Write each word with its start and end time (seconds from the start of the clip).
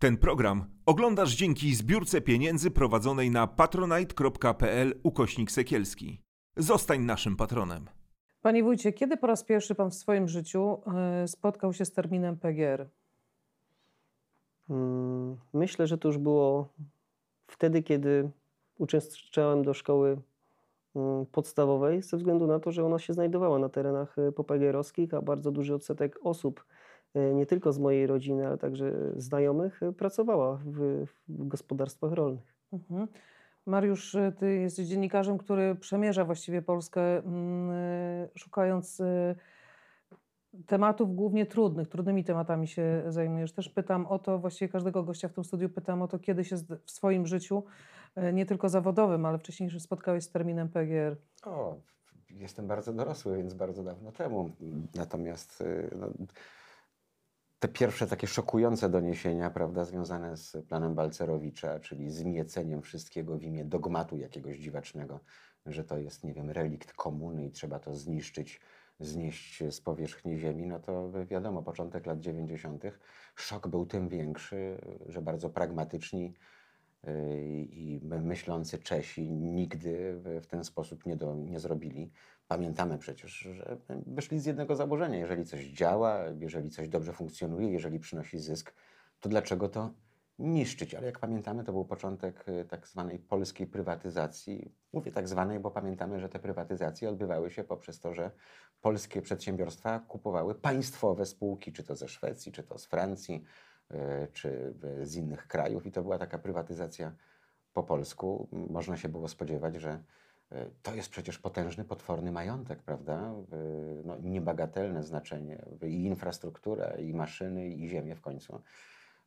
Ten 0.00 0.16
program 0.16 0.64
oglądasz 0.86 1.36
dzięki 1.36 1.74
zbiórce 1.74 2.20
pieniędzy 2.20 2.70
prowadzonej 2.70 3.30
na 3.30 3.46
patronite.pl 3.46 5.00
ukośnik 5.02 5.50
sekielski. 5.50 6.20
Zostań 6.56 7.00
naszym 7.00 7.36
patronem. 7.36 7.86
Panie 8.42 8.62
wójcie, 8.62 8.92
kiedy 8.92 9.16
po 9.16 9.26
raz 9.26 9.44
pierwszy 9.44 9.74
pan 9.74 9.90
w 9.90 9.94
swoim 9.94 10.28
życiu 10.28 10.80
e, 10.96 11.28
spotkał 11.28 11.72
się 11.72 11.84
z 11.84 11.92
terminem 11.92 12.36
PGR? 12.36 12.88
Mm, 14.70 15.36
Myślę, 15.52 15.86
że 15.86 15.98
to 15.98 16.08
już 16.08 16.18
było 16.18 16.68
wtedy, 17.46 17.82
kiedy 17.82 18.30
uczęszczałem 18.78 19.62
do 19.62 19.74
szkoły 19.74 20.20
mm, 20.96 21.26
podstawowej, 21.26 22.02
ze 22.02 22.16
względu 22.16 22.46
na 22.46 22.60
to, 22.60 22.72
że 22.72 22.84
ona 22.84 22.98
się 22.98 23.12
znajdowała 23.12 23.58
na 23.58 23.68
terenach 23.68 24.18
e, 24.18 24.32
popegeerowskich, 24.32 25.14
a 25.14 25.22
bardzo 25.22 25.50
duży 25.50 25.74
odsetek 25.74 26.18
osób, 26.22 26.64
nie 27.14 27.46
tylko 27.46 27.72
z 27.72 27.78
mojej 27.78 28.06
rodziny, 28.06 28.46
ale 28.46 28.58
także 28.58 28.92
znajomych, 29.16 29.82
e, 29.82 29.92
pracowała 29.92 30.60
w, 30.64 31.04
w 31.28 31.46
gospodarstwach 31.46 32.12
rolnych. 32.12 32.54
Mhm. 32.72 33.08
Mariusz, 33.66 34.14
e, 34.14 34.32
ty 34.32 34.56
jesteś 34.56 34.86
dziennikarzem, 34.86 35.38
który 35.38 35.74
przemierza 35.74 36.24
właściwie 36.24 36.62
Polskę, 36.62 37.18
mm, 37.18 37.70
e, 37.70 38.28
szukając 38.34 39.00
e, 39.00 39.34
tematów 40.66 41.14
głównie 41.14 41.46
trudnych, 41.46 41.88
trudnymi 41.88 42.24
tematami 42.24 42.68
się 42.68 43.02
zajmujesz. 43.08 43.52
Też 43.52 43.68
pytam 43.68 44.06
o 44.06 44.18
to, 44.18 44.38
właściwie 44.38 44.68
każdego 44.68 45.02
gościa 45.02 45.28
w 45.28 45.32
tym 45.32 45.44
studiu 45.44 45.68
pytam 45.68 46.02
o 46.02 46.08
to, 46.08 46.18
kiedy 46.18 46.44
się 46.44 46.56
w 46.84 46.90
swoim 46.90 47.26
życiu, 47.26 47.64
e, 48.14 48.32
nie 48.32 48.46
tylko 48.46 48.68
zawodowym, 48.68 49.26
ale 49.26 49.38
wcześniejszym 49.38 49.80
spotkałeś 49.80 50.24
z 50.24 50.30
terminem 50.30 50.68
PGR. 50.68 51.16
O, 51.44 51.76
jestem 52.30 52.66
bardzo 52.66 52.92
dorosły, 52.92 53.36
więc 53.36 53.54
bardzo 53.54 53.84
dawno 53.84 54.12
temu. 54.12 54.50
Natomiast 54.94 55.64
no, 55.96 56.06
te 57.60 57.68
pierwsze 57.68 58.06
takie 58.06 58.26
szokujące 58.26 58.88
doniesienia, 58.88 59.50
prawda, 59.50 59.84
związane 59.84 60.36
z 60.36 60.56
planem 60.68 60.94
Balcerowicza, 60.94 61.80
czyli 61.80 62.10
zmieceniem 62.10 62.82
wszystkiego 62.82 63.38
w 63.38 63.42
imię 63.42 63.64
dogmatu 63.64 64.18
jakiegoś 64.18 64.56
dziwacznego, 64.56 65.20
że 65.66 65.84
to 65.84 65.98
jest, 65.98 66.24
nie 66.24 66.34
wiem, 66.34 66.50
relikt 66.50 66.92
komuny 66.92 67.46
i 67.46 67.50
trzeba 67.50 67.78
to 67.78 67.94
zniszczyć, 67.94 68.60
znieść 69.00 69.62
z 69.70 69.80
powierzchni 69.80 70.38
ziemi, 70.38 70.66
no 70.66 70.80
to 70.80 71.10
wiadomo, 71.26 71.62
początek 71.62 72.06
lat 72.06 72.20
90. 72.20 72.84
Szok 73.34 73.68
był 73.68 73.86
tym 73.86 74.08
większy, 74.08 74.80
że 75.06 75.22
bardzo 75.22 75.50
pragmatyczni 75.50 76.34
i 77.70 78.00
my- 78.02 78.20
myślący 78.20 78.78
Czesi 78.78 79.32
nigdy 79.32 80.14
w- 80.14 80.46
ten 80.46 80.64
sposób 80.64 81.06
nie, 81.06 81.16
do, 81.16 81.34
nie 81.34 81.60
zrobili. 81.60 82.10
Pamiętamy 82.48 82.98
przecież, 82.98 83.32
że 83.32 83.76
wyszli 84.06 84.40
z 84.40 84.46
jednego 84.46 84.76
założenia. 84.76 85.18
Jeżeli 85.18 85.44
coś 85.44 85.64
działa, 85.64 86.24
jeżeli 86.38 86.70
coś 86.70 86.88
dobrze 86.88 87.12
funkcjonuje, 87.12 87.70
jeżeli 87.72 87.98
przynosi 87.98 88.38
zysk, 88.38 88.74
to 89.20 89.28
dlaczego 89.28 89.68
to 89.68 89.90
niszczyć? 90.38 90.94
Ale 90.94 91.06
jak 91.06 91.18
pamiętamy, 91.18 91.64
to 91.64 91.72
był 91.72 91.84
początek 91.84 92.48
y, 92.48 92.64
tak 92.64 92.86
zwanej 92.86 93.18
polskiej 93.18 93.66
prywatyzacji. 93.66 94.74
Mówię 94.92 95.12
tak 95.12 95.28
zwanej, 95.28 95.60
bo 95.60 95.70
pamiętamy, 95.70 96.20
że 96.20 96.28
te 96.28 96.38
prywatyzacje 96.38 97.08
odbywały 97.08 97.50
się 97.50 97.64
poprzez 97.64 98.00
to, 98.00 98.14
że 98.14 98.30
polskie 98.80 99.22
przedsiębiorstwa 99.22 99.98
kupowały 99.98 100.54
państwowe 100.54 101.26
spółki, 101.26 101.72
czy 101.72 101.84
to 101.84 101.96
ze 101.96 102.08
Szwecji, 102.08 102.52
czy 102.52 102.62
to 102.62 102.78
z 102.78 102.86
Francji, 102.86 103.34
y, 103.34 103.69
czy 104.32 104.74
y, 105.00 105.06
z 105.06 105.16
innych 105.16 105.46
krajów. 105.46 105.86
I 105.86 105.92
to 105.92 106.02
była 106.02 106.18
taka 106.18 106.38
prywatyzacja 106.38 107.12
po 107.72 107.82
polsku. 107.82 108.48
Można 108.52 108.96
się 108.96 109.08
było 109.08 109.28
spodziewać, 109.28 109.74
że 109.76 110.02
y, 110.52 110.56
to 110.82 110.94
jest 110.94 111.10
przecież 111.10 111.38
potężny, 111.38 111.84
potworny 111.84 112.32
majątek, 112.32 112.82
prawda? 112.82 113.34
No, 114.04 114.16
niebagatelne 114.18 115.02
znaczenie 115.02 115.64
i 115.82 116.04
infrastruktura, 116.04 116.90
i 116.90 117.14
maszyny, 117.14 117.68
i 117.68 117.88
ziemię 117.88 118.14
w 118.14 118.20
końcu. 118.20 118.62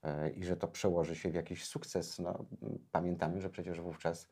Y, 0.06 0.30
I 0.30 0.44
że 0.44 0.58
to 0.58 0.68
przełoży 0.68 1.16
się 1.16 1.30
w 1.30 1.36
jakiś 1.36 1.66
sukces. 1.66 2.20
No, 2.20 2.46
pamiętamy, 2.92 3.42
że 3.42 3.50
przecież 3.50 3.82
wówczas 3.82 4.28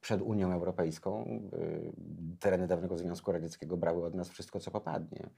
przed 0.00 0.22
Unią 0.22 0.52
Europejską 0.52 1.40
tereny 2.40 2.66
dawnego 2.66 2.98
Związku 2.98 3.32
Radzieckiego 3.32 3.76
brały 3.76 4.04
od 4.04 4.14
nas 4.14 4.28
wszystko, 4.28 4.60
co 4.60 4.70
popadnie. 4.70 5.30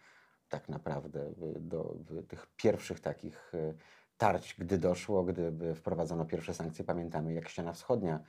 Tak 0.48 0.68
naprawdę 0.68 1.32
do 1.60 2.22
tych 2.28 2.46
pierwszych 2.56 3.00
takich 3.00 3.52
tarć, 4.22 4.54
gdy 4.58 4.78
doszło, 4.78 5.24
gdy 5.24 5.52
y, 5.70 5.74
wprowadzono 5.74 6.24
pierwsze 6.24 6.54
sankcje, 6.54 6.84
pamiętamy 6.84 7.32
jak 7.32 7.48
ściana 7.48 7.72
wschodnia 7.72 8.20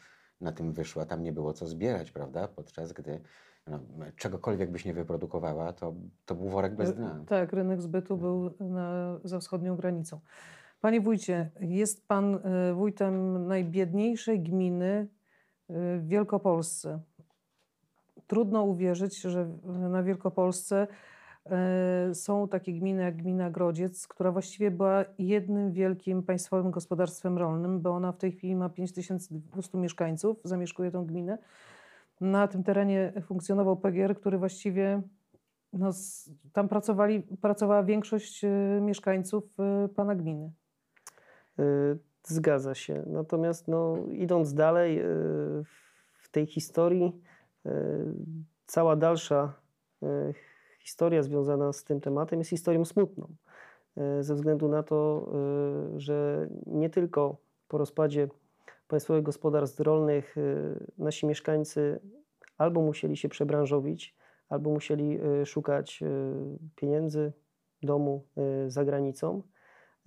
na 0.42 0.52
tym 0.52 0.74
wyszła, 0.74 1.06
tam 1.06 1.24
nie 1.24 1.32
było 1.32 1.54
co 1.54 1.68
zbierać, 1.68 2.12
prawda? 2.12 2.48
Podczas 2.48 2.94
gdy 2.94 3.22
no, 3.68 3.80
czegokolwiek 4.16 4.72
byś 4.72 4.86
nie 4.86 4.94
wyprodukowała, 4.94 5.74
to, 5.74 5.94
to 6.26 6.36
był 6.36 6.50
worek 6.50 6.76
bez 6.76 6.96
dna. 6.96 7.24
Tak, 7.28 7.54
rynek 7.54 7.82
zbytu 7.82 8.18
był 8.18 8.54
na, 8.60 9.20
za 9.24 9.40
wschodnią 9.40 9.76
granicą. 9.76 10.20
Panie 10.82 11.02
wójcie, 11.02 11.52
jest 11.60 12.08
pan 12.08 12.36
e, 12.36 12.74
wójtem 12.74 13.48
najbiedniejszej 13.48 14.40
gminy 14.40 14.88
e, 14.90 15.08
w 15.98 16.08
Wielkopolsce. 16.08 17.00
Trudno 18.28 18.64
uwierzyć, 18.64 19.22
że 19.22 19.50
na 19.66 20.04
Wielkopolsce 20.04 20.88
są 22.14 22.48
takie 22.48 22.74
gminy 22.74 23.02
jak 23.02 23.18
gmina 23.18 23.50
Grodziec, 23.50 24.08
która 24.08 24.32
właściwie 24.32 24.72
była 24.72 25.06
jednym 25.18 25.72
wielkim 25.72 26.24
państwowym 26.24 26.72
gospodarstwem 26.72 27.38
rolnym, 27.38 27.82
bo 27.82 27.90
ona 27.90 28.12
w 28.12 28.18
tej 28.18 28.32
chwili 28.32 28.56
ma 28.56 28.70
5200 28.70 29.78
mieszkańców, 29.78 30.38
zamieszkuje 30.44 30.92
tą 30.92 31.06
gminę. 31.06 31.38
Na 32.22 32.48
tym 32.48 32.64
terenie 32.64 33.14
funkcjonował 33.22 33.78
PGR, 33.78 34.16
który 34.16 34.38
właściwie 34.38 35.02
no, 35.74 35.92
tam 36.54 36.68
pracowali, 36.68 37.22
pracowała 37.22 37.84
większość 37.84 38.44
e, 38.44 38.50
mieszkańców 38.82 39.44
e, 39.60 39.88
pana 39.88 40.16
gminy. 40.16 40.52
Zgadza 42.24 42.76
się. 42.76 43.04
Natomiast 43.08 43.68
no, 43.68 43.98
idąc 44.12 44.54
dalej 44.54 45.02
w 46.14 46.30
tej 46.32 46.46
historii, 46.46 47.22
cała 48.66 48.96
dalsza 48.96 49.54
historia 50.84 51.24
związana 51.24 51.74
z 51.74 51.84
tym 51.84 52.02
tematem 52.02 52.40
jest 52.40 52.50
historią 52.50 52.86
smutną. 52.86 53.28
y, 54.20 54.24
Ze 54.24 54.36
względu 54.36 54.68
na 54.68 54.84
to, 54.84 55.30
y, 55.96 56.00
że 56.00 56.48
nie 56.66 56.90
tylko 56.90 57.38
po 57.68 57.78
rozpadzie 57.78 58.28
państwowych 58.88 59.24
gospodarstw 59.24 59.80
rolnych 59.80 60.38
y, 60.38 60.92
nasi 60.98 61.26
mieszkańcy 61.26 62.00
albo 62.58 62.82
musieli 62.82 63.18
się 63.18 63.30
przebranżowić, 63.30 64.16
albo 64.50 64.70
musieli 64.70 65.20
szukać 65.46 66.04
pieniędzy, 66.76 67.34
domu 67.82 68.24
za 68.68 68.86
granicą, 68.86 69.42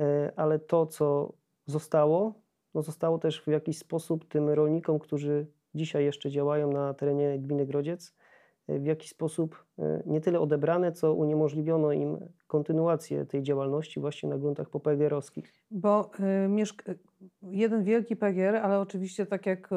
E, 0.00 0.32
ale 0.36 0.58
to, 0.58 0.86
co 0.86 1.32
zostało, 1.66 2.34
no 2.74 2.82
zostało 2.82 3.18
też 3.18 3.42
w 3.42 3.46
jakiś 3.46 3.78
sposób 3.78 4.28
tym 4.28 4.48
rolnikom, 4.48 4.98
którzy 4.98 5.46
dzisiaj 5.74 6.04
jeszcze 6.04 6.30
działają 6.30 6.72
na 6.72 6.94
terenie 6.94 7.38
gminy 7.38 7.66
Grodziec, 7.66 8.08
e, 8.08 8.25
w 8.68 8.84
jakiś 8.86 9.10
sposób 9.10 9.64
e, 9.78 10.02
nie 10.06 10.20
tyle 10.20 10.40
odebrane, 10.40 10.92
co 10.92 11.14
uniemożliwiono 11.14 11.92
im 11.92 12.18
kontynuację 12.46 13.26
tej 13.26 13.42
działalności 13.42 14.00
właśnie 14.00 14.28
na 14.28 14.38
gruntach 14.38 14.70
popegeerowskich. 14.70 15.52
Bo 15.70 16.10
mieszk- 16.48 16.88
y, 16.90 16.98
jeden 17.42 17.84
wielki 17.84 18.16
PGR, 18.16 18.56
ale 18.56 18.80
oczywiście 18.80 19.26
tak 19.26 19.46
jak 19.46 19.68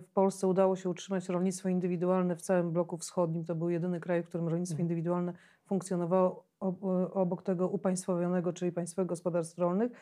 w 0.00 0.10
Polsce 0.14 0.46
udało 0.46 0.76
się 0.76 0.90
utrzymać 0.90 1.28
rolnictwo 1.28 1.68
indywidualne 1.68 2.36
w 2.36 2.42
całym 2.42 2.72
bloku 2.72 2.96
wschodnim, 2.98 3.44
to 3.44 3.54
był 3.54 3.70
jedyny 3.70 4.00
kraj, 4.00 4.22
w 4.22 4.28
którym 4.28 4.48
rolnictwo 4.48 4.74
Mhm. 4.74 4.84
indywidualne 4.84 5.32
funkcjonowało 5.66 6.44
ob- 6.60 6.84
obok 7.12 7.42
tego 7.42 7.68
upaństwowionego, 7.68 8.52
czyli 8.52 8.72
państwowych 8.72 9.08
gospodarstw 9.08 9.58
rolnych, 9.58 9.92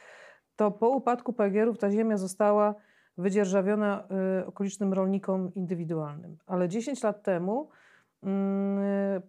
to 0.57 0.71
po 0.71 0.89
upadku 0.89 1.33
PGR-ów 1.33 1.79
ta 1.79 1.91
ziemia 1.91 2.17
została 2.17 2.75
wydzierżawiona 3.19 4.09
okolicznym 4.47 4.93
rolnikom 4.93 5.55
indywidualnym. 5.55 6.37
Ale 6.47 6.69
10 6.69 7.03
lat 7.03 7.23
temu 7.23 7.69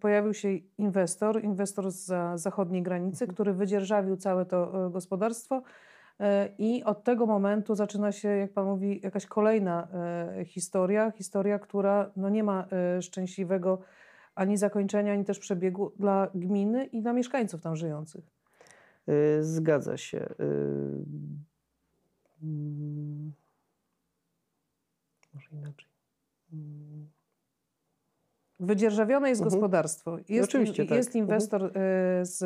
pojawił 0.00 0.34
się 0.34 0.52
inwestor, 0.78 1.44
inwestor 1.44 1.90
z 1.90 2.40
zachodniej 2.40 2.82
granicy, 2.82 3.26
który 3.26 3.52
wydzierżawił 3.52 4.16
całe 4.16 4.46
to 4.46 4.86
y, 4.86 4.90
gospodarstwo 4.90 5.62
E, 6.20 6.54
I 6.58 6.84
od 6.84 7.04
tego 7.04 7.26
momentu 7.26 7.74
zaczyna 7.74 8.12
się, 8.12 8.28
jak 8.28 8.52
Pan 8.52 8.66
mówi, 8.66 9.00
jakaś 9.02 9.26
kolejna 9.26 9.88
historia, 10.44 11.10
historia, 11.10 11.58
która 11.58 12.12
no, 12.16 12.28
nie 12.28 12.44
ma 12.44 12.66
szczęśliwego 13.00 13.82
ani 14.34 14.56
zakończenia, 14.56 15.12
ani 15.12 15.24
też 15.24 15.38
przebiegu 15.38 15.92
dla 15.98 16.30
gminy 16.34 16.84
i 16.84 17.02
dla 17.02 17.12
mieszkańców 17.12 17.60
tam 17.60 17.76
żyjących. 17.76 18.24
Zgadza 19.40 19.96
się. 19.96 20.28
Mm, 22.42 23.32
Może 25.34 25.48
inaczej. 25.52 25.88
Wydzierżawione 28.60 29.28
jest 29.28 29.42
Mhm. 29.42 29.60
gospodarstwo. 29.60 30.18
Jest, 30.28 30.48
Oczywiście, 30.48 30.84
tak. 30.86 30.96
jest 30.96 31.08
Mhm. 31.08 31.24
inwestor 31.24 31.64
e, 31.64 31.70
z, 32.26 32.36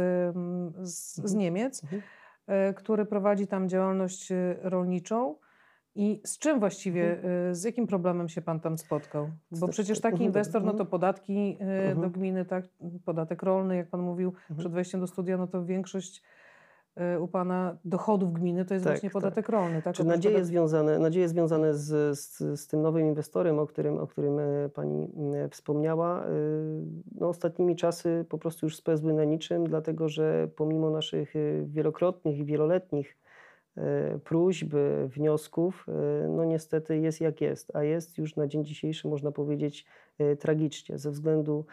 z, 0.89 1.15
z 1.15 1.19
Mhm. 1.19 1.39
Niemiec, 1.39 1.83
Mhm. 1.83 2.03
e, 2.47 2.75
który 2.75 3.07
prowadzi 3.07 3.47
tam 3.47 3.69
działalność 3.69 4.33
e, 4.33 4.57
rolniczą. 4.63 5.37
I 5.95 6.21
z 6.25 6.39
czym 6.39 6.61
właściwie, 6.61 7.23
e, 7.51 7.55
z 7.55 7.65
jakim 7.65 7.87
problemem 7.87 8.29
się 8.29 8.43
pan 8.43 8.61
tam 8.61 8.79
spotkał? 8.79 9.29
Bo 9.51 9.57
Znaczy- 9.57 9.73
przecież 9.73 10.01
taki 10.01 10.13
Mhm, 10.15 10.27
inwestor, 10.29 10.63
no 10.63 10.69
to 10.71 10.73
mhm. 10.73 10.91
podatki 10.91 11.57
do 11.59 11.65
Mhm. 11.93 12.13
gminy, 12.13 12.45
tak, 12.45 12.65
podatek 13.05 13.43
rolny, 13.43 13.77
jak 13.77 13.89
pan 13.89 14.01
mówił 14.01 14.29
Mhm. 14.29 14.59
przed 14.59 14.73
wejściem 14.73 15.01
do 15.01 15.07
studia, 15.07 15.37
no 15.37 15.47
to 15.47 15.65
większość 15.65 16.23
u 17.21 17.29
pana 17.29 17.77
dochodów 17.85 18.33
gminy 18.33 18.65
to 18.65 18.75
jest 18.75 18.85
Tak, 18.87 18.93
właśnie 18.93 19.11
tak. 19.11 19.13
podatek 19.13 19.49
rolny. 19.49 19.83
Tak? 19.83 19.95
Czy 19.95 20.03
Oprócz 20.03 20.17
nadzieje 20.17 20.45
związane, 20.45 20.99
nadzieje 20.99 21.29
związane 21.29 21.75
z, 21.75 22.19
z, 22.19 22.61
z 22.61 22.67
tym 22.67 22.83
nowym 22.83 23.07
inwestorem, 23.07 23.59
o 23.59 23.67
którym, 23.67 23.99
o 23.99 24.07
którym 24.07 24.39
e, 24.39 24.69
pani 24.69 25.09
e, 25.35 25.49
wspomniała, 25.49 26.25
e, 26.25 26.29
no 27.15 27.29
ostatnimi 27.29 27.77
czasy 27.77 28.27
po 28.29 28.39
prostu 28.39 28.67
już 28.67 28.77
spełzły 28.77 29.13
na 29.13 29.25
niczym, 29.25 29.67
dlatego 29.67 30.09
że 30.09 30.49
pomimo 30.57 30.91
naszych 30.91 31.37
e, 31.37 31.39
wielokrotnych 31.67 32.39
i 32.39 32.45
wieloletnich 32.45 33.19
próśb, 34.25 34.75
wniosków, 35.07 35.87
no 36.29 36.45
niestety 36.45 36.99
jest 36.99 37.21
jak 37.21 37.41
jest, 37.41 37.77
a 37.77 37.83
jest 37.83 38.19
już 38.19 38.37
na 38.37 38.47
dzień 38.47 38.65
dzisiejszy 38.65 39.09
można 39.09 39.33
powiedzieć 39.33 39.87
tragicznie 40.39 40.99
ze 40.99 41.11
względu 41.11 41.67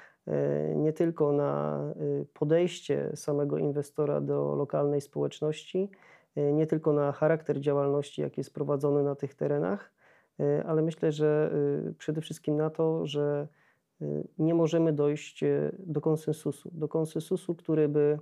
nie 0.75 0.93
tylko 0.93 1.31
na 1.31 1.81
e, 1.89 2.25
podejście 2.33 3.11
samego 3.15 3.57
inwestora 3.57 4.21
do 4.21 4.55
lokalnej 4.55 5.01
społeczności, 5.01 5.89
e, 6.35 6.53
nie 6.53 6.67
tylko 6.67 6.93
na 6.93 7.11
charakter 7.11 7.59
działalności, 7.59 8.21
jaki 8.21 8.39
jest 8.39 8.53
prowadzony 8.53 9.03
na 9.03 9.15
tych 9.15 9.35
terenach, 9.35 9.91
e, 10.39 10.63
ale 10.63 10.81
myślę, 10.81 11.11
że 11.11 11.51
e, 11.89 11.93
przede 11.93 12.21
wszystkim 12.21 12.57
na 12.57 12.69
to, 12.69 13.05
że 13.05 13.47
e, 14.01 14.05
nie 14.39 14.53
możemy 14.53 14.93
dojść 14.93 15.43
e, 15.43 15.71
do 15.79 16.01
konsensusu, 16.01 16.69
do 16.73 16.87
konsensusu, 16.87 17.55
który 17.55 17.89
by 17.89 18.19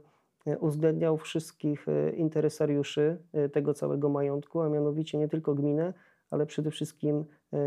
e, 0.48 0.58
uwzględniał 0.58 1.18
wszystkich 1.18 1.88
e, 1.88 2.12
interesariuszy 2.12 3.18
e, 3.34 3.50
tego 3.50 3.74
całego 3.74 4.10
majątku, 4.10 4.62
a 4.62 4.70
mianowicie 4.70 5.18
nie 5.18 5.28
tylko 5.28 5.56
gminę, 5.56 5.94
ale 6.30 6.46
przede 6.46 6.72
wszystkim 6.72 7.26
e, 7.54 7.58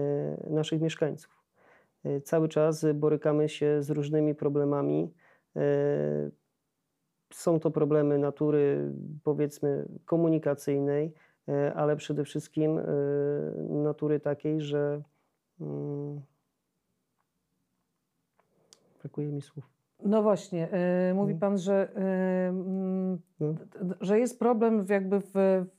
naszych 0.51 0.81
mieszkańców. 0.81 1.40
E, 2.05 2.21
Cały 2.21 2.49
czas 2.49 2.87
borykamy 2.95 3.49
się 3.49 3.83
z 3.83 3.91
różnymi 3.91 4.35
problemami. 4.35 5.15
e, 5.57 6.31
Są 7.33 7.61
to 7.61 7.71
problemy 7.71 8.19
natury, 8.19 8.93
powiedzmy, 9.25 9.89
komunikacyjnej, 10.05 11.13
e, 11.49 11.75
ale 11.75 11.97
przede 11.97 12.25
wszystkim 12.25 12.81
natury 13.83 14.21
takiej, 14.21 14.61
że 14.61 15.03
mm, 15.61 16.21
brakuje 19.03 19.29
mi 19.29 19.43
słów. 19.43 19.80
No 20.05 20.23
właśnie, 20.23 20.69
e, 20.73 21.15
mówi 21.15 21.31
Mm. 21.33 21.41
pan, 21.41 21.59
że, 21.59 21.89
d- 23.83 23.95
że 24.01 24.19
jest 24.19 24.39
problem 24.39 24.85
w, 24.85 24.89
jakby 24.89 25.21
w, 25.21 25.31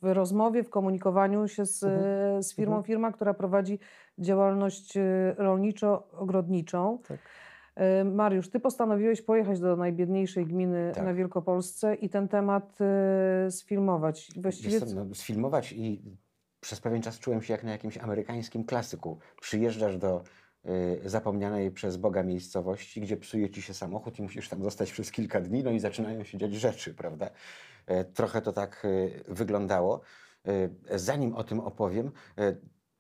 w 0.02 0.14
rozmowie, 0.14 0.64
w 0.64 0.70
komunikowaniu 0.70 1.48
się 1.48 1.66
z, 1.66 1.84
Mhm. 1.84 2.44
z 2.44 2.56
firmą, 2.56 2.76
Mhm. 2.76 2.84
firma, 2.84 3.12
która 3.12 3.34
prowadzi 3.34 3.80
działalność 4.18 4.98
e, 4.98 5.02
rolniczo-ogrodniczą. 5.38 6.98
Tak. 7.08 7.20
E, 7.76 8.04
Mariusz, 8.04 8.50
ty 8.50 8.60
postanowiłeś 8.60 9.22
pojechać 9.22 9.60
do 9.60 9.76
najbiedniejszej 9.76 10.46
gminy 10.46 10.92
Tak. 10.96 11.04
na 11.06 11.14
Wielkopolsce 11.14 11.96
i 11.96 12.10
ten 12.10 12.28
temat 12.28 12.78
e, 12.82 13.52
sfilmować. 13.52 14.32
Właściwie 14.38 14.80
Wiesz 14.80 14.94
no, 14.96 15.06
sfilmować 15.16 15.72
i 15.72 16.02
przez 16.60 16.82
pewien 16.82 17.02
czas 17.02 17.20
czułem 17.20 17.42
się 17.42 17.54
jak 17.54 17.64
na 17.64 17.72
jakimś 17.72 17.98
amerykańskim 17.98 18.64
klasyku. 18.64 19.18
Przyjeżdżasz 19.42 19.98
do 19.98 20.18
y, 20.18 20.24
zapomnianej 21.06 21.72
przez 21.72 21.98
Boga 21.98 22.24
miejscowości, 22.24 23.02
gdzie 23.02 23.18
psuje 23.18 23.50
ci 23.50 23.62
się 23.62 23.74
samochód 23.74 24.20
i 24.20 24.22
musisz 24.22 24.50
tam 24.50 24.64
zostać 24.64 24.92
przez 24.92 25.12
kilka 25.12 25.42
dni, 25.42 25.64
no 25.64 25.72
i 25.72 25.80
zaczynają 25.80 26.24
się 26.24 26.38
dziać 26.38 26.54
rzeczy, 26.54 26.94
prawda? 26.94 27.30
E, 27.86 28.06
Trochę 28.06 28.42
to 28.42 28.54
tak 28.54 28.86
y, 28.86 29.24
wyglądało. 29.28 30.02
Y, 30.48 31.00
Zanim 31.00 31.36
o 31.36 31.44
tym 31.44 31.60
opowiem, 31.60 32.12
y, 32.40 32.58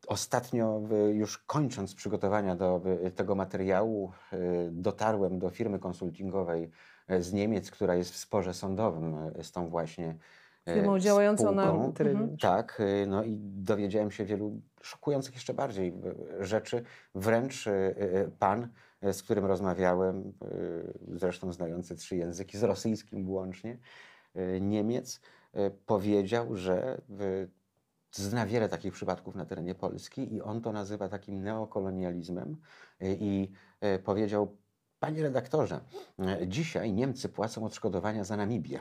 Ostatnio, 0.08 0.81
y, 1.10 1.13
już 1.13 1.38
kończąc 1.38 1.96
przygotowania 1.96 2.56
do 2.56 2.81
y, 3.06 3.12
tego 3.12 3.36
materiału, 3.36 4.12
y, 4.34 4.69
dotarłem 4.72 5.40
do 5.40 5.50
firmy 5.50 5.80
konsultingowej 5.80 6.69
y, 7.12 7.24
z 7.24 7.34
Niemiec, 7.34 7.72
która 7.72 7.96
jest 7.96 8.12
w 8.14 8.18
sporze 8.18 8.54
sądowym 8.54 9.16
y, 9.40 9.44
z 9.44 9.52
tą 9.52 9.69
właśnie 9.69 10.10
y, 10.10 10.41
firmą 10.69 11.00
działającą 11.00 11.52
na... 11.52 11.68
spółką. 11.68 11.94
terenie. 11.94 12.19
Mhm. 12.19 12.38
Tak, 12.38 12.80
y, 12.80 13.08
no 13.08 13.24
i 13.24 13.38
dowiedziałem 13.42 14.12
się 14.12 14.25
wielu 14.25 14.62
szokujących 14.81 15.34
jeszcze 15.34 15.54
bardziej 15.54 15.94
y, 16.40 16.46
rzeczy. 16.46 16.84
Wręcz 17.16 17.66
pan, 18.40 18.68
z 19.12 19.24
którym 19.24 19.46
rozmawiałem, 19.46 20.34
zresztą 21.08 21.54
znający 21.54 21.96
trzy 21.96 22.16
języki, 22.16 22.58
z 22.58 22.63
rosyjskim 22.63 23.25
włącznie, 23.25 23.78
y, 24.36 24.62
Niemiec, 24.62 25.22
powiedział, 25.86 26.56
że 26.56 27.02
zna 28.12 28.46
wiele 28.46 28.69
takich 28.69 28.94
przypadków 28.94 29.36
na 29.36 29.46
terenie 29.46 29.75
Polski 29.75 30.34
i 30.34 30.42
on 30.42 30.62
to 30.62 30.72
nazywa 30.72 31.10
takim 31.10 31.44
neokolonializmem 31.44 32.57
i 33.02 33.52
powiedział, 34.04 34.57
panie 35.00 35.24
redaktorze, 35.24 35.80
dzisiaj 36.48 36.94
Niemcy 36.94 37.30
płacą 37.30 37.66
odszkodowania 37.66 38.24
za 38.24 38.38
Namibię. 38.38 38.80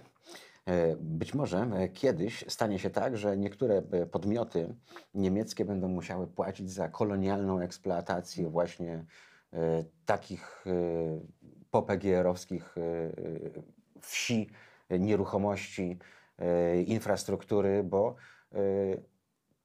E, 0.70 0.96
Być 1.00 1.34
może 1.34 1.58
e, 1.58 1.88
kiedyś 1.88 2.44
stanie 2.48 2.78
się 2.78 2.90
tak, 2.90 3.16
że 3.16 3.36
niektóre 3.36 3.82
e, 3.92 4.06
podmioty 4.06 4.74
niemieckie 5.14 5.64
będą 5.64 5.88
musiały 5.88 6.26
płacić 6.26 6.70
za 6.70 6.88
kolonialną 6.88 7.60
eksploatację 7.60 8.48
właśnie 8.48 9.04
takich 10.06 10.64
popegierowskich 11.70 12.74
wsi, 14.00 14.50
nieruchomości, 14.90 15.98
infrastruktury, 16.86 17.84
bo 17.84 18.14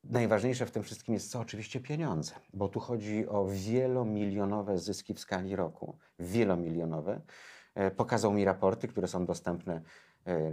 najważniejsze 0.03 0.65
w 0.65 0.71
tym 0.71 0.83
wszystkim 0.83 1.13
jest 1.13 1.31
co 1.31 1.39
oczywiście 1.39 1.79
pieniądze, 1.79 2.31
bo 2.53 2.67
tu 2.67 2.79
chodzi 2.79 3.27
o 3.27 3.47
wielomilionowe 3.47 4.77
zyski 4.77 5.13
w 5.13 5.19
skali 5.19 5.55
roku, 5.55 5.97
wielomilionowe. 6.19 7.21
Pokazał 7.97 8.33
mi 8.33 8.45
raporty, 8.45 8.87
które 8.87 9.07
są 9.07 9.25
dostępne 9.25 9.81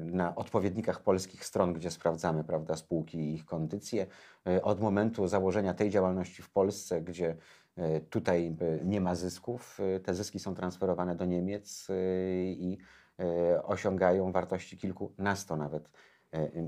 na 0.01 0.35
odpowiednikach 0.35 1.03
polskich 1.03 1.45
stron, 1.45 1.73
gdzie 1.73 1.91
sprawdzamy 1.91 2.45
prawda, 2.45 2.77
spółki 2.77 3.19
i 3.19 3.35
ich 3.35 3.45
kondycje. 3.45 4.07
E, 4.47 4.63
Od 4.63 4.81
momentu 4.81 5.29
założenia 5.29 5.75
tej 5.75 5.91
działalności 5.91 6.43
w 6.43 6.51
Polsce, 6.51 7.03
gdzie 7.03 7.37
e, 7.77 8.01
tutaj 8.01 8.57
nie 8.85 9.01
ma 9.01 9.15
zysków, 9.15 9.79
te 10.05 10.15
zyski 10.15 10.39
są 10.39 10.55
transferowane 10.55 11.15
do 11.15 11.25
Niemiec 11.25 11.89
i 12.47 12.79
osiągają 13.63 14.33
wartości 14.33 14.77
kilkunasto 14.77 15.57
nawet 15.57 15.91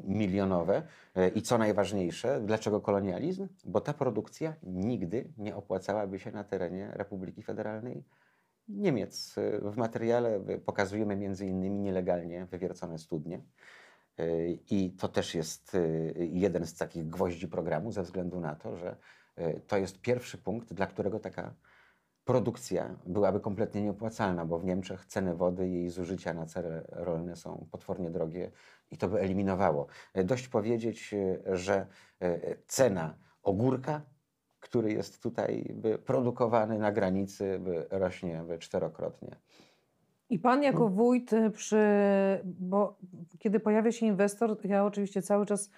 milionowe. 0.05 0.83
I 1.35 1.43
co 1.43 1.59
najważniejsze, 1.59 2.41
dlaczego 2.41 2.81
kolonializm? 2.81 3.49
Bo 3.65 3.81
ta 3.81 3.93
produkcja 3.95 4.55
nigdy 4.63 5.33
nie 5.39 5.57
opłacałaby 5.57 6.19
się 6.19 6.31
na 6.33 6.45
terenie 6.45 6.91
Republiki 6.95 7.43
Federalnej 7.43 8.05
Niemiec. 8.69 9.39
E, 9.39 9.71
W 9.71 9.77
materiale 9.77 10.41
pokazujemy 10.65 11.17
między 11.17 11.47
innymi 11.47 11.81
nielegalnie 11.81 12.47
wywiercone 12.47 12.99
studnie. 12.99 13.43
E, 14.19 14.51
I 14.51 14.91
to 14.91 15.09
też 15.09 15.35
jest 15.35 15.75
e, 15.75 15.79
jeden 16.19 16.67
z 16.67 16.75
takich 16.75 17.09
gwoździ 17.09 17.49
programu, 17.49 17.93
ze 17.93 18.03
względu 18.03 18.41
na 18.41 18.55
to, 18.55 18.77
że 18.77 18.97
to 19.67 19.77
jest 19.77 20.01
pierwszy 20.01 20.39
punkt, 20.39 20.73
dla 20.73 20.87
którego 20.87 21.21
taka 21.21 21.55
produkcja 22.25 22.97
byłaby 23.07 23.41
kompletnie 23.41 23.83
nieopłacalna, 23.83 24.45
bo 24.45 24.59
w 24.59 24.65
Niemczech 24.65 25.07
ceny 25.07 25.35
wody 25.35 25.69
i 25.69 25.73
jej 25.73 25.91
zużycia 25.91 26.35
na 26.35 26.47
cele 26.47 26.85
rolne 26.89 27.37
są 27.37 27.69
potwornie 27.71 28.11
drogie 28.11 28.51
i 28.91 28.99
to 28.99 29.09
by 29.09 29.21
eliminowało. 29.21 29.87
Dość 30.25 30.49
powiedzieć, 30.49 31.15
że 31.53 31.87
cena 32.67 33.19
ogórka, 33.43 34.03
który 34.75 34.93
jest 34.93 35.23
tutaj 35.23 35.75
produkowany 36.05 36.79
na 36.79 36.93
granicy, 36.93 37.61
rośnie 37.91 38.45
czterokrotnie. 38.59 39.37
I 40.31 40.39
pan 40.39 40.63
jako 40.63 40.79
Mhm. 40.83 40.93
wójt 40.95 41.33
y, 41.33 41.51
przy, 41.51 41.77
bo 42.45 42.97
kiedy 43.39 43.61
pojawia 43.61 43.93
się 43.93 44.07
inwestor, 44.07 44.57
ja 44.65 44.85
oczywiście 44.85 45.23
cały 45.23 45.47
czas 45.47 45.71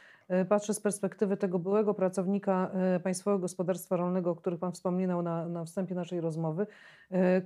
y, 0.43 0.45
patrzę 0.45 0.75
z 0.75 0.81
perspektywy 0.81 1.37
tego 1.37 1.59
byłego 1.59 1.95
pracownika 1.95 2.71
y, 2.97 3.01
Państwowego 3.01 3.39
Gospodarstwa 3.39 3.97
Rolnego, 3.97 4.31
o 4.31 4.35
których 4.35 4.61
pan 4.61 4.73
wspominał 4.73 5.23
na, 5.23 5.49
na 5.49 5.65
wstępie 5.65 5.95
naszej 5.95 6.21
rozmowy, 6.21 6.67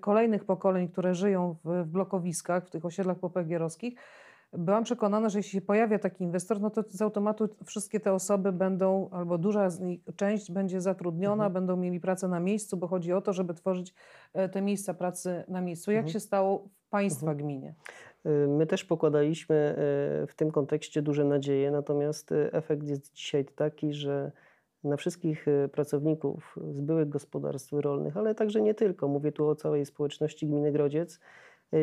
kolejnych 0.01 0.45
pokoleń, 0.45 0.89
które 0.89 1.15
żyją 1.15 1.57
w, 1.65 1.85
w 1.85 1.87
blokowiskach, 1.87 2.67
w 2.67 2.71
tych 2.71 2.85
osiedlach 2.85 3.19
popegierowskich. 3.19 3.95
Byłam 4.53 4.85
przekonana, 4.85 5.29
że 5.29 5.39
jeśli 5.39 5.53
się 5.53 5.61
pojawia 5.61 5.99
taki 5.99 6.25
inwestor, 6.25 6.61
no 6.61 6.71
to 6.71 6.83
z 6.89 7.03
automatu 7.03 7.49
wszystkie 7.65 8.01
te 8.01 8.13
osoby 8.13 8.53
będą, 8.53 9.09
albo 9.11 9.39
duża 9.39 9.71
z 9.71 9.81
nich, 9.81 10.01
część 10.17 10.53
będzie 10.53 10.81
zatrudniona, 10.81 11.35
Mhm. 11.47 11.53
będą 11.53 11.77
mieli 11.77 12.01
pracę 12.01 12.29
na 12.29 12.41
miejscu, 12.41 12.77
bo 12.77 12.87
chodzi 12.87 13.13
o 13.13 13.21
to, 13.21 13.33
żeby 13.33 13.55
tworzyć 13.55 13.95
e, 14.35 14.49
te 14.49 14.63
miejsca 14.63 14.95
pracy 14.95 15.45
na 15.49 15.61
miejscu. 15.61 15.91
Jak 15.91 15.99
Mhm. 15.99 16.13
się 16.13 16.21
stało 16.21 16.69
w 16.87 16.89
Państwa 16.89 17.27
Mhm. 17.31 17.39
gminie? 17.39 17.75
Y, 18.27 18.49
My 18.49 18.67
też 18.67 18.85
pokładaliśmy 18.85 19.57
y, 20.23 20.27
w 20.27 20.35
tym 20.37 20.51
kontekście 20.51 21.03
duże 21.03 21.25
nadzieje, 21.25 21.71
natomiast 21.71 22.35
efekt 22.53 22.89
jest 22.89 23.13
dzisiaj 23.13 23.45
taki, 23.45 23.93
że 23.93 24.33
na 24.85 24.97
wszystkich 24.97 25.47
pracowników 25.73 26.57
z 26.71 26.81
byłych 26.81 27.09
gospodarstw 27.09 27.73
rolnych, 27.73 28.17
ale 28.17 28.35
także 28.35 28.61
nie 28.61 28.75
tylko, 28.75 29.09
mówię 29.09 29.33
tu 29.33 29.49
o 29.49 29.55
całej 29.55 29.87
społeczności 29.87 30.47
gminy 30.47 30.73
Grodziec, 30.73 31.21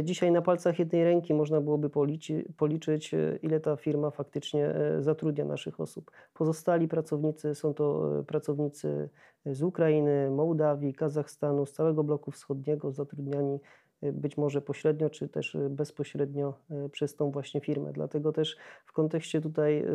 dzisiaj 0.03 0.31
na 0.31 0.41
palcach 0.41 0.79
jednej 0.79 1.03
ręki 1.03 1.33
można 1.33 1.61
byłoby 1.61 1.89
policzy, 1.89 2.45
policzyć, 2.57 3.13
y, 3.13 3.39
ile 3.41 3.59
ta 3.59 3.75
firma 3.75 4.11
faktycznie 4.11 4.75
y, 4.97 5.03
zatrudnia 5.03 5.45
naszych 5.45 5.79
osób. 5.79 6.11
Pozostali 6.33 6.87
pracownicy 6.87 7.55
są 7.55 7.73
to 7.73 8.09
pracownicy 8.27 9.09
z 9.45 9.63
Ukrainy, 9.63 10.29
Mołdawii, 10.29 10.93
Kazachstanu, 10.93 11.65
z 11.65 11.73
całego 11.73 12.03
bloku 12.03 12.31
wschodniego, 12.31 12.91
zatrudniani 12.91 13.59
być 14.01 14.37
może 14.37 14.61
pośrednio, 14.61 15.09
czy 15.09 15.29
też 15.29 15.57
bezpośrednio 15.69 16.53
przez 16.91 17.15
tą 17.15 17.31
właśnie 17.31 17.61
firmę. 17.61 17.91
Dlatego 17.93 18.31
też 18.31 18.57
w 18.85 18.93
kontekście 18.93 19.41
tutaj 19.41 19.85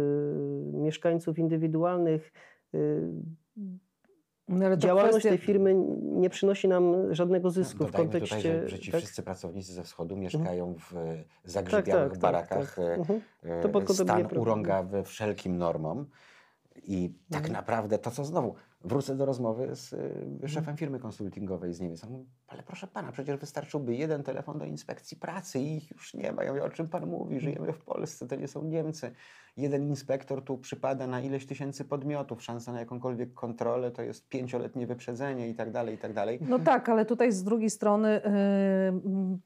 mieszkańców 0.73 1.39
indywidualnych 1.39 2.33
No, 4.49 4.77
działalność 4.77 5.17
kwestia- 5.27 5.29
tej 5.29 5.39
firmy 5.39 5.75
nie 6.03 6.31
przynosi 6.31 6.69
nam 6.69 7.15
żadnego 7.15 7.51
zysku 7.51 7.79
w 7.79 7.81
No, 7.81 7.87
Dodajmy 7.87 8.11
kontekście. 8.11 8.37
tutaj, 8.37 8.53
że, 8.53 8.69
że 8.69 8.79
ci 8.79 8.93
tak? 8.93 9.01
wszyscy 9.01 9.23
pracownicy 9.23 9.73
ze 9.73 9.83
wschodu 9.83 10.17
mieszkają 10.17 10.75
w 10.75 10.97
e, 10.97 11.17
tak, 11.17 11.27
zagrzybiałych 11.51 12.13
tak, 12.13 12.21
barakach. 12.21 12.75
tak. 12.75 12.79
e, 12.85 12.95
Mhm. 12.95 13.21
e, 13.43 13.69
To 13.69 13.95
Stan 13.95 14.27
urąga 14.37 14.83
we 14.83 15.05
wszelkim 15.05 15.59
normom. 15.59 16.07
I 16.85 17.15
tak 17.31 17.37
Mhm. 17.39 17.53
naprawdę 17.53 17.99
to, 17.99 18.11
co 18.11 18.25
znowu, 18.25 18.55
wrócę 18.85 19.17
do 19.17 19.25
rozmowy 19.27 19.77
z 19.77 19.93
y, 20.45 20.49
szefem 20.49 20.77
firmy 20.77 20.99
konsultingowej 20.99 21.75
z 21.75 21.81
Niemiec. 21.81 22.05
On 22.05 22.11
mówi, 22.11 22.27
ale 22.49 22.63
proszę 22.63 22.87
pana, 22.87 23.13
przecież 23.13 23.37
wystarczyłby 23.37 23.95
jeden 23.95 24.23
telefon 24.23 24.59
do 24.59 24.65
inspekcji 24.65 25.17
pracy 25.17 25.61
i 25.61 25.77
ich 25.77 25.91
już 25.91 26.15
nie 26.15 26.33
ma. 26.33 26.45
Ja 26.45 26.51
mówię, 26.53 26.65
o 26.65 26.71
czym 26.71 26.89
pan 26.89 27.07
mówi? 27.07 27.41
Żyjemy 27.41 27.73
w 27.73 27.85
Polsce, 27.85 28.27
to 28.29 28.37
nie 28.37 28.49
są 28.49 28.65
Niemcy. 28.65 29.13
Jeden 29.57 29.83
inspektor 29.83 30.43
tu 30.45 30.59
przypada 30.59 31.07
na 31.07 31.21
ileś 31.21 31.47
tysięcy 31.47 31.85
podmiotów. 31.85 32.43
Szansa 32.43 32.73
na 32.73 32.81
jakąkolwiek 32.81 33.35
kontrolę 33.35 33.91
to 33.91 34.03
jest 34.03 34.29
pięcioletnie 34.29 34.87
wyprzedzenie 34.87 35.49
i 35.49 35.55
tak 35.55 35.71
dalej, 35.71 35.95
i 35.95 35.99
tak 35.99 36.13
dalej. 36.13 36.39
No 36.49 36.59
tak, 36.59 36.89
ale 36.89 37.05
tutaj 37.07 37.33
z 37.33 37.45
drugiej 37.45 37.71
strony, 37.71 38.21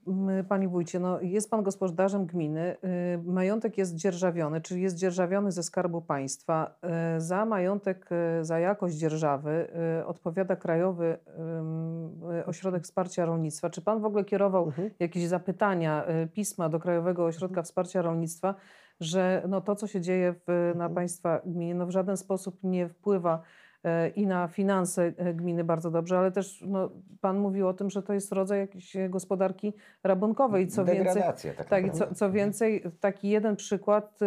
yy, 0.07 0.45
panie 0.45 0.69
wójcie, 0.69 1.01
no 1.01 1.21
jest 1.21 1.51
pan 1.51 1.63
gospodarzem 1.63 2.27
gminy, 2.27 2.77
yy, 3.25 3.33
majątek 3.33 3.79
jest 3.79 3.95
dzierżawiony, 3.95 4.61
czyli 4.61 4.83
jest 4.83 4.97
dzierżawiony 4.97 5.53
ze 5.53 5.63
Skarbu 5.63 6.03
Państwa. 6.03 6.79
Yy, 7.15 7.21
za 7.21 7.45
majątek, 7.45 8.09
yy, 8.39 8.45
za 8.45 8.59
jakość 8.59 8.97
dzierżawy 8.97 9.69
yy, 9.99 10.07
odpowiada 10.07 10.57
Krajowy 10.57 11.19
yy, 12.37 12.47
Ośrodek 12.47 12.83
Wsparcia 12.83 13.25
Rolnictwa. 13.25 13.71
Czy 13.71 13.83
pan 13.83 14.01
w 14.01 14.05
ogóle 14.05 14.25
kierował 14.25 14.67
Mhm. 14.67 14.91
jakieś 14.99 15.27
zapytania, 15.27 16.05
y, 16.25 16.27
pisma 16.27 16.69
do 16.69 16.81
Krajowego 16.81 17.25
Ośrodka 17.25 17.63
Wsparcia 17.63 18.03
Rolnictwa, 18.03 18.55
że 19.01 19.43
no 19.49 19.61
to, 19.61 19.77
co 19.77 19.87
się 19.87 20.01
dzieje 20.01 20.33
w, 20.33 20.73
na 20.77 20.85
Mhm. 20.85 20.95
państwa 20.95 21.41
gminie, 21.47 21.75
no 21.75 21.87
w 21.87 21.91
żaden 21.91 22.17
sposób 22.17 22.59
nie 22.63 22.89
wpływa 22.89 23.43
i 24.17 24.27
na 24.27 24.49
finanse 24.49 25.13
e, 25.17 25.35
gminy 25.35 25.65
bardzo 25.65 25.91
dobrze, 25.91 26.19
ale 26.19 26.33
też 26.33 26.65
no, 26.67 26.91
pan 27.21 27.39
mówił 27.39 27.69
o 27.69 27.75
tym, 27.75 27.91
że 27.91 28.03
to 28.03 28.13
jest 28.13 28.33
rodzaj 28.33 28.59
jakiejś 28.59 28.97
e, 28.97 29.09
gospodarki 29.09 29.73
rabunkowej. 30.05 30.69
Co 30.69 30.85
więcej, 30.85 31.05
Degradacja 31.07 31.55
tak 31.55 31.69
tak, 31.69 31.85
naprawdę. 31.85 32.15
co, 32.15 32.15
co 32.15 32.33
więcej, 32.33 32.83
taki 33.01 33.29
jeden 33.29 33.57
przykład 33.57 34.19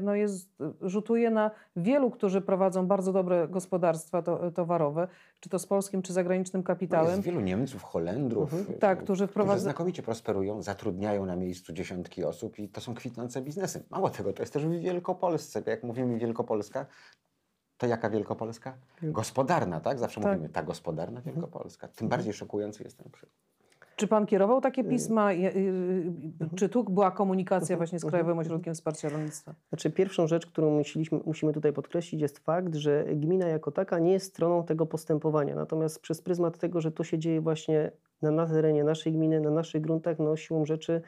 no 0.00 0.14
jest, 0.14 0.62
rzutuje 0.80 1.30
na 1.30 1.50
wielu, 1.76 2.10
którzy 2.10 2.40
prowadzą 2.40 2.86
bardzo 2.86 3.12
dobre 3.12 3.48
gospodarstwa 3.48 4.22
to, 4.22 4.50
towarowe, 4.50 5.08
czy 5.40 5.48
to 5.48 5.58
z 5.58 5.66
polskim, 5.66 6.02
czy 6.02 6.12
zagranicznym 6.12 6.62
No 6.62 6.66
kapitałem. 6.66 7.10
jest 7.10 7.22
wielu 7.22 7.40
Niemców, 7.40 7.82
Holendrów, 7.82 8.52
Mhm. 8.54 8.78
Tak, 8.78 8.98
którzy 8.98 9.14
którzy 9.14 9.26
wprowadza- 9.26 9.58
znakomicie 9.62 10.02
prosperują, 10.02 10.62
zatrudniają 10.62 11.26
na 11.26 11.36
miejscu 11.36 11.72
dziesiątki 11.72 12.24
osób 12.24 12.58
i 12.58 12.68
to 12.68 12.80
są 12.80 12.94
kwitnące 12.94 13.42
biznesy. 13.42 13.84
Mało 13.90 14.10
tego, 14.10 14.32
to 14.32 14.42
jest 14.42 14.52
też 14.52 14.66
w 14.66 14.70
Wielkopolsce. 14.70 15.62
Jak 15.66 15.82
mówimy 15.82 16.18
Wielkopolska, 16.18 16.86
to 17.78 17.86
jaka 17.86 18.10
Wielkopolska? 18.10 18.74
Gospodarna, 19.02 19.80
tak? 19.80 19.98
Zawsze 19.98 20.20
Tak. 20.20 20.32
mówimy 20.32 20.48
ta 20.48 20.62
gospodarna 20.62 21.20
Wielkopolska. 21.20 21.88
Tym 21.88 22.08
bardziej 22.08 22.32
szokujący 22.32 22.82
jest 22.84 22.98
ten 22.98 23.10
przykład. 23.12 23.32
Czy 23.96 24.08
pan 24.08 24.26
kierował 24.26 24.60
takie 24.60 24.84
pisma? 24.84 25.32
Je- 25.32 25.48
y, 25.54 25.58
y, 25.58 26.12
Mhm. 26.40 26.50
Czy 26.56 26.68
tu 26.68 26.84
była 26.84 27.10
komunikacja 27.10 27.76
właśnie 27.76 27.98
z 27.98 28.04
Krajowym 28.04 28.38
Ośrodkiem 28.38 28.74
Wsparcia 28.74 29.08
Rolnictwa? 29.08 29.54
Znaczy, 29.68 29.90
pierwszą 29.90 30.26
rzecz, 30.26 30.46
którą 30.46 30.70
musieliśmy, 30.70 31.20
musimy 31.26 31.52
tutaj 31.52 31.72
podkreślić, 31.72 32.22
jest 32.22 32.38
fakt, 32.38 32.74
że 32.74 33.04
gmina 33.04 33.46
jako 33.48 33.70
taka 33.72 33.98
nie 33.98 34.12
jest 34.12 34.26
stroną 34.26 34.64
tego 34.64 34.86
postępowania. 34.86 35.54
Natomiast 35.54 36.00
przez 36.00 36.22
pryzmat 36.22 36.58
tego, 36.58 36.80
że 36.80 36.92
to 36.92 37.04
się 37.04 37.18
dzieje 37.18 37.40
właśnie 37.40 37.90
na, 38.22 38.30
na 38.30 38.46
terenie 38.46 38.84
naszej 38.84 39.12
gminy, 39.12 39.40
na 39.40 39.50
naszych 39.50 39.80
gruntach, 39.82 40.18
no 40.18 40.36
siłą 40.36 40.66
rzeczy 40.66 40.92
y, 40.92 41.02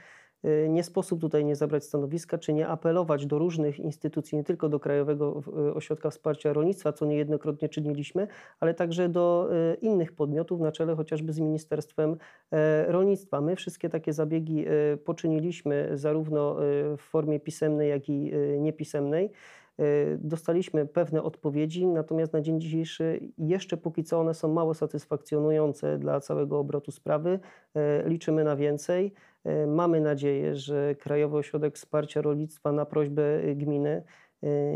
nie 0.69 0.85
sposób 0.85 1.21
tutaj 1.21 1.45
nie 1.45 1.57
zabrać 1.57 1.85
stanowiska, 1.85 2.39
czy 2.39 2.53
nie 2.53 2.69
apelować 2.69 3.27
do 3.27 3.39
różnych 3.39 3.79
instytucji, 3.79 4.39
nie 4.39 4.45
tylko 4.45 4.69
do 4.69 4.81
Krajowego 4.81 5.43
y, 5.69 5.75
Ośrodka 5.75 6.11
Wsparcia 6.11 6.53
Rolnictwa, 6.53 6.93
co 6.93 7.07
niejednokrotnie 7.07 7.69
czyniliśmy, 7.69 8.29
ale 8.61 8.75
także 8.75 9.09
do 9.09 9.49
y, 9.73 9.75
innych 9.75 10.13
podmiotów, 10.13 10.61
na 10.61 10.73
czele 10.73 10.97
chociażby 10.97 11.33
z 11.33 11.39
Ministerstwem 11.39 12.17
e, 12.51 12.93
Rolnictwa. 12.93 13.41
My 13.41 13.57
wszystkie 13.57 13.89
takie 13.89 14.13
zabiegi 14.13 14.65
poczyniliśmy 15.05 15.91
zarówno 15.95 16.57
w 16.99 17.03
formie 17.03 17.41
pisemnej, 17.41 17.91
jak 17.91 18.09
i 18.09 18.33
niepisemnej. 18.59 19.31
E, 19.79 19.83
Dostaliśmy 20.19 20.87
pewne 20.87 21.23
odpowiedzi, 21.23 21.87
natomiast 21.87 22.33
na 22.33 22.41
dzień 22.41 22.61
dzisiejszy 22.61 23.21
jeszcze 23.39 23.77
póki 23.77 24.05
co 24.05 24.21
one 24.21 24.35
są 24.35 24.49
mało 24.53 24.75
satysfakcjonujące 24.75 25.99
dla 25.99 26.21
całego 26.21 26.59
obrotu 26.59 26.91
sprawy. 26.93 27.39
E, 27.75 28.09
Liczymy 28.09 28.45
na 28.45 28.57
więcej. 28.57 29.13
E, 29.45 29.67
Mamy 29.67 30.01
nadzieję, 30.01 30.55
że 30.55 30.95
Krajowy 30.95 31.37
Ośrodek 31.37 31.75
Wsparcia 31.75 32.23
Rolnictwa 32.23 32.73
na 32.73 32.87
prośbę 32.87 33.55
gminy 33.55 34.03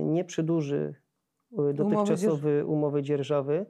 nie 0.03 0.25
przedłuży 0.25 0.95
dotychczasowy 1.75 2.67
umowy 2.67 3.03
dzierżawy. 3.03 3.67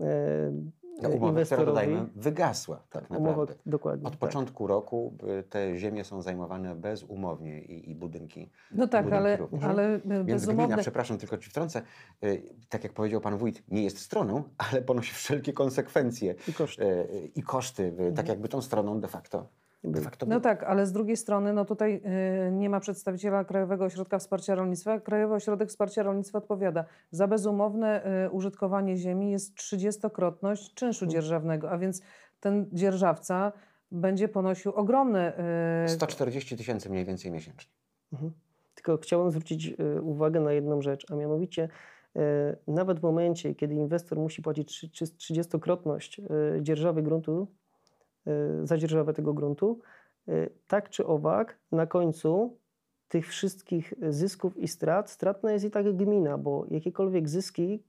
e, 0.00 0.52
No, 0.52 0.87
umowa, 1.06 1.44
która 1.44 1.64
dodajmy, 1.64 2.06
wygasła 2.16 2.82
tak 2.90 3.02
naprawdę. 3.10 3.28
Umowa, 3.32 3.52
dokładnie. 3.66 4.06
Od 4.06 4.12
tak. 4.12 4.20
początku 4.20 4.66
roku 4.66 5.14
y, 5.40 5.42
te 5.42 5.76
ziemie 5.78 6.04
są 6.04 6.22
zajmowane 6.22 6.74
bezumownie 6.74 7.60
i, 7.62 7.90
i 7.90 7.94
budynki. 7.94 8.50
No 8.72 8.88
tak, 8.88 9.04
Budynki 9.04 9.18
ale, 9.26 9.36
również. 9.36 9.64
ale 9.64 9.96
y, 9.96 10.00
Więc 10.04 10.26
bezumowne... 10.26 10.66
gmina, 10.66 10.82
przepraszam, 10.82 11.18
tylko 11.18 11.38
ci 11.38 11.50
wtrącę, 11.50 11.82
y, 12.24 12.42
tak 12.68 12.84
jak 12.84 12.92
powiedział 12.92 13.20
pan 13.20 13.36
wójt, 13.38 13.62
nie 13.68 13.82
jest 13.84 13.98
stroną, 13.98 14.42
ale 14.70 14.82
ponosi 14.82 15.14
wszelkie 15.14 15.52
konsekwencje 15.52 16.34
I 16.48 16.52
koszty. 16.52 17.08
i 17.34 17.42
koszty, 17.42 17.92
tak 17.96 18.08
Mhm. 18.08 18.26
jakby 18.28 18.48
tą 18.48 18.62
stroną 18.62 19.00
de 19.00 19.08
facto 19.08 19.46
No 19.84 19.90
była. 20.26 20.40
tak, 20.40 20.62
ale 20.64 20.86
z 20.86 20.92
drugiej 20.92 21.16
strony 21.16 21.52
no 21.52 21.64
tutaj 21.64 22.02
y, 22.48 22.52
nie 22.52 22.70
ma 22.70 22.80
przedstawiciela 22.80 23.44
Krajowego 23.44 23.84
Ośrodka 23.84 24.18
Wsparcia 24.18 24.54
Rolnictwa. 24.54 25.00
Krajowy 25.00 25.34
Ośrodek 25.34 25.68
Wsparcia 25.68 26.02
Rolnictwa 26.02 26.38
odpowiada 26.38 26.84
za 27.10 27.26
bezumowne 27.28 28.02
y, 28.26 28.30
użytkowanie 28.30 28.96
ziemi 28.96 29.30
jest 29.30 29.54
30-krotność 29.56 30.74
czynszu 30.74 31.04
Mhm. 31.04 31.10
dzierżawnego, 31.10 31.70
a 31.70 31.78
więc 31.78 32.02
ten 32.40 32.66
dzierżawca 32.72 33.52
będzie 33.92 34.28
ponosił 34.28 34.72
ogromne... 34.72 35.32
y, 35.84 35.88
140 35.88 36.56
tysięcy 36.56 36.90
mniej 36.90 37.04
więcej 37.04 37.30
miesięcznie. 37.30 37.72
Mhm. 38.12 38.32
Tylko 38.74 38.96
chciałem 38.98 39.30
zwrócić 39.30 39.66
y, 39.96 40.02
uwagę 40.02 40.40
na 40.40 40.52
jedną 40.52 40.82
rzecz, 40.82 41.06
a 41.12 41.14
mianowicie 41.14 41.68
y, 42.16 42.20
nawet 42.66 43.00
w 43.00 43.02
momencie, 43.02 43.54
kiedy 43.54 43.74
inwestor 43.74 44.18
musi 44.18 44.42
płacić 44.42 44.68
trzy- 44.68 44.88
trzy- 44.90 45.16
30-krotność 45.42 46.20
y, 46.56 46.62
dzierżawy 46.62 47.02
gruntu, 47.02 47.48
y, 48.26 48.66
za 48.66 48.78
dzierżawę 48.78 49.12
tego 49.12 49.34
gruntu, 49.34 49.80
y, 50.28 50.50
tak 50.66 50.88
czy 50.88 51.06
owak, 51.06 51.58
na 51.72 51.86
końcu 51.86 52.58
tych 53.08 53.28
wszystkich 53.28 53.94
zysków 54.08 54.56
i 54.56 54.68
strat, 54.68 55.10
stratna 55.10 55.52
jest 55.52 55.64
i 55.64 55.70
tak 55.70 55.96
gmina, 55.96 56.38
bo 56.38 56.66
jakiekolwiek 56.70 57.28
zyski 57.28 57.82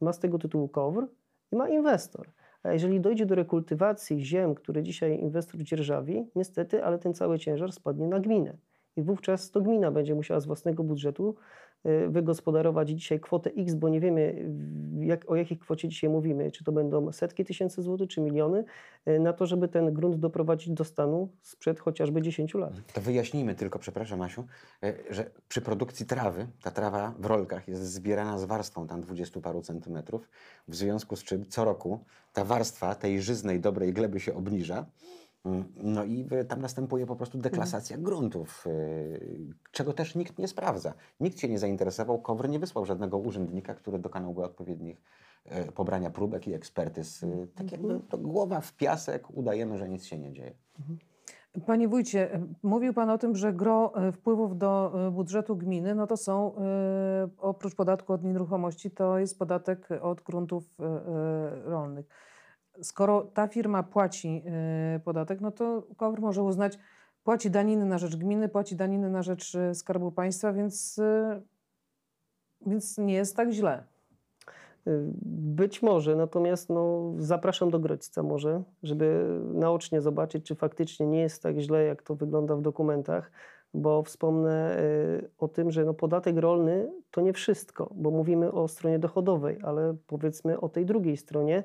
ma 0.00 0.12
z 0.12 0.18
tego 0.18 0.38
tytułu 0.38 0.68
KOWR 0.68 1.08
i 1.52 1.56
ma 1.56 1.68
inwestor. 1.68 2.28
A 2.62 2.72
jeżeli 2.72 3.00
dojdzie 3.00 3.26
do 3.26 3.34
rekultywacji 3.34 4.24
ziem, 4.24 4.54
które 4.54 4.82
dzisiaj 4.82 5.20
inwestor 5.20 5.62
dzierżawi, 5.62 6.30
niestety, 6.36 6.84
ale 6.84 6.98
ten 6.98 7.14
cały 7.14 7.38
ciężar 7.38 7.72
spadnie 7.72 8.08
na 8.08 8.20
gminę. 8.20 8.56
I 8.96 9.02
wówczas 9.02 9.50
to 9.50 9.60
gmina 9.60 9.90
będzie 9.90 10.14
musiała 10.14 10.40
z 10.40 10.46
własnego 10.46 10.84
budżetu 10.84 11.34
wygospodarować 12.08 12.88
dzisiaj 12.88 13.20
kwotę 13.20 13.50
X, 13.56 13.74
bo 13.74 13.88
nie 13.88 14.00
wiemy 14.00 14.50
jak, 15.00 15.30
o 15.30 15.36
jakiej 15.36 15.58
kwocie 15.58 15.88
dzisiaj 15.88 16.10
mówimy, 16.10 16.50
czy 16.50 16.64
to 16.64 16.72
będą 16.72 17.12
setki 17.12 17.44
tysięcy 17.44 17.82
złotych, 17.82 18.08
czy 18.08 18.20
miliony, 18.20 18.64
y, 19.08 19.20
na 19.20 19.32
to, 19.32 19.46
żeby 19.46 19.68
ten 19.68 19.94
grunt 19.94 20.16
doprowadzić 20.16 20.70
do 20.70 20.84
stanu 20.84 21.28
sprzed 21.42 21.80
chociażby 21.80 22.22
10 22.22 22.54
lat. 22.54 22.72
To 22.94 23.00
wyjaśnijmy 23.00 23.54
tylko, 23.54 23.78
przepraszam 23.78 24.22
Asiu, 24.22 24.44
y, 24.84 24.94
że 25.10 25.30
przy 25.48 25.60
produkcji 25.60 26.06
trawy, 26.06 26.46
ta 26.62 26.70
trawa 26.70 27.14
w 27.18 27.26
rolkach 27.26 27.68
jest 27.68 27.82
zbierana 27.82 28.38
z 28.38 28.44
warstwą 28.44 28.86
tam 28.86 29.00
20 29.00 29.40
paru 29.40 29.62
centymetrów, 29.62 30.28
w 30.68 30.74
związku 30.74 31.16
z 31.16 31.24
czym 31.24 31.46
co 31.46 31.64
roku 31.64 32.04
ta 32.32 32.44
warstwa 32.44 32.94
tej 32.94 33.22
żyznej, 33.22 33.60
dobrej 33.60 33.92
gleby 33.92 34.20
się 34.20 34.34
obniża. 34.34 34.86
No 35.76 36.04
i 36.04 36.28
tam 36.48 36.60
następuje 36.60 37.06
po 37.06 37.16
prostu 37.16 37.38
deklasacja 37.38 37.98
gruntów, 37.98 38.66
y, 38.66 39.54
czego 39.72 39.92
też 39.92 40.14
nikt 40.14 40.38
nie 40.38 40.48
sprawdza. 40.48 40.94
Nikt 41.20 41.38
się 41.40 41.48
nie 41.48 41.58
zainteresował, 41.58 42.20
KOWR 42.22 42.48
nie 42.48 42.58
wysłał 42.58 42.84
żadnego 42.84 43.18
urzędnika, 43.18 43.74
który 43.74 43.98
dokonałby 43.98 44.42
odpowiednich 44.42 45.02
y, 45.46 45.72
pobrania 45.72 46.10
próbek 46.10 46.48
i 46.48 46.54
ekspertyz. 46.54 47.22
Y, 47.22 47.48
Tak 47.54 47.72
jakby 47.72 48.00
to 48.08 48.18
głowa 48.18 48.60
w 48.60 48.76
piasek, 48.76 49.30
udajemy, 49.30 49.78
że 49.78 49.88
nic 49.88 50.04
się 50.04 50.18
nie 50.18 50.32
dzieje. 50.32 50.54
Panie 51.66 51.88
wójcie, 51.88 52.34
y, 52.34 52.40
mówił 52.62 52.94
pan 52.94 53.10
o 53.10 53.18
tym, 53.18 53.36
że 53.36 53.52
gro 53.52 54.08
y, 54.08 54.12
wpływów 54.12 54.58
do 54.58 54.92
budżetu 55.12 55.56
gminy, 55.56 55.94
no 55.94 56.06
to 56.06 56.16
są 56.16 56.54
oprócz 57.38 57.74
podatku 57.74 58.12
od 58.12 58.24
nieruchomości, 58.24 58.90
to 58.90 59.18
jest 59.18 59.38
podatek 59.38 59.88
od 60.00 60.20
gruntów 60.20 60.64
rolnych. 61.64 62.06
Skoro 62.80 63.22
ta 63.22 63.48
firma 63.48 63.82
płaci 63.82 64.42
y, 64.96 65.00
podatek, 65.00 65.40
no 65.40 65.50
to 65.50 65.82
KOWR 65.96 66.20
może 66.20 66.42
uznać, 66.42 66.78
płaci 67.24 67.50
daniny 67.50 67.84
na 67.84 67.98
rzecz 67.98 68.16
gminy, 68.16 68.48
płaci 68.48 68.76
daniny 68.76 69.10
na 69.10 69.22
rzecz 69.22 69.54
y, 69.54 69.74
Skarbu 69.74 70.12
Państwa, 70.12 70.52
więc, 70.52 70.98
y, 70.98 71.42
więc 72.66 72.98
nie 72.98 73.14
jest 73.14 73.36
tak 73.36 73.50
źle. 73.50 73.84
Być 75.56 75.82
może, 75.82 76.16
natomiast 76.16 76.70
no, 76.70 77.12
zapraszam 77.18 77.70
do 77.70 77.78
Grodźca 77.78 78.22
może, 78.22 78.62
żeby 78.82 79.38
naocznie 79.54 80.00
zobaczyć, 80.00 80.46
czy 80.46 80.54
faktycznie 80.54 81.06
nie 81.06 81.20
jest 81.20 81.42
tak 81.42 81.58
źle, 81.58 81.84
jak 81.84 82.02
to 82.02 82.14
wygląda 82.14 82.56
w 82.56 82.62
dokumentach, 82.62 83.30
bo 83.74 84.02
wspomnę 84.02 84.76
o 85.38 85.48
tym, 85.48 85.70
że 85.70 85.84
no, 85.84 85.94
podatek 85.94 86.36
rolny 86.36 86.92
to 87.10 87.20
nie 87.20 87.32
wszystko, 87.32 87.90
bo 87.94 88.10
mówimy 88.10 88.52
o 88.52 88.68
stronie 88.68 88.98
dochodowej, 88.98 89.58
ale 89.62 89.96
powiedzmy 90.06 90.60
o 90.60 90.68
tej 90.68 90.86
drugiej 90.86 91.16
stronie, 91.16 91.64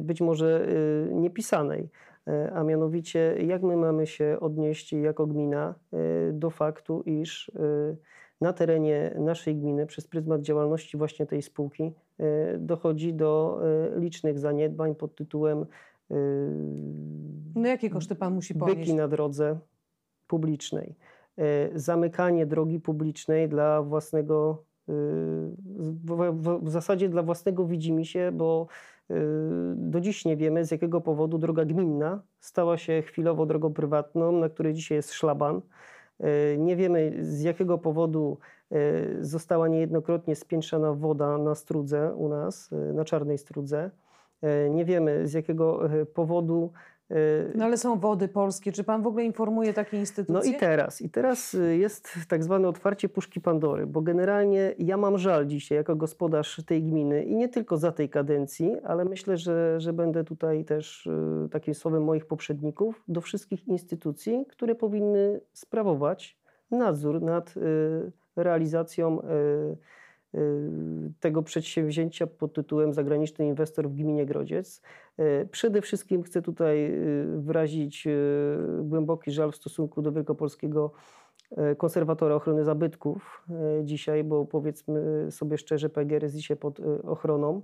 być 0.00 0.20
może 0.20 0.68
y, 1.10 1.14
niepisanej, 1.14 1.88
Y, 2.28 2.52
a 2.54 2.64
mianowicie 2.64 3.36
jak 3.46 3.62
my 3.62 3.76
mamy 3.76 4.06
się 4.06 4.36
odnieść 4.40 4.92
jako 4.92 5.26
gmina 5.26 5.74
y, 5.94 6.32
do 6.32 6.50
faktu, 6.50 7.02
iż 7.02 7.48
y, 7.48 7.96
na 8.40 8.52
terenie 8.52 9.14
naszej 9.18 9.56
gminy 9.56 9.86
przez 9.86 10.06
pryzmat 10.08 10.40
działalności 10.42 10.96
właśnie 10.96 11.26
tej 11.26 11.42
spółki 11.42 11.92
y, 12.20 12.58
dochodzi 12.58 13.14
do 13.14 13.60
y, 13.96 14.00
licznych 14.00 14.38
zaniedbań 14.38 14.94
pod 14.94 15.14
tytułem 15.14 15.62
y, 15.62 16.14
No 17.54 17.68
jakie 17.68 17.90
koszty 17.90 18.14
pan 18.14 18.34
musi 18.34 18.54
ponieść? 18.54 18.78
byki 18.78 18.94
na 18.94 19.08
drodze 19.08 19.58
publicznej, 20.26 20.94
y, 21.38 21.42
zamykanie 21.74 22.46
drogi 22.46 22.80
publicznej 22.80 23.48
dla 23.48 23.82
własnego, 23.82 24.64
y, 24.88 24.92
w, 26.62 26.70
zasadzie 26.70 27.08
dla 27.08 27.22
własnego 27.22 27.66
widzimisię, 27.66 28.32
bo 28.32 28.66
y, 28.70 28.93
do 29.76 30.00
dziś 30.00 30.24
nie 30.24 30.36
wiemy 30.36 30.64
z 30.64 30.70
jakiego 30.70 31.00
powodu 31.00 31.38
droga 31.38 31.64
gminna 31.64 32.22
stała 32.40 32.78
się 32.78 33.02
chwilowo 33.02 33.46
drogą 33.46 33.72
prywatną, 33.72 34.32
na 34.32 34.48
której 34.48 34.74
dzisiaj 34.74 34.96
jest 34.96 35.12
szlaban. 35.12 35.60
Y, 36.20 36.58
Nie 36.58 36.76
wiemy 36.76 37.16
z 37.20 37.42
jakiego 37.42 37.78
powodu 37.78 38.38
y, 38.72 39.16
została 39.20 39.68
niejednokrotnie 39.68 40.36
spiętrzana 40.36 40.92
woda 40.92 41.38
na 41.38 41.54
strudze 41.54 42.14
u 42.14 42.28
nas, 42.28 42.72
y, 42.72 42.92
na 42.94 43.04
czarnej 43.04 43.38
strudze. 43.38 43.90
Y, 44.66 44.70
Nie 44.70 44.84
wiemy 44.84 45.28
z 45.28 45.32
jakiego 45.32 45.94
y, 45.94 46.06
powodu 46.06 46.72
y, 46.74 46.93
No 47.54 47.64
ale 47.64 47.76
są 47.76 47.98
wody 47.98 48.28
polskie. 48.28 48.72
Czy 48.72 48.84
pan 48.84 49.02
w 49.02 49.06
ogóle 49.06 49.24
informuje 49.24 49.74
takie 49.74 49.96
instytucje? 49.96 50.50
no 50.50 50.56
i 50.56 50.60
teraz, 50.60 51.02
i 51.02 51.10
teraz 51.10 51.54
y, 51.54 51.76
jest 51.76 52.08
tak 52.28 52.44
zwane 52.44 52.68
otwarcie 52.68 53.08
puszki 53.08 53.40
Pandory, 53.40 53.86
bo 53.86 54.02
generalnie 54.02 54.74
ja 54.78 54.96
mam 54.96 55.18
żal 55.18 55.46
dzisiaj 55.46 55.78
jako 55.78 55.96
gospodarz 55.96 56.62
tej 56.66 56.82
gminy 56.82 57.24
i 57.24 57.36
nie 57.36 57.48
tylko 57.48 57.76
za 57.76 57.92
tej 57.92 58.08
kadencji, 58.08 58.76
ale 58.84 59.04
myślę, 59.04 59.36
że, 59.36 59.80
że 59.80 59.92
będę 59.92 60.24
tutaj 60.24 60.64
też 60.64 61.06
y, 61.06 61.48
takim 61.50 61.74
słowem 61.74 62.04
moich 62.04 62.26
poprzedników 62.26 63.04
do 63.08 63.20
wszystkich 63.20 63.68
instytucji, 63.68 64.46
które 64.48 64.74
powinny 64.74 65.40
sprawować 65.52 66.38
nadzór 66.70 67.22
nad 67.22 67.56
y, 67.56 68.12
realizacją 68.36 69.20
y, 69.20 69.24
y, 69.24 69.76
tego 71.20 71.42
przedsięwzięcia 71.42 72.26
pod 72.26 72.52
tytułem 72.52 72.92
Zagraniczny 72.92 73.46
inwestor 73.46 73.88
w 73.88 73.94
gminie 73.94 74.26
Grodziec. 74.26 74.82
E, 75.16 75.46
Przede 75.46 75.82
wszystkim 75.82 76.22
chcę 76.22 76.42
tutaj 76.42 76.84
y, 76.84 77.26
wyrazić 77.40 78.06
y, 78.06 78.10
głęboki 78.82 79.30
żal 79.30 79.52
w 79.52 79.56
stosunku 79.56 80.02
do 80.02 80.12
wielkopolskiego 80.12 80.92
konserwatora 81.76 82.34
ochrony 82.34 82.64
zabytków 82.64 83.46
dzisiaj, 83.82 84.24
bo 84.24 84.44
powiedzmy 84.44 85.26
sobie 85.30 85.58
szczerze, 85.58 85.88
PGR 85.88 86.22
jest 86.22 86.34
dzisiaj 86.34 86.56
pod 86.56 86.80
ochroną 87.02 87.62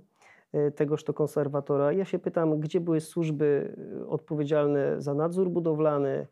tegoż 0.75 1.03
to 1.03 1.13
konserwatora. 1.13 1.91
Ja 1.91 2.05
się 2.05 2.19
pytam, 2.19 2.59
gdzie 2.59 2.79
były 2.79 3.01
służby 3.01 3.75
odpowiedzialne 4.07 5.01
za 5.01 5.13
nadzór 5.13 5.49
budowlany, 5.49 6.27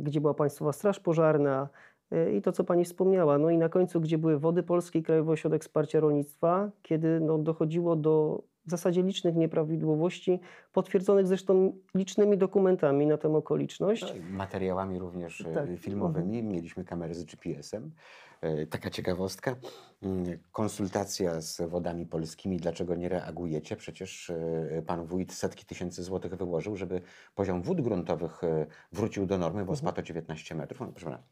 gdzie 0.00 0.20
była 0.20 0.34
Państwowa 0.34 0.72
Straż 0.72 1.00
Pożarna 1.00 1.68
i 2.34 2.42
to, 2.42 2.52
co 2.52 2.64
Pani 2.64 2.84
wspomniała. 2.84 3.38
No 3.38 3.50
i 3.50 3.58
na 3.58 3.68
końcu, 3.68 4.00
gdzie 4.00 4.18
były 4.18 4.38
Wody 4.38 4.62
Polskie 4.62 4.98
i 4.98 5.02
Krajowy 5.02 5.32
Ośrodek 5.32 5.62
Wsparcia 5.62 6.00
Rolnictwa, 6.00 6.70
kiedy 6.82 7.20
no, 7.20 7.38
dochodziło 7.38 7.96
do 7.96 8.42
w 8.66 8.70
zasadzie 8.70 9.02
licznych 9.02 9.36
nieprawidłowości, 9.36 10.40
potwierdzonych 10.72 11.26
zresztą 11.26 11.72
licznymi 11.94 12.38
dokumentami 12.38 13.06
na 13.06 13.18
tę 13.18 13.36
okoliczność. 13.36 14.02
No 14.02 14.14
i 14.14 14.20
Materiałami 14.32 14.98
również 14.98 15.40
e, 15.40 15.44
Tak. 15.54 15.68
filmowymi. 15.78 16.42
Mieliśmy 16.42 16.84
kamery 16.84 17.14
z 17.14 17.24
GPS-em. 17.24 17.90
E, 18.40 18.66
Taka 18.66 18.90
ciekawostka. 18.90 19.56
Mm, 20.02 20.24
Konsultacja 20.52 21.40
z 21.40 21.62
wodami 21.70 22.06
polskimi. 22.06 22.56
Dlaczego 22.56 22.94
nie 22.94 23.08
reagujecie? 23.08 23.76
Przecież 23.76 24.30
e, 24.30 24.82
pan 24.86 25.04
wójt 25.06 25.32
setki 25.32 25.66
tysięcy 25.66 26.02
złotych 26.02 26.34
wyłożył, 26.34 26.76
żeby 26.76 27.00
poziom 27.34 27.62
wód 27.62 27.80
gruntowych 27.80 28.44
e, 28.44 28.66
wrócił 28.92 29.26
do 29.26 29.38
normy, 29.38 29.64
bo 29.64 29.76
spadł 29.76 30.00
o 30.00 30.02
19 30.02 30.54
metrów. 30.54 30.80
No, 30.80 30.86
proszę 30.86 31.04
pana, 31.06 31.22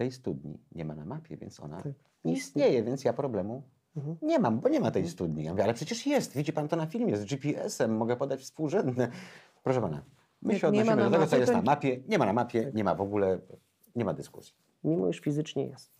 tej 0.00 0.12
studni 0.12 0.58
nie 0.72 0.84
ma 0.84 0.94
na 0.94 1.04
mapie, 1.04 1.36
więc 1.36 1.60
ona 1.60 1.82
Tak. 1.82 1.92
nie 2.24 2.32
istnieje, 2.32 2.82
więc 2.82 3.04
ja 3.04 3.12
problemu 3.12 3.62
Mhm. 3.96 4.16
nie 4.22 4.38
mam, 4.38 4.60
bo 4.60 4.68
nie 4.68 4.80
ma 4.80 4.90
tej 4.90 5.08
studni. 5.08 5.44
Ja 5.44 5.50
mówię, 5.50 5.64
ale 5.64 5.74
przecież 5.74 6.06
jest. 6.06 6.36
Widzi 6.36 6.52
pan 6.52 6.68
to 6.68 6.76
na 6.76 6.86
filmie 6.86 7.16
z 7.16 7.24
GPS-em, 7.24 7.96
mogę 7.96 8.16
podać 8.16 8.40
współrzędne. 8.40 9.08
Proszę 9.62 9.80
pana, 9.80 10.02
my 10.42 10.58
się 10.58 10.68
odnosimy 10.68 10.96
do 10.96 11.10
tego, 11.10 11.26
co 11.26 11.36
jest 11.36 11.52
na 11.52 11.62
mapie. 11.62 12.00
Nie 12.08 12.18
ma 12.18 12.26
na 12.26 12.32
mapie, 12.32 12.70
nie 12.74 12.84
ma 12.84 12.94
w 12.94 13.00
ogóle, 13.00 13.38
nie 13.94 14.04
ma 14.04 14.14
dyskusji. 14.14 14.54
Mimo 14.84 15.08
iż 15.08 15.20
fizycznie 15.20 15.66
jest. 15.66 15.92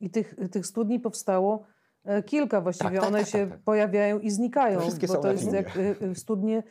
I 0.00 0.10
tych, 0.10 0.34
tych 0.52 0.66
studni 0.66 1.00
powstało 1.00 1.66
e, 2.04 2.22
kilka 2.22 2.60
właściwie. 2.60 2.90
Tak, 2.90 3.00
tak, 3.00 3.08
One 3.08 3.18
tak, 3.18 3.28
się 3.28 3.38
tak, 3.38 3.50
tak. 3.50 3.60
pojawiają 3.60 4.18
i 4.18 4.30
znikają, 4.30 4.80
bo 5.08 5.16
to 5.16 5.32
jest 5.32 5.52
jak 5.52 5.76
e, 5.76 6.00
e, 6.00 6.14
studnie 6.14 6.62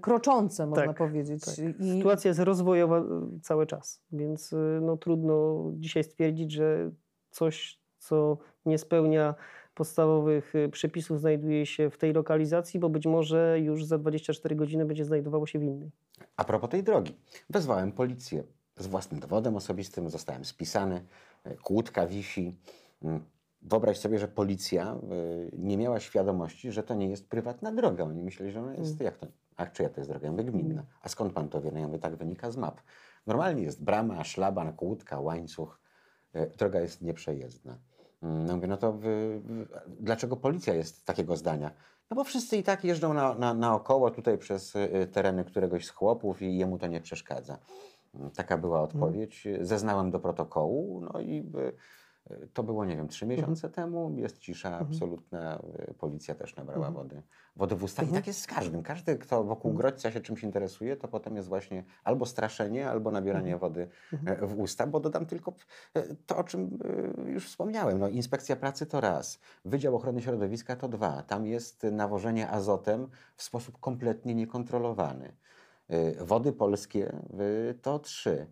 kroczące, 0.00 0.66
można 0.66 0.86
Tak, 0.86 0.96
powiedzieć. 0.96 1.44
tak. 1.44 1.54
I 1.80 1.90
Sytuacja 1.96 2.28
jest 2.28 2.40
rozwojowa 2.40 2.98
y, 2.98 3.04
cały 3.42 3.66
czas, 3.66 4.02
więc 4.12 4.52
y, 4.52 4.78
no, 4.82 4.96
trudno 4.96 5.64
dzisiaj 5.74 6.04
stwierdzić, 6.04 6.52
że 6.52 6.90
coś, 7.30 7.80
co 7.98 8.38
nie 8.66 8.78
spełnia 8.78 9.34
podstawowych 9.74 10.52
przepisów, 10.72 11.20
znajduje 11.20 11.66
się 11.66 11.90
w 11.90 11.98
tej 11.98 12.12
lokalizacji, 12.12 12.80
bo 12.80 12.88
być 12.88 13.06
może 13.06 13.60
już 13.60 13.84
za 13.84 13.98
24 13.98 14.56
godziny 14.56 14.84
będzie 14.84 15.04
znajdowało 15.04 15.46
się 15.46 15.58
w 15.58 15.62
innej. 15.62 15.90
A 16.36 16.44
propos 16.44 16.70
tej 16.70 16.82
drogi. 16.82 17.14
Wezwałem 17.50 17.92
policję 17.92 18.44
z 18.76 18.86
własnym 18.86 19.20
dowodem 19.20 19.56
osobistym, 19.56 20.10
zostałem 20.10 20.44
spisany, 20.44 21.04
e, 21.44 21.56
kłódka 21.56 22.06
wisi. 22.06 22.56
Mm. 23.02 23.20
Wyobraź 23.62 23.98
sobie, 23.98 24.18
że 24.18 24.28
policja 24.28 24.98
nie 25.52 25.76
miała 25.76 26.00
świadomości, 26.00 26.72
że 26.72 26.82
to 26.82 26.94
nie 26.94 27.08
jest 27.08 27.28
prywatna 27.28 27.72
droga. 27.72 28.04
Oni 28.04 28.22
myśleli, 28.22 28.52
że 28.52 28.60
ona 28.60 28.74
jest, 28.74 29.00
jak 29.00 29.18
to, 29.18 29.26
a 29.58 29.66
czyja 29.66 29.88
to 29.88 30.00
jest 30.00 30.10
droga? 30.10 30.26
Ja 30.26 30.32
mówię, 30.32 30.44
gminna. 30.44 30.82
A 31.02 31.08
skąd 31.08 31.32
pan 31.32 31.48
to 31.48 31.60
wie? 31.60 31.70
No 31.72 31.78
ja 31.80 31.86
mówię, 31.86 31.98
tak 31.98 32.16
wynika 32.16 32.50
z 32.50 32.56
map. 32.56 32.80
Normalnie 33.26 33.62
jest 33.62 33.84
brama, 33.84 34.24
szlaban, 34.24 34.72
kłódka, 34.72 35.20
łańcuch. 35.20 35.80
E, 36.32 36.46
Droga 36.46 36.80
jest 36.80 37.02
nieprzejezdna. 37.02 37.78
Mm, 38.22 38.44
No 38.46 38.54
mówię, 38.56 38.68
no 38.68 38.76
to 38.76 38.92
wy, 38.92 39.42
dlaczego 40.00 40.36
policja 40.36 40.74
jest 40.74 41.06
takiego 41.06 41.36
zdania? 41.36 41.70
No 42.10 42.14
bo 42.14 42.24
wszyscy 42.24 42.56
i 42.56 42.62
tak 42.62 42.84
jeżdżą 42.84 43.14
na, 43.14 43.34
na, 43.34 43.54
naokoło 43.54 44.10
tutaj 44.10 44.38
przez 44.38 44.76
y, 44.76 45.08
tereny 45.12 45.44
któregoś 45.44 45.86
z 45.86 45.90
chłopów 45.90 46.42
i 46.42 46.58
jemu 46.58 46.78
to 46.78 46.86
nie 46.86 47.00
przeszkadza. 47.00 47.58
Mm, 48.14 48.30
Taka 48.30 48.58
była 48.58 48.80
odpowiedź. 48.82 49.48
Zeznałem 49.60 50.10
do 50.10 50.20
protokołu, 50.20 51.00
no 51.00 51.20
i 51.20 51.38
y, 51.38 51.72
to 52.52 52.62
było, 52.62 52.84
nie 52.84 52.96
wiem, 52.96 53.08
trzy 53.08 53.26
miesiące 53.26 53.70
temu. 53.70 54.12
Jest 54.16 54.38
cisza 54.38 54.78
absolutna. 54.78 55.62
y, 55.90 55.94
Policja 55.94 56.34
też 56.34 56.56
nabrała 56.56 56.90
wody, 56.90 57.22
wody 57.56 57.76
w 57.76 57.84
usta. 57.84 58.02
I 58.02 58.08
tak 58.08 58.26
jest 58.26 58.40
z 58.40 58.46
każdym. 58.46 58.82
Każdy, 58.82 59.18
kto 59.18 59.44
wokół 59.44 59.72
Grodźca 59.72 60.10
się 60.10 60.20
czymś 60.20 60.42
interesuje, 60.42 60.96
to 60.96 61.08
potem 61.08 61.36
jest 61.36 61.48
właśnie 61.48 61.84
albo 62.04 62.26
straszenie, 62.26 62.90
albo 62.90 63.10
nabieranie 63.10 63.56
wody 63.56 63.88
e, 64.26 64.46
w 64.46 64.60
usta, 64.60 64.86
bo 64.86 65.00
dodam 65.00 65.26
tylko 65.26 65.52
e, 65.94 66.14
to, 66.26 66.36
o 66.36 66.44
czym 66.44 66.78
e, 67.26 67.30
już 67.30 67.46
wspomniałem. 67.46 67.98
No, 67.98 68.08
inspekcja 68.08 68.56
pracy 68.56 68.86
to 68.86 69.00
raz, 69.00 69.40
Wydział 69.64 69.96
Ochrony 69.96 70.22
Środowiska 70.22 70.76
to 70.76 70.88
dwa. 70.88 71.22
Tam 71.22 71.46
jest 71.46 71.82
nawożenie 71.82 72.50
azotem 72.50 73.08
w 73.36 73.42
sposób 73.42 73.80
kompletnie 73.80 74.34
niekontrolowany. 74.34 75.32
Wody 76.20 76.52
polskie 76.52 77.12
to 77.82 77.98
trzy. 77.98 78.46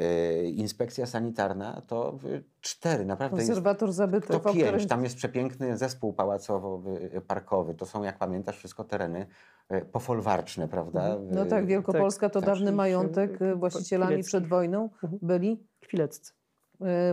E, 0.00 0.44
Inspekcja 0.44 1.06
sanitarna 1.06 1.82
to 1.86 2.18
y, 2.24 2.44
cztery. 2.60 3.04
Naprawdę 3.04 3.36
jest 3.36 3.48
konserwator 3.48 3.92
zabytków, 3.92 4.42
to 4.42 4.52
pięć. 4.52 4.64
którym 4.66 4.88
Tam 4.88 5.04
jest 5.04 5.16
przepiękny 5.16 5.76
zespół 5.78 6.12
pałacowo-parkowy. 6.12 7.74
To 7.74 7.86
są, 7.86 8.02
jak 8.02 8.18
pamiętasz, 8.18 8.56
wszystko 8.56 8.84
tereny 8.84 9.26
e, 9.68 9.84
pofolwarczne, 9.84 10.68
prawda? 10.68 11.16
No 11.30 11.46
tak, 11.46 11.66
Wielkopolska 11.66 12.28
to 12.30 12.40
tak, 12.40 12.46
dawny 12.46 12.58
rzeczywiście. 12.58 12.76
majątek. 12.76 13.38
Właścicielami 13.56 14.10
Chwilecki. 14.12 14.28
przed 14.28 14.46
wojną 14.46 14.82
Mhm. 15.02 15.18
byli 15.22 15.66
Chwileccy. 15.84 16.32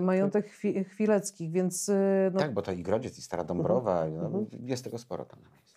majątek 0.02 0.48
chwi, 0.48 0.84
chwileckich, 0.84 1.52
więc 1.52 1.92
no, 2.34 2.40
Tak, 2.40 2.54
bo 2.54 2.62
to 2.62 2.72
i 2.72 2.84
Grodziec, 2.84 3.18
i 3.18 3.22
Stara 3.22 3.44
Dąbrowa, 3.44 4.06
no, 4.10 4.26
Mhm. 4.26 4.46
jest 4.52 4.84
tego 4.84 4.98
sporo 4.98 5.26
tam 5.26 5.40
na 5.44 5.50
miejscu. 5.50 5.77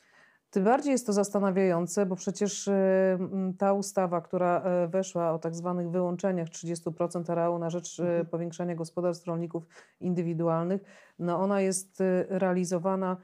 Tym 0.50 0.64
bardziej 0.64 0.92
jest 0.92 1.06
to 1.06 1.12
zastanawiające, 1.12 2.06
bo 2.06 2.16
przecież 2.16 2.68
m, 2.68 3.54
ta 3.58 3.72
ustawa, 3.72 4.20
która 4.20 4.62
e, 4.62 4.88
weszła 4.88 5.32
o 5.32 5.38
tak 5.38 5.54
zwanych 5.54 5.90
wyłączeniach 5.90 6.48
30% 6.48 7.32
areału 7.32 7.58
na 7.58 7.70
rzecz 7.70 8.00
e, 8.00 8.24
powiększania 8.24 8.74
gospodarstw 8.74 9.26
rolników 9.26 9.66
indywidualnych, 10.00 10.82
no 11.18 11.38
ona 11.38 11.60
jest 11.60 12.00
e, 12.00 12.24
realizowana 12.28 13.16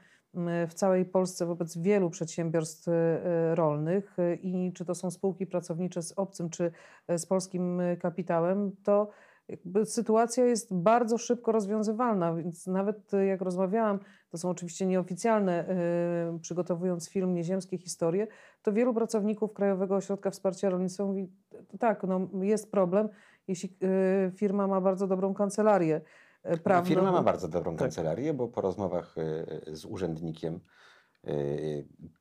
w 0.67 0.73
całej 0.73 1.05
Polsce 1.05 1.45
wobec 1.45 1.77
wielu 1.77 2.09
przedsiębiorstw 2.09 2.87
rolnych 3.53 4.17
i 4.41 4.71
czy 4.75 4.85
to 4.85 4.95
są 4.95 5.11
spółki 5.11 5.47
pracownicze 5.47 6.01
z 6.01 6.11
obcym, 6.11 6.49
czy 6.49 6.71
z 7.17 7.25
polskim 7.25 7.81
kapitałem, 7.99 8.71
to 8.83 9.09
jakby 9.49 9.85
sytuacja 9.85 10.45
jest 10.45 10.73
bardzo 10.73 11.17
szybko 11.17 11.51
rozwiązywalna, 11.51 12.33
więc 12.35 12.67
nawet 12.67 13.13
y, 13.13 13.25
jak 13.25 13.41
rozmawiałam, 13.41 13.99
to 14.29 14.37
są 14.37 14.49
oczywiście 14.49 14.85
nieoficjalne, 14.85 15.69
y, 16.35 16.39
przygotowując 16.39 17.09
film 17.09 17.33
Nieziemskie 17.33 17.77
Historie, 17.77 18.27
to 18.61 18.73
wielu 18.73 18.93
pracowników 18.93 19.53
Krajowego 19.53 19.95
Ośrodka 19.95 20.31
Wsparcia 20.31 20.69
Rolnictwa 20.69 21.05
mówi, 21.05 21.29
tak, 21.79 22.03
no, 22.03 22.29
jest 22.41 22.71
problem, 22.71 23.09
jeśli 23.47 23.77
y, 24.27 24.31
firma 24.31 24.67
ma 24.67 24.81
bardzo 24.81 25.07
dobrą 25.07 25.33
kancelarię 25.33 26.01
y, 26.53 26.57
prawną. 26.57 26.89
Firma 26.89 27.11
ma 27.11 27.23
bardzo 27.23 27.47
dobrą 27.47 27.71
Tak. 27.71 27.79
kancelarię, 27.79 28.33
bo 28.33 28.47
po 28.47 28.61
rozmowach 28.61 29.15
y, 29.17 29.75
z 29.75 29.85
urzędnikiem, 29.85 30.59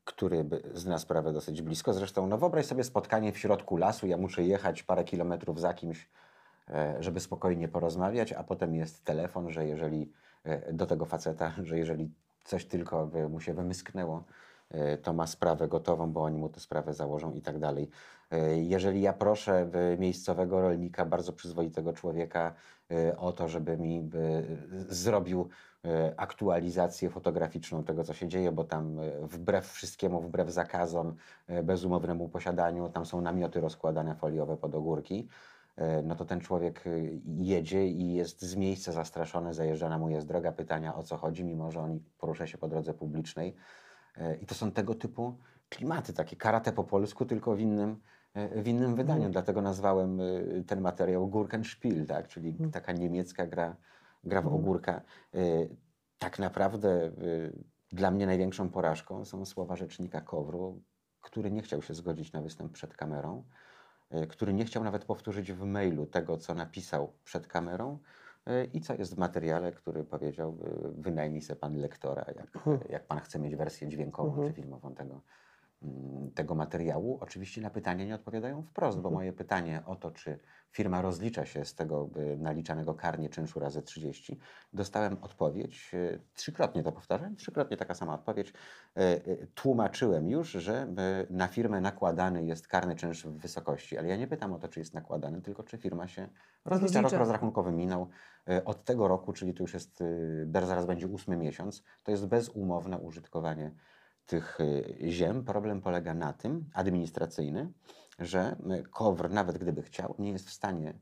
który 0.04 0.48
zna 0.74 0.98
sprawę 0.98 1.32
dosyć 1.32 1.62
blisko, 1.62 1.92
zresztą 1.92 2.26
no 2.26 2.38
wyobraź 2.38 2.66
sobie 2.66 2.84
spotkanie 2.84 3.32
w 3.32 3.38
środku 3.38 3.76
lasu, 3.76 4.06
ja 4.06 4.16
muszę 4.16 4.42
jechać 4.42 4.82
parę 4.82 5.04
kilometrów 5.04 5.60
za 5.60 5.74
kimś, 5.74 6.08
żeby 7.00 7.20
spokojnie 7.20 7.68
porozmawiać, 7.68 8.32
a 8.32 8.44
potem 8.44 8.74
jest 8.74 9.04
telefon, 9.04 9.50
że 9.50 9.66
jeżeli 9.66 10.12
e, 10.44 10.72
do 10.72 10.86
tego 10.86 11.04
faceta, 11.04 11.52
że 11.62 11.78
jeżeli 11.78 12.10
coś 12.44 12.64
tylko 12.66 13.10
mu 13.30 13.40
się 13.40 13.54
wymysknęło, 13.54 14.24
e, 14.70 14.98
to 14.98 15.12
ma 15.12 15.26
sprawę 15.26 15.68
gotową, 15.68 16.12
bo 16.12 16.22
oni 16.22 16.38
mu 16.38 16.48
tę 16.48 16.60
sprawę 16.60 16.94
założą 16.94 17.32
i 17.32 17.42
tak 17.42 17.58
dalej. 17.58 17.88
E, 18.30 18.58
Jeżeli 18.58 19.00
ja 19.02 19.12
proszę 19.12 19.70
e, 19.72 19.98
miejscowego 19.98 20.60
rolnika, 20.60 21.04
bardzo 21.06 21.32
przyzwoitego 21.32 21.92
człowieka, 21.92 22.54
e, 22.90 23.16
o 23.16 23.32
to, 23.32 23.48
żeby 23.48 23.76
mi 23.78 23.98
e, 23.98 24.92
zrobił 24.94 25.48
e, 25.84 26.14
aktualizację 26.16 27.10
fotograficzną 27.10 27.84
tego, 27.84 28.04
co 28.04 28.14
się 28.14 28.28
dzieje, 28.28 28.52
bo 28.52 28.64
tam 28.64 28.98
e, 29.00 29.26
wbrew 29.26 29.66
wszystkiemu, 29.72 30.20
wbrew 30.20 30.50
zakazom, 30.50 31.16
e, 31.46 31.62
bezumownemu 31.62 32.28
posiadaniu, 32.28 32.88
tam 32.88 33.06
są 33.06 33.20
namioty 33.20 33.60
rozkładane 33.60 34.14
foliowe 34.14 34.56
pod 34.56 34.74
ogórki, 34.74 35.28
e, 35.28 35.55
no 36.02 36.14
to 36.16 36.24
ten 36.24 36.40
człowiek 36.40 36.86
e, 36.86 36.90
jedzie 37.24 37.86
i 37.88 38.14
jest 38.14 38.42
z 38.42 38.56
miejsca 38.56 38.92
zastraszony, 38.92 39.54
zajeżdżana 39.54 39.98
mu 39.98 40.10
jest 40.10 40.26
droga 40.26 40.52
pytania 40.52 40.94
o 40.94 41.02
co 41.02 41.16
chodzi, 41.16 41.44
mimo 41.44 41.70
że 41.70 41.80
oni 41.80 42.00
porusza 42.18 42.46
się 42.46 42.58
po 42.58 42.68
drodze 42.68 42.94
publicznej. 42.94 43.56
E, 44.16 44.36
I 44.36 44.46
to 44.46 44.54
są 44.54 44.72
tego 44.72 44.94
typu 44.94 45.38
klimaty, 45.68 46.12
takie 46.12 46.36
karate 46.36 46.72
po 46.72 46.84
polsku, 46.84 47.26
tylko 47.26 47.56
w 47.56 47.60
innym, 47.60 48.00
e, 48.34 48.62
w 48.62 48.68
innym 48.68 48.94
wydaniu. 48.94 49.28
Dlatego 49.30 49.62
nazwałem 49.62 50.20
e, 50.20 50.24
ten 50.66 50.80
materiał 50.80 51.28
Gurkenspiel, 51.28 52.06
tak? 52.06 52.28
czyli 52.28 52.54
taka 52.72 52.92
niemiecka 52.92 53.46
gra, 53.46 53.76
gra 54.24 54.42
w 54.42 54.46
ogórka. 54.54 55.02
E, 55.34 55.40
Tak 56.18 56.38
naprawdę 56.38 56.90
e, 56.90 57.12
dla 57.92 58.10
mnie 58.10 58.26
największą 58.26 58.70
porażką 58.70 59.24
są 59.24 59.44
słowa 59.44 59.76
rzecznika 59.76 60.20
Kowru, 60.20 60.82
który 61.20 61.50
nie 61.50 61.62
chciał 61.62 61.82
się 61.82 61.94
zgodzić 61.94 62.32
na 62.32 62.42
występ 62.42 62.72
przed 62.72 62.94
kamerą, 62.96 63.44
e, 63.44 63.75
który 64.28 64.54
nie 64.54 64.64
chciał 64.64 64.84
nawet 64.84 65.04
powtórzyć 65.04 65.52
w 65.52 65.64
mailu 65.64 66.06
tego, 66.06 66.36
co 66.36 66.54
napisał 66.54 67.12
przed 67.24 67.46
kamerą 67.46 67.98
e, 68.46 68.64
i 68.64 68.80
co 68.80 68.94
jest 68.94 69.14
w 69.14 69.18
materiale, 69.18 69.72
który 69.72 70.04
powiedział, 70.04 70.58
e, 70.64 70.88
wynajmij 71.02 71.42
se 71.42 71.56
pan 71.56 71.76
lektora, 71.76 72.24
jak, 72.36 72.58
jak 72.88 73.06
pan 73.06 73.20
chce 73.20 73.38
mieć 73.38 73.56
wersję 73.56 73.88
dźwiękową 73.88 74.46
czy 74.46 74.52
filmową 74.52 74.94
tego, 74.94 75.20
tego 76.34 76.54
materiału. 76.54 77.18
Oczywiście 77.20 77.60
na 77.60 77.70
pytanie 77.70 78.06
nie 78.06 78.14
odpowiadają 78.14 78.62
wprost, 78.62 79.00
bo 79.00 79.10
moje 79.10 79.32
pytanie 79.32 79.82
o 79.86 79.96
to, 79.96 80.10
czy 80.10 80.38
firma 80.70 81.02
rozlicza 81.02 81.46
się 81.46 81.64
z 81.64 81.74
tego 81.74 82.08
naliczanego 82.38 82.94
karnie 82.94 83.28
czynszu 83.28 83.60
razy 83.60 83.82
30, 83.82 84.38
dostałem 84.72 85.16
odpowiedź, 85.22 85.90
y, 85.94 86.20
trzykrotnie 86.34 86.82
to 86.82 86.92
powtarzam, 86.92 87.36
trzykrotnie 87.36 87.76
taka 87.76 87.94
sama 87.94 88.14
odpowiedź. 88.14 88.48
Y, 88.48 89.02
y, 89.02 89.48
Tłumaczyłem 89.54 90.28
już, 90.28 90.50
że 90.50 90.86
na 91.30 91.48
firmę 91.48 91.80
nakładany 91.80 92.44
jest 92.44 92.68
karny 92.68 92.96
czynsz 92.96 93.26
w 93.26 93.38
wysokości, 93.38 93.98
ale 93.98 94.08
ja 94.08 94.16
nie 94.16 94.26
pytam 94.26 94.52
o 94.52 94.58
to, 94.58 94.68
czy 94.68 94.80
jest 94.80 94.94
nakładany, 94.94 95.42
tylko 95.42 95.62
czy 95.62 95.78
firma 95.78 96.08
się 96.08 96.28
rozlicza. 96.64 97.00
Rok 97.00 97.12
rozrachunkowy 97.12 97.72
minął. 97.72 98.08
Od 98.64 98.84
tego 98.84 99.08
roku, 99.08 99.32
czyli 99.32 99.54
to 99.54 99.62
już 99.62 99.74
jest, 99.74 100.02
zaraz 100.52 100.86
będzie 100.86 101.06
ósmy 101.06 101.36
miesiąc, 101.36 101.82
to 102.04 102.10
jest 102.10 102.26
bezumowne 102.26 102.98
użytkowanie 102.98 103.72
tych 104.26 104.58
y, 104.60 104.96
ziem. 105.10 105.44
Problem 105.44 105.80
polega 105.80 106.14
na 106.14 106.32
tym, 106.32 106.64
administracyjny, 106.74 107.72
że 108.18 108.56
y, 108.80 108.82
KOWR, 108.90 109.30
nawet 109.30 109.58
gdyby 109.58 109.82
chciał, 109.82 110.14
nie 110.18 110.30
jest 110.30 110.46
w 110.48 110.52
stanie 110.52 110.94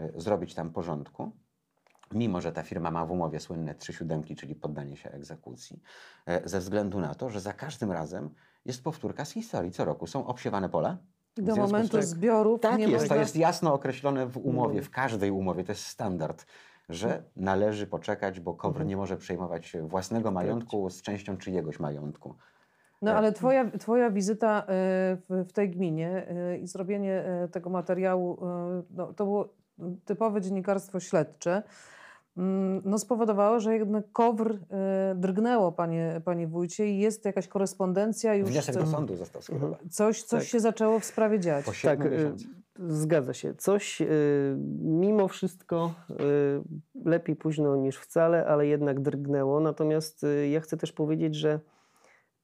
y, 0.00 0.12
zrobić 0.16 0.54
tam 0.54 0.70
porządku, 0.70 1.32
mimo 2.12 2.40
że 2.40 2.52
ta 2.52 2.62
firma 2.62 2.90
ma 2.90 3.06
w 3.06 3.10
umowie 3.10 3.40
słynne 3.40 3.74
trzy 3.74 3.92
siódemki, 3.92 4.36
czyli 4.36 4.54
poddanie 4.54 4.96
się 4.96 5.10
egzekucji, 5.10 5.82
e, 6.26 6.48
ze 6.48 6.58
względu 6.60 7.00
na 7.00 7.14
to, 7.14 7.30
że 7.30 7.40
za 7.40 7.52
każdym 7.52 7.92
razem 7.92 8.30
jest 8.64 8.84
powtórka 8.84 9.24
z 9.24 9.30
historii. 9.30 9.70
Co 9.72 9.84
roku 9.84 10.06
są 10.06 10.26
obsiewane 10.26 10.68
pola. 10.68 10.98
Do 11.36 11.56
momentu 11.56 11.88
czym- 11.96 12.02
zbiorów 12.02 12.60
tak 12.60 12.78
nie 12.78 12.84
jest, 12.84 12.94
można... 13.02 13.08
to 13.16 13.20
jest 13.20 13.36
jasno 13.36 13.74
określone 13.74 14.26
w 14.26 14.36
umowie, 14.36 14.66
Mhm. 14.78 14.84
w 14.84 14.90
każdej 14.90 15.30
umowie, 15.30 15.64
to 15.64 15.72
jest 15.72 15.86
standard, 15.86 16.46
że 16.88 17.22
należy 17.36 17.86
poczekać, 17.86 18.40
bo 18.40 18.54
KOWR 18.54 18.70
Mhm. 18.76 18.88
nie 18.88 18.96
może 18.96 19.16
przejmować 19.16 19.76
własnego 19.82 20.30
majątku 20.30 20.90
z 20.90 21.02
częścią 21.02 21.36
czyjegoś 21.36 21.80
majątku. 21.80 22.34
No 23.02 23.10
E, 23.10 23.14
ale 23.16 23.32
twoja, 23.32 23.70
twoja 23.70 24.10
wizyta 24.10 24.62
y, 24.62 25.44
w, 25.44 25.52
tej 25.52 25.70
gminie 25.70 26.26
y, 26.54 26.58
i 26.58 26.66
zrobienie 26.66 27.24
y, 27.44 27.48
tego 27.48 27.70
materiału, 27.70 28.38
no, 28.90 29.12
to 29.12 29.24
było 29.24 29.48
typowe 30.04 30.40
dziennikarstwo 30.40 31.00
śledcze, 31.00 31.62
mm, 32.36 32.82
no 32.84 32.98
spowodowało, 32.98 33.60
że 33.60 33.74
jednak 33.74 34.04
KOWR 34.12 34.58
drgnęło, 35.14 35.72
panie, 35.72 36.20
panie 36.24 36.46
wójcie, 36.46 36.88
i 36.88 36.98
jest 36.98 37.24
jakaś 37.24 37.48
korespondencja 37.48 38.34
już... 38.34 38.50
Wniosek 38.50 38.74
do 38.74 38.80
coś- 38.80 38.90
sądu 38.90 39.16
został 39.16 39.42
skierowany. 39.42 39.76
Coś, 39.90 40.22
coś 40.22 40.42
Tak. 40.42 40.48
się 40.48 40.60
zaczęło 40.60 41.00
w 41.00 41.04
sprawie 41.04 41.40
dziać. 41.40 41.64
Po 41.64 41.72
Tak, 41.82 42.08
zgadza 42.88 43.34
się. 43.34 43.54
Coś 43.54 44.02
mimo 44.78 45.28
wszystko 45.28 45.94
lepiej 47.04 47.36
późno 47.36 47.76
niż 47.76 47.96
wcale, 47.98 48.46
ale 48.46 48.66
jednak 48.66 49.00
drgnęło. 49.00 49.60
Natomiast 49.60 50.26
ja 50.50 50.60
chcę 50.60 50.76
też 50.76 50.92
powiedzieć, 50.92 51.34
że 51.34 51.60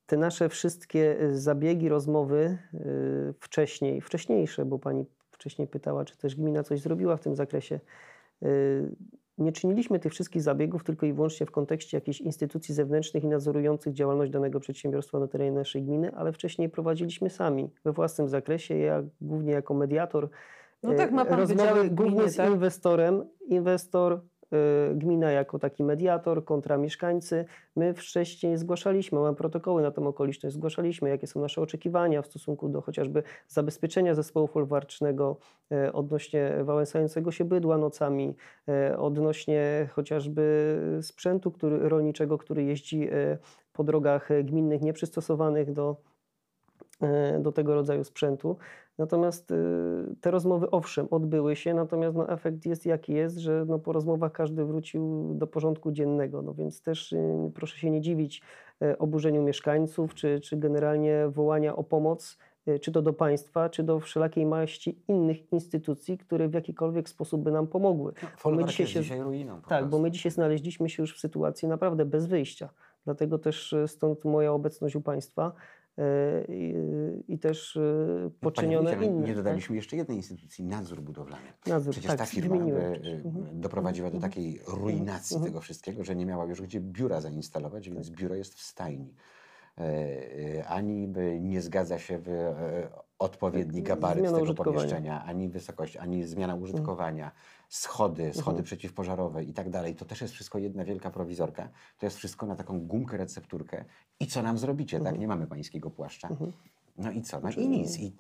te 0.09 0.17
nasze 0.17 0.49
wszystkie 0.49 1.23
y, 1.23 1.39
zabiegi, 1.39 1.89
rozmowy 1.89 2.59
y, 2.75 3.35
wcześniej, 3.41 4.01
wcześniejsze, 4.01 4.65
bo 4.65 4.79
pani 4.79 5.05
wcześniej 5.31 5.69
pytała, 5.69 6.05
czy 6.05 6.17
też 6.17 6.37
gmina 6.37 6.63
coś 6.63 6.81
zrobiła 6.81 7.17
w 7.17 7.21
tym 7.21 7.35
zakresie. 7.37 7.81
y, 8.43 8.97
Nie 9.39 9.53
czyniliśmy 9.53 9.99
tych 9.99 10.13
wszystkich 10.13 10.43
zabiegów 10.43 10.85
tylko 10.85 11.07
i 11.07 11.13
wyłącznie 11.13 11.47
w 11.47 11.51
kontekście 11.51 11.97
jakichś 11.97 12.21
instytucji 12.21 12.75
zewnętrznych 12.75 13.25
i 13.25 13.27
nadzorujących 13.27 13.93
działalność 13.93 14.33
danego 14.33 14.61
przedsiębiorstwa 14.61 15.19
na 15.19 15.27
terenie 15.29 15.53
naszej 15.53 15.83
gminy, 15.83 16.15
ale 16.15 16.33
wcześniej 16.33 16.69
prowadziliśmy 16.69 17.31
sami 17.31 17.71
we 17.85 17.93
własnym 17.93 18.29
zakresie. 18.29 18.77
Ja 18.79 19.03
głównie 19.21 19.53
jako 19.53 19.75
mediator 19.75 20.29
No 20.83 20.95
tak, 20.95 21.13
ma 21.13 21.25
pan 21.25 21.41
rozmowy 21.41 21.91
głównie 21.91 22.15
gminie, 22.17 22.31
z 22.31 22.37
tak? 22.37 22.51
inwestorem. 22.51 23.25
Inwestor, 23.47 24.21
gmina 24.95 25.31
jako 25.31 25.59
taki 25.59 25.85
mediator 25.85 26.45
kontra 26.45 26.77
mieszkańcy. 26.77 27.45
My 27.77 27.95
wcześniej 27.95 28.57
zgłaszaliśmy, 28.57 29.21
mamy 29.21 29.37
protokoły 29.37 29.83
na 29.83 29.91
tę 29.91 30.07
okoliczność, 30.07 30.55
zgłaszaliśmy, 30.55 31.09
jakie 31.09 31.27
są 31.27 31.41
nasze 31.41 31.61
oczekiwania 31.61 32.23
w 32.23 32.27
stosunku 32.27 32.69
do 32.69 32.81
chociażby 32.81 33.23
zabezpieczenia 33.49 34.15
zespołu 34.15 34.47
folwarcznego 34.47 35.37
e, 35.73 35.93
odnośnie 35.93 36.53
wałęsającego 36.65 37.33
się 37.33 37.45
bydła 37.45 37.79
nocami, 37.79 38.35
e, 38.69 38.99
odnośnie 38.99 39.89
chociażby 39.93 40.79
sprzętu 41.03 41.51
który, 41.51 41.89
rolniczego, 41.89 42.39
który 42.39 42.65
jeździ 42.65 43.09
po 43.73 43.85
drogach 43.85 44.29
gminnych 44.45 44.83
nieprzystosowanych 44.83 45.73
do, 45.73 45.97
do 47.41 47.53
tego 47.53 47.75
rodzaju 47.75 48.05
sprzętu. 48.05 48.57
Natomiast 48.99 49.51
y, 49.51 49.55
te 50.21 50.31
rozmowy, 50.31 50.71
owszem, 50.71 51.07
odbyły 51.11 51.57
się, 51.57 51.75
natomiast 51.75 52.17
no, 52.17 52.29
efekt 52.33 52.67
jest 52.67 52.87
jaki 52.87 53.13
jest, 53.13 53.37
że 53.39 53.65
no, 53.69 53.79
po 53.79 53.93
rozmowach 53.93 54.33
każdy 54.33 54.65
wrócił 54.65 55.35
do 55.35 55.47
porządku 55.47 55.93
dziennego. 55.93 56.43
No, 56.43 56.55
więc 56.55 56.83
też 56.83 57.13
y, 57.13 57.51
proszę 57.55 57.79
się 57.79 57.91
nie 57.91 58.01
dziwić 58.01 58.43
e, 58.83 58.99
oburzeniu 58.99 59.43
mieszkańców, 59.43 60.15
czy, 60.15 60.41
czy 60.41 60.57
generalnie 60.57 61.29
wołania 61.29 61.77
o 61.77 61.85
pomoc, 61.85 62.39
y, 62.69 62.79
czy 62.79 62.93
to 62.93 63.03
do 63.03 63.13
państwa, 63.13 63.69
czy 63.69 63.83
do 63.83 64.01
wszelakiej 64.01 64.47
maści 64.47 64.99
innych 65.09 65.53
instytucji, 65.53 66.19
które 66.19 66.49
w 66.49 66.55
jakikolwiek 66.55 67.09
sposób 67.09 67.43
by 67.43 67.51
nam 67.53 67.67
pomogły. 67.67 68.13
Bo 68.45 68.51
my 68.51 68.65
dzisiaj 68.65 68.85
jest 68.85 68.93
się- 68.95 69.01
dzisiaj 69.03 69.21
ruiną. 69.23 69.61
Tak, 69.69 69.87
bo 69.87 69.99
my 69.99 70.11
dzisiaj 70.11 70.33
znaleźliśmy 70.33 70.89
się 70.89 71.03
już 71.03 71.17
w 71.17 71.21
sytuacji 71.21 71.69
naprawdę 71.69 72.05
bez 72.05 72.27
wyjścia. 72.27 72.69
Dlatego 73.05 73.39
też 73.39 73.73
e, 73.73 73.89
stąd 73.89 74.25
moja 74.25 74.53
obecność 74.53 74.97
u 74.97 75.01
Państwa 75.01 75.47
e, 75.47 75.53
i, 76.49 76.75
i 77.29 77.39
też 77.39 77.77
e, 77.77 77.81
No, 78.25 78.31
poczynione 78.41 78.93
Panie 78.95 79.07
inne. 79.07 79.27
Nie 79.29 79.35
dodaliśmy 79.35 79.77
jeszcze 79.77 79.97
jednej 79.97 80.17
instytucji, 80.17 80.65
nadzór 80.65 81.01
budowlany. 81.01 81.43
tak? 81.61 81.67
Nadzór, 81.67 81.93
Przecież 81.93 82.09
tak, 82.11 82.19
ta 82.19 82.27
firma 82.27 82.57
y. 82.57 83.23
Mhm. 83.25 83.61
doprowadziła 83.61 84.11
do 84.11 84.21
takiej 84.21 84.61
ruinacji 84.67 85.37
Mhm. 85.37 85.53
tego 85.53 85.61
wszystkiego, 85.61 86.05
że 86.05 86.17
nie 86.17 86.27
miała 86.27 86.45
już 86.45 86.63
gdzie 86.63 86.81
biura 86.81 87.21
zainstalować, 87.21 87.91
więc 87.91 88.11
biuro 88.11 88.35
jest 88.35 88.55
w 88.55 88.63
stajni. 88.63 89.15
E, 89.81 90.59
e, 90.59 90.69
Ani 90.69 91.09
nie 91.41 91.63
zgadza 91.63 91.99
się 91.99 92.19
w 92.19 92.29
e, 92.29 92.89
odpowiedni 93.19 93.83
Tak, 93.83 93.89
gabaryt 93.89 94.29
zmiana 94.29 94.39
tego 94.39 94.55
pomieszczenia, 94.55 95.25
ani 95.25 95.49
wysokość, 95.49 95.97
ani 95.97 96.25
zmiana 96.25 96.55
użytkowania, 96.55 97.33
schody, 97.69 98.35
schody 98.35 98.63
przeciwpożarowe 98.63 99.45
i 99.45 99.53
tak 99.53 99.71
dalej. 99.71 99.95
To 99.95 100.05
też 100.05 100.21
jest 100.21 100.35
wszystko 100.35 100.59
jedna 100.59 100.85
wielka 100.85 101.11
prowizorka. 101.11 101.69
To 101.99 102.07
jest 102.07 102.17
wszystko 102.17 102.47
na 102.47 102.57
taką 102.57 102.81
gumkę, 102.81 103.17
recepturkę. 103.17 103.85
I 104.21 104.27
co 104.27 104.43
nam 104.43 104.59
zrobicie, 104.59 105.01
tak? 105.01 105.19
Nie 105.19 105.29
mamy 105.29 105.47
pańskiego 105.47 105.91
płaszcza. 105.91 106.29
No 106.97 107.11
i 107.11 107.23
co? 107.23 107.41
No 107.41 107.51
i 107.51 107.69
nic. 107.69 107.99
I, 107.99 108.17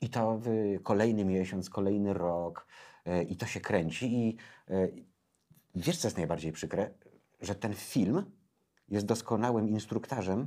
i 0.00 0.08
to 0.08 0.38
w 0.42 0.48
kolejny 0.82 1.24
miesiąc, 1.24 1.70
kolejny 1.70 2.14
rok. 2.14 2.66
i 3.28 3.36
to 3.36 3.46
się 3.46 3.60
kręci. 3.60 4.16
I 4.16 4.36
wiesz, 5.74 5.96
co 5.96 6.08
jest 6.08 6.16
najbardziej 6.16 6.52
przykre? 6.52 6.90
Że 7.40 7.54
ten 7.54 7.74
film 7.74 8.24
jest 8.88 9.06
doskonałym 9.06 9.68
instruktarzem, 9.68 10.46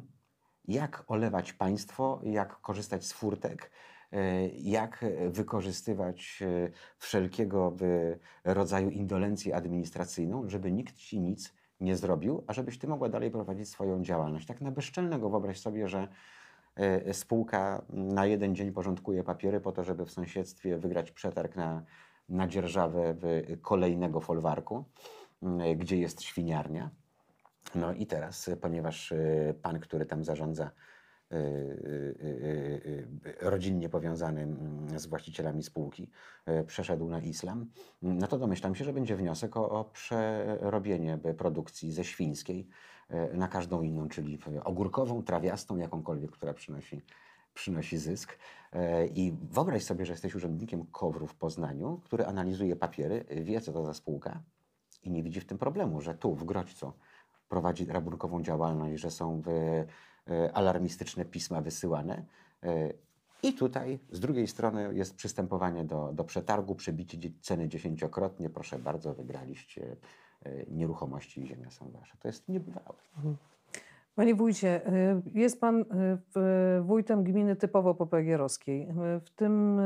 jak 0.67 1.04
olewać 1.08 1.54
państwo, 1.54 2.22
jak 2.24 2.62
korzystać 2.62 3.06
z 3.06 3.13
furtek, 3.13 3.72
e, 4.12 4.48
jak 4.48 5.06
wykorzystywać 5.30 6.39
e, 6.41 6.72
wszelkiego 6.98 7.76
rodzaju 8.43 8.89
indolencję 8.89 9.56
administracyjną, 9.56 10.50
żeby 10.50 10.72
nikt 10.72 10.95
ci 10.95 11.19
nic 11.19 11.54
nie 11.80 11.95
zrobił, 11.95 12.43
a 12.48 12.54
żebyś 12.54 12.80
ty 12.80 12.88
mogła 12.88 13.10
dalej 13.10 13.32
prowadzić 13.32 13.69
swoją 13.69 14.04
działalność. 14.04 14.48
Tak 14.48 14.62
na 14.62 14.72
bezczelnego 14.72 15.30
wyobraź 15.30 15.60
sobie, 15.60 15.88
że 15.88 16.08
e, 16.76 17.13
spółka 17.13 17.86
na 17.89 18.26
jeden 18.26 18.56
dzień 18.56 18.72
porządkuje 18.72 19.24
papiery 19.24 19.62
po 19.62 19.72
to, 19.72 19.84
żeby 19.84 20.06
w 20.06 20.12
sąsiedztwie 20.12 20.78
wygrać 20.78 21.12
przetarg 21.12 21.56
na, 21.56 21.84
na 22.30 22.48
dzierżawę 22.48 23.15
kolejnego 23.62 24.22
folwarku, 24.22 24.86
gdzie 25.76 25.98
jest 25.98 26.22
świniarnia. 26.22 26.89
No 27.75 27.93
i 27.93 28.05
teraz, 28.05 28.49
ponieważ 28.62 29.12
y, 29.12 29.55
pan, 29.62 29.79
który 29.79 30.05
tam 30.05 30.23
zarządza, 30.23 30.71
y, 31.32 31.36
y, 31.36 33.08
rodzinnie 33.41 33.89
powiązany 33.89 34.41
mm, 34.41 34.99
z 34.99 35.05
właścicielami 35.05 35.63
spółki, 35.63 36.10
przeszedł 36.67 37.10
na 37.10 37.19
islam, 37.19 37.65
no 38.01 38.27
to 38.27 38.38
domyślam 38.38 38.75
się, 38.75 38.84
że 38.84 38.93
będzie 38.93 39.15
wniosek 39.15 39.58
o, 39.58 39.69
o 39.69 39.86
przerobienie 39.86 41.17
produkcji 41.38 41.91
ze 41.91 42.03
świńskiej 42.03 42.67
na 43.34 43.47
każdą 43.47 43.82
inną, 43.82 44.10
czyli 44.10 44.39
ogórkową, 44.63 45.23
trawiastą, 45.23 45.77
jakąkolwiek, 45.77 46.32
która 46.32 46.53
przynosi, 46.53 47.01
przynosi 47.53 47.97
zysk. 47.97 48.38
I 49.15 49.34
wyobraź 49.51 49.84
sobie, 49.84 50.05
że 50.05 50.13
jesteś 50.13 50.36
urzędnikiem 50.36 50.86
KOWR-u 50.86 51.27
w 51.27 51.36
Poznaniu, 51.36 52.01
który 52.03 52.25
analizuje 52.25 52.75
papiery, 52.75 53.25
wie 53.29 53.62
co 53.62 53.73
to 53.73 53.86
za 53.86 53.93
spółka 53.93 54.43
i 55.03 55.12
nie 55.12 55.23
widzi 55.23 55.41
w 55.41 55.45
tym 55.45 55.58
problemu, 55.58 56.01
że 56.01 56.15
tu 56.15 56.36
w 56.36 56.43
Grodźcu 56.43 56.93
prowadzi 57.50 57.86
rabunkową 57.86 58.44
działalność, 58.44 59.02
że 59.02 59.12
są 59.12 59.42
e, 60.30 60.54
alarmistyczne 60.54 61.26
pisma 61.26 61.62
wysyłane. 61.62 62.24
E, 62.64 62.94
I 63.44 63.54
tutaj 63.54 64.00
z 64.12 64.20
drugiej 64.20 64.48
strony 64.48 64.90
jest 64.94 65.16
przystępowanie 65.16 65.84
do, 65.84 66.14
do 66.14 66.24
przetargu, 66.24 66.76
przebicie 66.76 67.18
ceny 67.42 67.68
dziesięciokrotnie. 67.68 68.50
Proszę 68.50 68.80
bardzo, 68.80 69.14
wygraliście 69.14 69.96
e, 70.44 70.66
nieruchomości 70.72 71.42
i 71.42 71.48
ziemia 71.48 71.72
są 71.72 71.92
wasze. 71.92 72.18
To 72.20 72.28
jest 72.28 72.50
niebywałe. 72.50 72.98
Panie 74.16 74.36
wójcie, 74.36 74.82
jest 75.34 75.62
pan 75.62 75.86
wójtem 76.82 77.24
gminy 77.24 77.56
typowo 77.56 77.96
popegierowskiej. 77.96 78.88
W 79.26 79.30
tym 79.36 79.80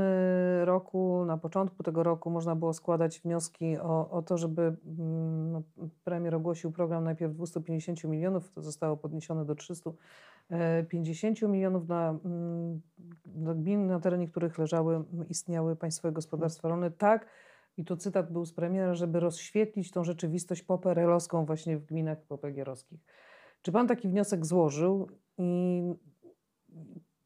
roku, 0.64 1.26
na 1.26 1.38
początku 1.38 1.84
tego 1.84 2.04
roku 2.04 2.30
można 2.30 2.56
było 2.56 2.74
składać 2.74 3.20
wnioski 3.20 3.78
o, 3.78 4.10
o 4.10 4.22
to, 4.22 4.38
żeby 4.38 4.62
mm, 4.62 5.43
no, 5.54 5.88
premier 6.04 6.36
ogłosił 6.36 6.72
program 6.72 7.04
najpierw 7.04 7.34
250 7.34 8.04
milionów, 8.04 8.52
to 8.52 8.62
zostało 8.62 8.98
podniesione 8.98 9.46
do 9.46 9.56
350 9.56 11.42
milionów 11.42 11.86
dla, 11.86 12.10
mm, 12.26 12.82
dla 13.26 13.54
gmin, 13.54 13.88
na 13.88 14.00
terenie 14.00 14.28
których 14.28 14.58
leżały, 14.58 15.04
istniały 15.30 15.76
państwowe 15.76 16.12
gospodarstwa 16.12 16.70
rolne. 16.70 16.92
Tak, 16.92 17.28
i 17.78 17.86
tu 17.86 17.98
cytat 17.98 18.32
był 18.32 18.46
z 18.46 18.54
premiera, 18.54 18.96
żeby 18.96 19.20
rozświetlić 19.20 19.92
tą 19.92 20.04
rzeczywistość 20.04 20.64
poperelowską 20.64 21.46
właśnie 21.46 21.78
w 21.78 21.86
gminach 21.86 22.22
popegierowskich. 22.22 23.00
Czy 23.62 23.72
pan 23.72 23.88
taki 23.88 24.08
wniosek 24.10 24.46
złożył 24.46 25.08
i 25.38 25.82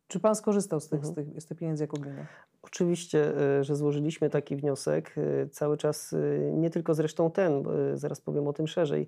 czy 0.08 0.20
pan 0.20 0.36
skorzystał 0.36 0.80
z 0.80 0.90
tych, 0.90 1.06
z 1.06 1.14
tych, 1.14 1.42
z 1.42 1.46
tych 1.46 1.58
pieniędzy 1.58 1.84
jako 1.84 1.98
gmina? 1.98 2.26
Oczywiście, 2.68 3.38
e, 3.60 3.64
że 3.64 3.76
złożyliśmy 3.76 4.30
taki 4.30 4.56
wniosek. 4.56 5.16
e, 5.18 5.50
Cały 5.50 5.78
czas, 5.78 6.14
e, 6.14 6.18
nie 6.54 6.70
tylko 6.70 6.94
zresztą 6.94 7.32
ten, 7.32 7.64
zaraz 7.94 8.22
powiem 8.22 8.48
o 8.48 8.54
tym 8.54 8.68
szerzej. 8.68 9.08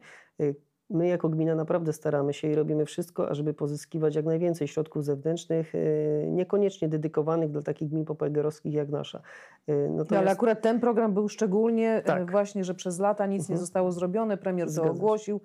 My 0.90 1.08
jako 1.08 1.30
gmina 1.30 1.56
naprawdę 1.56 1.94
staramy 1.94 2.34
się 2.34 2.48
i 2.48 2.56
robimy 2.56 2.86
wszystko, 2.86 3.30
ażeby 3.30 3.54
pozyskiwać 3.54 4.16
jak 4.16 4.26
najwięcej 4.26 4.68
środków 4.68 5.06
zewnętrznych, 5.06 5.76
e, 5.76 5.80
niekoniecznie 6.28 6.90
dedykowanych 6.90 7.52
dla 7.52 7.62
takich 7.62 7.90
gmin 7.90 8.06
popegerowskich 8.06 8.74
jak 8.74 8.90
nasza. 8.90 9.18
E, 9.68 9.74
No, 9.74 9.76
ale 9.84 9.90
Natomiast 9.98 10.28
akurat 10.28 10.62
ten 10.62 10.80
program 10.80 11.14
był 11.14 11.30
szczególnie 11.30 11.92
e, 11.96 12.02
Tak. 12.02 12.32
właśnie, 12.32 12.64
że 12.64 12.74
przez 12.74 13.00
lata 13.00 13.26
nic 13.26 13.40
nie 13.50 13.54
Mhm. 13.54 13.60
zostało 13.60 13.92
zrobione. 13.92 14.38
Premier 14.38 14.68
to 14.68 14.72
Zgadza 14.74 14.88
się. 14.88 14.94
ogłosił 14.96 15.42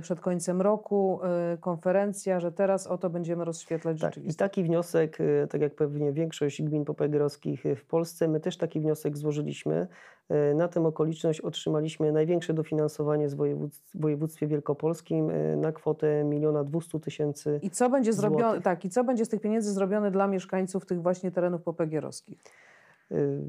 przed 0.00 0.20
końcem 0.20 0.60
roku, 0.62 1.20
konferencja, 1.60 2.40
że 2.40 2.52
teraz 2.52 2.86
oto 2.86 3.10
będziemy 3.10 3.44
rozświetlać 3.44 4.00
Tak, 4.00 4.16
i 4.18 4.34
taki 4.34 4.64
wniosek, 4.64 5.18
tak 5.50 5.60
jak 5.60 5.74
pewnie 5.74 6.12
większość 6.12 6.62
gmin 6.62 6.84
popegerowskich 6.84 7.62
w 7.76 7.84
Polsce, 7.84 8.28
my 8.28 8.40
też 8.40 8.56
taki 8.56 8.80
wniosek 8.80 9.16
złożyliśmy. 9.16 9.86
E, 10.30 10.54
Na 10.54 10.68
tę 10.68 10.86
okoliczność 10.86 11.40
otrzymaliśmy 11.40 12.12
największe 12.12 12.54
dofinansowanie 12.54 13.28
z 13.28 13.34
województw, 13.34 13.90
w 13.94 14.00
województwie 14.00 14.46
wielkopolskim 14.46 15.30
e, 15.30 15.56
na 15.56 15.72
kwotę 15.72 16.24
1 16.32 16.64
200 16.64 17.00
tysięcy. 17.00 17.60
I 17.62 17.70
co 17.70 17.90
będzie 17.90 18.12
zrobione, 18.12 18.42
złotych. 18.44 18.62
tak, 18.64 18.84
i 18.84 18.90
co 18.90 19.04
będzie 19.04 19.24
z 19.24 19.28
tych 19.28 19.40
pieniędzy 19.40 19.72
zrobione 19.72 20.10
dla 20.10 20.26
mieszkańców 20.26 20.86
tych 20.86 21.02
właśnie 21.02 21.30
terenów 21.30 21.62
popegierowskich? 21.62 22.42
y, 23.12 23.40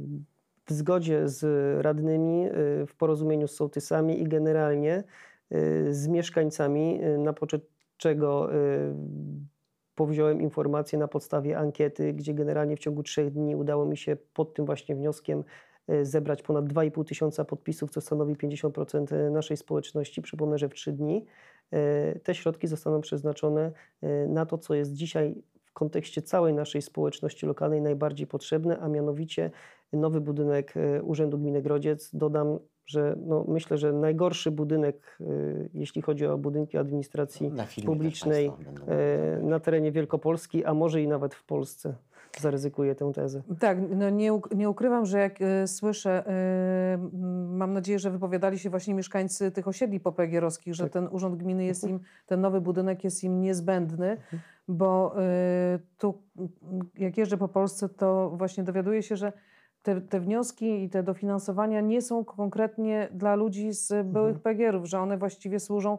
w 0.66 0.74
zgodzie 0.74 1.28
z 1.30 1.44
radnymi, 1.84 2.46
y, 2.48 2.52
w 2.86 2.96
porozumieniu 2.98 3.48
z 3.48 3.52
sołtysami 3.56 4.22
i 4.22 4.24
generalnie 4.24 5.04
y, 5.52 5.94
z 5.94 6.08
mieszkańcami, 6.08 7.04
y, 7.04 7.18
na 7.18 7.34
poczet 7.34 7.62
czego 7.98 8.54
y, 8.56 8.94
powziąłem 9.96 10.42
informacje 10.42 11.00
na 11.00 11.08
podstawie 11.08 11.58
ankiety, 11.58 12.14
gdzie 12.14 12.34
generalnie 12.34 12.76
w 12.76 12.80
ciągu 12.80 13.04
trzech 13.04 13.32
dni 13.32 13.56
udało 13.56 13.86
mi 13.86 13.98
się 13.98 14.18
pod 14.34 14.54
tym 14.54 14.66
właśnie 14.66 14.96
wnioskiem 14.96 15.40
y, 15.40 15.44
zebrać 16.04 16.42
ponad 16.42 16.66
2,5 16.66 17.06
tysiąca 17.06 17.46
podpisów, 17.46 17.92
co 17.92 18.02
stanowi 18.02 18.36
50% 18.36 19.32
naszej 19.32 19.58
społeczności. 19.58 20.22
Przypomnę, 20.22 20.58
że 20.58 20.70
w 20.70 20.74
trzy 20.74 20.92
dni 20.92 21.26
y, 21.74 22.20
te 22.20 22.36
środki 22.36 22.68
zostaną 22.68 23.02
przeznaczone 23.02 23.72
y, 24.04 24.28
na 24.28 24.46
to, 24.46 24.58
co 24.58 24.74
jest 24.74 24.94
dzisiaj 24.94 25.36
w 25.64 25.74
kontekście 25.74 26.22
całej 26.22 26.54
naszej 26.54 26.82
społeczności 26.82 27.46
lokalnej 27.46 27.82
najbardziej 27.82 28.28
potrzebne, 28.28 28.80
a 28.80 28.88
mianowicie 28.88 29.52
nowy 29.94 30.22
budynek 30.22 30.74
Urzędu 31.04 31.38
Gminy 31.38 31.62
Grodziec. 31.62 32.10
Dodam, 32.14 32.60
że 32.86 33.16
no, 33.26 33.46
myślę, 33.48 33.78
że 33.78 33.94
najgorszy 33.94 34.52
budynek, 34.52 35.18
jeśli 35.74 36.02
chodzi 36.02 36.26
o 36.26 36.38
budynki 36.38 36.78
administracji 36.78 37.52
publicznej 37.86 38.52
na 39.42 39.60
terenie 39.60 39.92
Wielkopolski, 39.92 40.66
a 40.66 40.74
może 40.74 41.02
i 41.02 41.08
nawet 41.08 41.36
w 41.36 41.44
Polsce. 41.44 41.96
Zaryzykuję 42.40 42.96
tę 42.96 43.12
tezę. 43.14 43.42
Tak, 43.60 43.78
no 43.96 44.10
nie, 44.10 44.32
nie 44.56 44.70
ukrywam, 44.70 45.06
że 45.06 45.20
jak 45.20 45.42
e, 45.42 45.68
słyszę, 45.68 46.24
m, 46.26 47.58
mam 47.58 47.74
nadzieję, 47.74 48.00
że 48.00 48.12
wypowiadali 48.12 48.60
się 48.60 48.70
właśnie 48.70 48.94
mieszkańcy 48.94 49.52
tych 49.52 49.68
osiedli 49.68 50.00
popegierowskich, 50.00 50.76
że 50.76 50.84
Tak. 50.84 50.94
ten 50.94 51.08
urząd 51.12 51.36
gminy 51.36 51.66
jest 51.66 51.84
im, 51.84 52.00
ten 52.26 52.42
nowy 52.42 52.62
budynek 52.62 53.04
jest 53.04 53.24
im 53.24 53.42
niezbędny, 53.42 54.18
bo 54.68 55.16
e, 55.22 55.80
tu 55.98 56.22
jak 56.98 57.18
jeżdżę 57.18 57.38
po 57.38 57.48
Polsce, 57.48 57.90
to 57.90 58.30
właśnie 58.36 58.64
dowiaduję 58.64 59.04
się, 59.04 59.16
że 59.16 59.34
te, 59.84 60.02
te 60.02 60.20
wnioski 60.20 60.84
i 60.84 60.90
te 60.90 61.04
dofinansowania 61.04 61.82
nie 61.82 62.02
są 62.02 62.26
konkretnie 62.26 63.10
dla 63.14 63.36
ludzi 63.36 63.74
z 63.74 64.08
byłych 64.08 64.40
PGR-ów, 64.40 64.86
że 64.86 65.00
one 65.00 65.18
właściwie 65.18 65.60
służą 65.60 65.98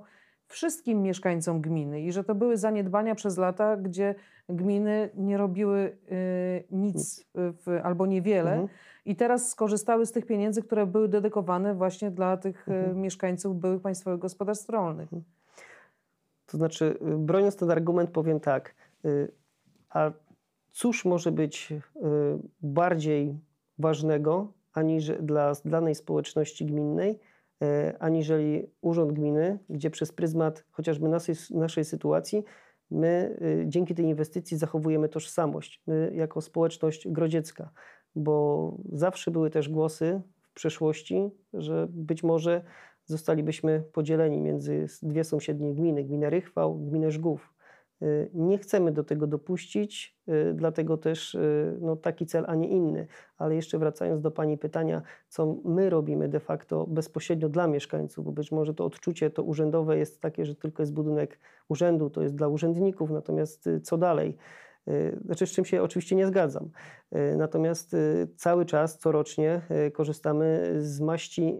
wszystkim 0.53 1.03
mieszkańcom 1.03 1.61
gminy 1.61 2.01
i 2.01 2.12
że 2.12 2.25
to 2.25 2.35
były 2.35 2.57
zaniedbania 2.57 3.15
przez 3.15 3.38
lata, 3.38 3.77
gdzie 3.77 4.15
gminy 4.49 5.11
nie 5.15 5.37
robiły 5.38 5.97
y, 6.12 6.65
nic 6.71 7.27
w, 7.35 7.81
albo 7.83 8.07
niewiele 8.07 8.51
Mhm. 8.51 8.69
i 9.05 9.17
teraz 9.17 9.51
skorzystały 9.51 10.07
z 10.07 10.12
tych 10.12 10.27
pieniędzy, 10.27 10.62
które 10.62 10.87
były 10.87 11.09
dedykowane 11.09 11.75
właśnie 11.75 12.11
dla 12.11 12.37
tych 12.37 12.69
y, 12.69 12.73
Mhm. 12.75 13.01
mieszkańców 13.01 13.57
byłych 13.61 13.83
państwowych 13.83 14.21
gospodarstw 14.21 14.69
rolnych. 14.69 15.09
To 16.47 16.57
znaczy, 16.57 16.85
y, 17.15 17.19
broniąc 17.19 17.57
ten 17.57 17.71
argument, 17.71 18.11
powiem 18.11 18.41
tak. 18.41 18.75
y, 19.05 19.33
A 19.91 20.11
cóż 20.71 21.05
może 21.05 21.33
być 21.33 21.73
y, 21.73 21.79
bardziej 22.62 23.38
ważnego 23.79 24.53
aniż 24.73 25.09
dla 25.21 25.53
danej 25.65 25.95
społeczności 25.95 26.67
gminnej, 26.67 27.19
aniżeli 27.98 28.66
urząd 28.81 29.12
gminy, 29.12 29.59
gdzie 29.68 29.90
przez 29.90 30.12
pryzmat 30.12 30.64
chociażby 30.70 31.09
naszej, 31.09 31.35
naszej 31.51 31.85
sytuacji 31.85 32.44
my 32.92 33.37
y, 33.42 33.64
dzięki 33.68 33.94
tej 33.94 34.05
inwestycji 34.05 34.57
zachowujemy 34.57 35.09
tożsamość, 35.09 35.83
my 35.87 36.12
jako 36.14 36.40
społeczność 36.40 37.09
grodziecka, 37.09 37.70
bo 38.14 38.77
zawsze 38.92 39.31
były 39.31 39.51
też 39.51 39.68
głosy 39.68 40.22
w 40.42 40.53
przeszłości, 40.53 41.31
że 41.55 41.87
być 41.90 42.22
może 42.22 42.64
zostalibyśmy 43.05 43.85
podzieleni 43.92 44.40
między 44.40 44.87
dwie 45.03 45.25
sąsiednie 45.25 45.75
gminy, 45.75 46.05
gminę 46.05 46.31
Rychwał, 46.31 46.79
gminę 46.79 47.11
Żgów. 47.11 47.52
Y, 48.03 48.31
Nie 48.35 48.59
chcemy 48.59 48.93
do 48.93 49.05
tego 49.05 49.27
dopuścić, 49.27 50.19
y, 50.29 50.55
dlatego 50.55 50.97
też 50.97 51.35
y, 51.35 51.79
no, 51.81 51.97
taki 51.97 52.27
cel, 52.27 52.45
a 52.49 52.55
nie 52.55 52.69
inny. 52.69 53.07
Ale 53.38 53.55
jeszcze 53.55 53.79
wracając 53.79 54.21
do 54.21 54.31
Pani 54.31 54.59
pytania, 54.59 55.03
co 55.29 55.57
my 55.65 55.91
robimy 55.91 56.29
de 56.29 56.41
facto 56.41 56.87
bezpośrednio 56.87 57.49
dla 57.49 57.67
mieszkańców, 57.67 58.25
bo 58.25 58.33
być 58.33 58.53
może 58.53 58.75
to 58.75 58.85
odczucie 58.85 59.31
to 59.31 59.43
urzędowe 59.43 59.99
jest 59.99 60.21
takie, 60.21 60.45
że 60.45 60.55
tylko 60.55 60.83
jest 60.83 60.95
budynek 60.95 61.38
urzędu, 61.69 62.11
to 62.11 62.23
jest 62.23 62.35
dla 62.35 62.49
urzędników, 62.49 63.11
natomiast 63.11 63.69
co 63.83 63.99
dalej? 63.99 64.37
Znaczy, 65.25 65.47
z 65.47 65.51
czym 65.51 65.65
się 65.65 65.83
oczywiście 65.83 66.17
nie 66.17 66.27
zgadzam. 66.27 66.71
Natomiast 67.37 67.97
cały 68.37 68.65
czas, 68.65 68.99
corocznie 68.99 69.61
korzystamy 69.93 70.75
z 70.79 71.01
maści 71.01 71.59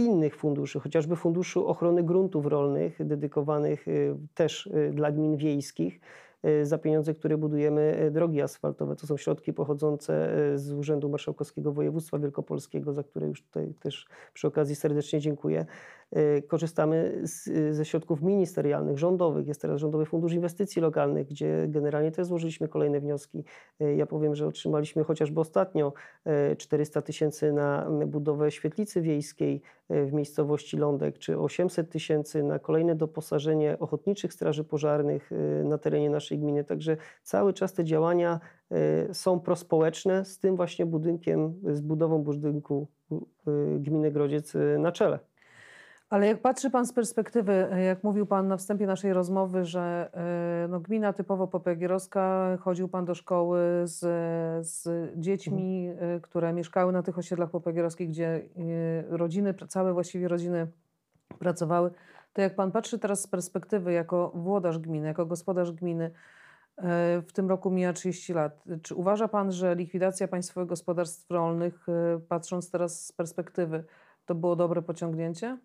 innych 0.00 0.36
funduszy, 0.36 0.80
chociażby 0.80 1.16
Funduszu 1.16 1.66
Ochrony 1.66 2.02
Gruntów 2.02 2.46
Rolnych, 2.46 3.06
dedykowanych 3.06 3.88
y, 3.88 4.16
też 4.34 4.66
y, 4.66 4.90
dla 4.94 5.12
gmin 5.12 5.36
wiejskich, 5.36 6.00
y, 6.44 6.66
za 6.66 6.78
pieniądze, 6.78 7.14
które 7.14 7.36
budujemy 7.36 8.10
drogi 8.12 8.42
asfaltowe. 8.42 8.96
To 8.96 9.06
są 9.06 9.16
środki 9.16 9.52
pochodzące 9.52 10.30
z 10.54 10.72
Urzędu 10.72 11.08
Marszałkowskiego 11.08 11.72
Województwa 11.72 12.18
Wielkopolskiego, 12.18 12.92
za 12.92 13.02
które 13.02 13.26
już 13.26 13.42
tutaj 13.42 13.74
też 13.80 14.06
przy 14.34 14.46
okazji 14.46 14.76
serdecznie 14.76 15.20
dziękuję. 15.20 15.66
Y, 16.16 16.42
Korzystamy 16.42 17.20
z, 17.24 17.46
y, 17.46 17.74
ze 17.74 17.84
środków 17.84 18.22
ministerialnych, 18.22 18.98
rządowych. 18.98 19.46
Jest 19.46 19.60
teraz 19.62 19.80
Rządowy 19.80 20.06
Fundusz 20.06 20.32
Inwestycji 20.32 20.82
Lokalnych, 20.82 21.26
gdzie 21.26 21.66
generalnie 21.68 22.10
też 22.12 22.26
złożyliśmy 22.26 22.68
kolejne 22.68 23.00
wnioski. 23.00 23.44
Y, 23.82 23.94
Ja 23.94 24.06
powiem, 24.06 24.34
że 24.34 24.46
otrzymaliśmy 24.46 25.04
chociażby 25.04 25.40
ostatnio 25.40 25.92
y, 26.52 26.56
400 26.56 27.02
tysięcy 27.02 27.52
na 27.52 27.90
budowę 28.06 28.50
świetlicy 28.50 29.00
wiejskiej 29.02 29.62
w 29.90 30.12
miejscowości 30.12 30.76
Lądek, 30.76 31.18
czy 31.18 31.38
800 31.38 31.90
tysięcy 31.90 32.42
na 32.42 32.58
kolejne 32.58 32.94
doposażenie 32.94 33.76
ochotniczych 33.78 34.32
straży 34.32 34.64
pożarnych 34.64 35.30
na 35.64 35.78
terenie 35.78 36.10
naszej 36.10 36.38
gminy. 36.38 36.64
Także 36.64 36.96
cały 37.22 37.52
czas 37.52 37.72
te 37.72 37.84
działania 37.84 38.40
są 39.12 39.40
prospołeczne 39.40 40.24
z 40.24 40.38
tym 40.38 40.56
właśnie 40.56 40.86
budynkiem, 40.86 41.54
z 41.64 41.80
budową 41.80 42.22
budynku 42.22 42.86
gminy 43.80 44.10
Grodziec 44.10 44.52
na 44.78 44.92
czele. 44.92 45.29
Ale 46.10 46.26
jak 46.26 46.42
patrzy 46.42 46.70
Pan 46.70 46.86
z 46.86 46.92
perspektywy, 46.92 47.68
jak 47.86 48.04
mówił 48.04 48.26
Pan 48.26 48.48
na 48.48 48.56
wstępie 48.56 48.86
naszej 48.86 49.12
rozmowy, 49.12 49.64
że 49.64 50.10
e, 50.64 50.68
no, 50.68 50.80
gmina 50.80 51.12
typowo 51.12 51.46
popegierowska, 51.48 52.56
chodził 52.60 52.88
Pan 52.88 53.04
do 53.04 53.14
szkoły 53.14 53.60
z, 53.84 53.98
z 54.66 54.88
dziećmi, 55.16 55.88
e, 55.88 56.20
które 56.20 56.52
mieszkały 56.52 56.92
na 56.92 57.02
tych 57.02 57.18
osiedlach 57.18 57.50
popegierowskich, 57.50 58.08
gdzie 58.08 58.26
e, 58.26 58.42
rodziny, 59.16 59.54
całe 59.68 59.92
właściwie 59.92 60.28
rodziny 60.28 60.66
pracowały, 61.38 61.90
to 62.32 62.42
jak 62.42 62.54
Pan 62.54 62.72
patrzy 62.72 62.98
teraz 62.98 63.20
z 63.20 63.26
perspektywy 63.26 63.92
jako 63.92 64.32
włodarz 64.34 64.78
gminy, 64.78 65.06
jako 65.06 65.26
gospodarz 65.26 65.72
gminy, 65.72 66.10
e, 66.76 67.22
w 67.22 67.32
tym 67.32 67.48
roku 67.48 67.70
mija 67.70 67.92
30 67.92 68.32
lat. 68.32 68.64
Czy 68.82 68.94
uważa 68.94 69.28
Pan, 69.28 69.52
że 69.52 69.74
likwidacja 69.74 70.28
państwowych 70.28 70.68
gospodarstw 70.68 71.30
rolnych, 71.30 71.88
e, 71.88 72.20
patrząc 72.28 72.70
teraz 72.70 73.06
z 73.06 73.12
perspektywy, 73.12 73.84
to 74.26 74.34
było 74.34 74.56
dobre 74.56 74.82
pociągnięcie? 74.82 75.58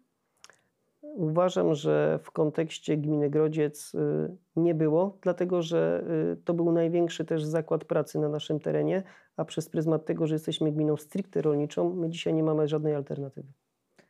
Uważam, 1.13 1.73
że 1.73 2.19
w 2.23 2.31
kontekście 2.31 2.97
gminy 2.97 3.29
Grodziec 3.29 3.95
y, 3.95 4.37
nie 4.55 4.75
było, 4.75 5.17
dlatego 5.21 5.61
że 5.61 6.03
y, 6.33 6.37
to 6.43 6.53
był 6.53 6.71
największy 6.71 7.25
też 7.25 7.43
zakład 7.43 7.85
pracy 7.85 8.19
na 8.19 8.29
naszym 8.29 8.59
terenie, 8.59 9.03
a 9.37 9.45
przez 9.45 9.69
pryzmat 9.69 10.05
tego, 10.05 10.27
że 10.27 10.35
jesteśmy 10.35 10.71
gminą 10.71 10.97
stricte 10.97 11.41
rolniczą, 11.41 11.93
my 11.93 12.09
dzisiaj 12.09 12.33
nie 12.33 12.43
mamy 12.43 12.67
żadnej 12.67 12.95
alternatywy. 12.95 13.47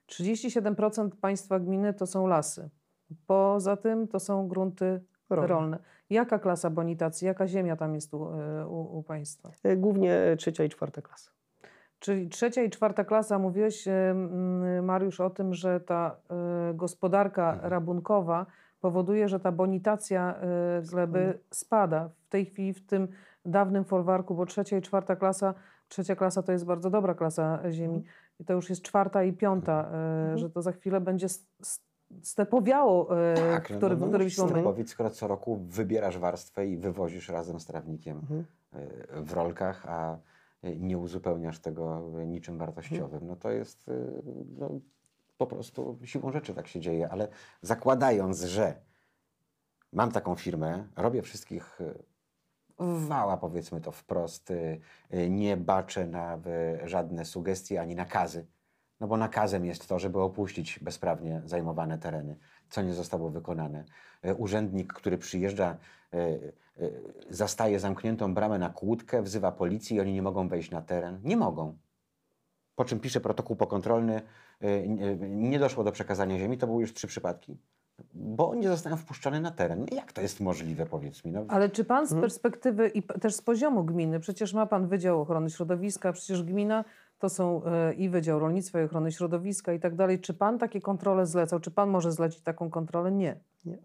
37% 0.08 1.10
państwa 1.21 1.60
gminy 1.60 1.93
to 1.93 2.05
są 2.08 2.27
lasy. 2.27 2.69
Poza 3.27 3.77
tym 3.77 4.08
to 4.08 4.19
są 4.19 4.47
grunty 4.47 5.01
Rolne. 5.29 5.47
rolne. 5.47 5.79
Jaka 6.10 6.39
klasa 6.39 6.69
bonitacji, 6.69 7.27
jaka 7.27 7.47
ziemia 7.47 7.75
tam 7.75 7.95
jest 7.95 8.13
u, 8.13 8.34
e, 8.34 8.67
u, 8.67 8.97
u 8.97 9.03
państwa? 9.03 9.51
Y, 9.65 9.77
Głównie 9.77 10.31
y, 10.31 10.38
trzecia 10.38 10.63
i 10.63 10.69
czwarta 10.69 11.01
klasa. 11.01 11.31
Czyli 12.05 12.29
trzecia 12.29 12.63
i 12.63 12.69
czwarta 12.69 13.03
klasa, 13.03 13.39
mówiłeś 13.39 13.87
mm, 13.87 14.85
Mariusz 14.85 15.21
o 15.21 15.29
tym, 15.29 15.53
że 15.53 15.79
ta 15.79 16.15
e, 16.29 16.73
gospodarka 16.73 17.53
Mhm. 17.53 17.71
rabunkowa 17.71 18.45
powoduje, 18.81 19.29
że 19.29 19.39
ta 19.39 19.51
bonitacja 19.51 20.35
e, 20.35 20.81
gleby 20.81 21.39
spada. 21.51 22.09
W 22.25 22.29
tej 22.29 22.45
chwili 22.45 22.73
w 22.73 22.85
tym 22.85 23.07
dawnym 23.45 23.83
folwarku, 23.85 24.35
bo 24.35 24.45
trzecia 24.45 24.77
i 24.77 24.81
czwarta 24.81 25.15
klasa, 25.15 25.53
trzecia 25.87 26.15
klasa 26.15 26.43
to 26.43 26.51
jest 26.51 26.65
bardzo 26.65 26.89
dobra 26.89 27.13
klasa 27.13 27.59
ziemi. 27.71 28.03
I 28.39 28.45
to 28.45 28.53
już 28.53 28.69
jest 28.69 28.81
czwarta 28.81 29.23
i 29.23 29.33
piąta, 29.33 29.89
e, 30.33 30.37
że 30.37 30.49
to 30.49 30.61
za 30.61 30.71
chwilę 30.71 31.01
będzie 31.01 31.27
stepowiało, 32.21 33.09
Tak, 33.51 33.69
w, 33.69 33.77
który, 33.77 33.95
w 33.95 34.07
którymś 34.07 34.37
momencie. 34.37 34.87
Skoro 34.87 35.09
co 35.09 35.27
roku 35.27 35.59
wybierasz 35.69 36.17
warstwę 36.17 36.67
i 36.67 36.77
wywozisz 36.77 37.29
razem 37.29 37.59
z 37.59 37.65
trawnikiem 37.65 38.17
Mhm. 38.17 38.45
w 39.25 39.33
rolkach, 39.33 39.85
a 39.89 40.17
nie 40.65 40.97
uzupełniasz 40.97 41.60
tego 41.60 42.12
y, 42.21 42.28
niczym 42.28 42.58
wartościowym, 42.58 43.28
no 43.28 43.36
to 43.36 43.51
jest 43.51 43.88
y, 43.88 44.21
no, 44.58 44.69
po 45.38 45.47
prostu 45.47 45.99
siłą 46.04 46.32
rzeczy 46.32 46.54
tak 46.54 46.67
się 46.67 46.80
dzieje, 46.80 47.10
ale 47.10 47.28
zakładając, 47.62 48.41
że 48.41 48.82
mam 49.93 50.12
taką 50.12 50.36
firmę, 50.36 50.88
robię 50.95 51.21
wszystkich 51.21 51.82
y, 51.82 52.04
wała, 52.80 53.38
powiedzmy 53.38 53.82
to 53.82 53.91
wprost, 53.91 54.51
y, 54.51 54.80
y, 55.13 55.30
nie 55.30 55.58
baczę 55.58 56.08
na 56.08 56.38
y, 56.84 56.89
żadne 56.89 57.25
sugestie 57.25 57.82
ani 57.82 57.95
nakazy, 57.95 58.47
no 58.99 59.08
bo 59.08 59.17
nakazem 59.17 59.65
jest 59.65 59.88
to, 59.88 59.99
żeby 59.99 60.21
opuścić 60.21 60.80
bezprawnie 60.80 61.41
zajmowane 61.45 61.97
tereny, 61.97 62.38
co 62.69 62.82
nie 62.82 62.93
zostało 62.93 63.30
wykonane. 63.30 63.86
Urzędnik, 64.38 64.93
który 64.93 65.17
przyjeżdża, 65.17 65.78
zastaje 67.30 67.80
zamkniętą 67.80 68.34
bramę 68.34 68.60
na 68.60 68.69
kłódkę, 68.69 69.21
wzywa 69.21 69.51
policję 69.51 69.97
i 69.97 69.99
oni 69.99 70.13
nie 70.13 70.21
mogą 70.21 70.47
wejść 70.47 70.71
na 70.71 70.82
teren. 70.82 71.19
Nie 71.23 71.38
mogą. 71.38 71.78
Po 72.75 72.86
czym 72.86 72.99
pisze 72.99 73.19
protokół 73.21 73.56
pokontrolny, 73.56 74.21
e, 74.62 74.88
nie 75.30 75.60
doszło 75.60 75.84
do 75.84 75.91
przekazania 75.91 76.38
ziemi, 76.39 76.58
to 76.58 76.67
były 76.67 76.82
już 76.82 76.93
trzy 76.93 77.08
przypadki, 77.08 77.58
bo 78.13 78.56
nie 78.56 78.67
zostałem 78.67 78.97
wpuszczony 78.99 79.41
na 79.41 79.51
teren. 79.51 79.86
Jak 79.91 80.13
to 80.13 80.21
jest 80.21 80.39
możliwe, 80.39 80.86
powiedz 80.86 81.25
mi? 81.25 81.32
No, 81.32 81.45
Ale 81.47 81.69
czy 81.69 81.84
pan 81.86 82.08
z 82.08 82.12
Mhm. 82.12 82.21
perspektywy 82.21 82.88
i 82.88 83.04
też 83.04 83.36
z 83.36 83.41
poziomu 83.41 83.84
gminy, 83.84 84.19
przecież 84.19 84.54
ma 84.54 84.65
pan 84.65 84.88
Wydział 84.88 85.21
Ochrony 85.21 85.49
Środowiska, 85.49 86.13
przecież 86.13 86.43
gmina 86.43 86.84
to 87.19 87.30
są 87.30 87.63
e, 87.65 87.93
i 87.93 88.10
Wydział 88.10 88.39
Rolnictwa 88.39 88.82
i 88.82 88.84
Ochrony 88.84 89.12
Środowiska 89.12 89.73
i 89.73 89.80
tak 89.80 89.95
dalej. 89.95 90.19
Czy 90.19 90.34
pan 90.34 90.60
takie 90.60 90.82
kontrole 90.82 91.25
zlecał? 91.25 91.60
Czy 91.60 91.71
pan 91.71 91.89
może 91.89 92.12
zlecić 92.12 92.41
taką 92.41 92.69
kontrolę? 92.69 93.12
Nie. 93.12 93.39
Nie, 93.65 93.78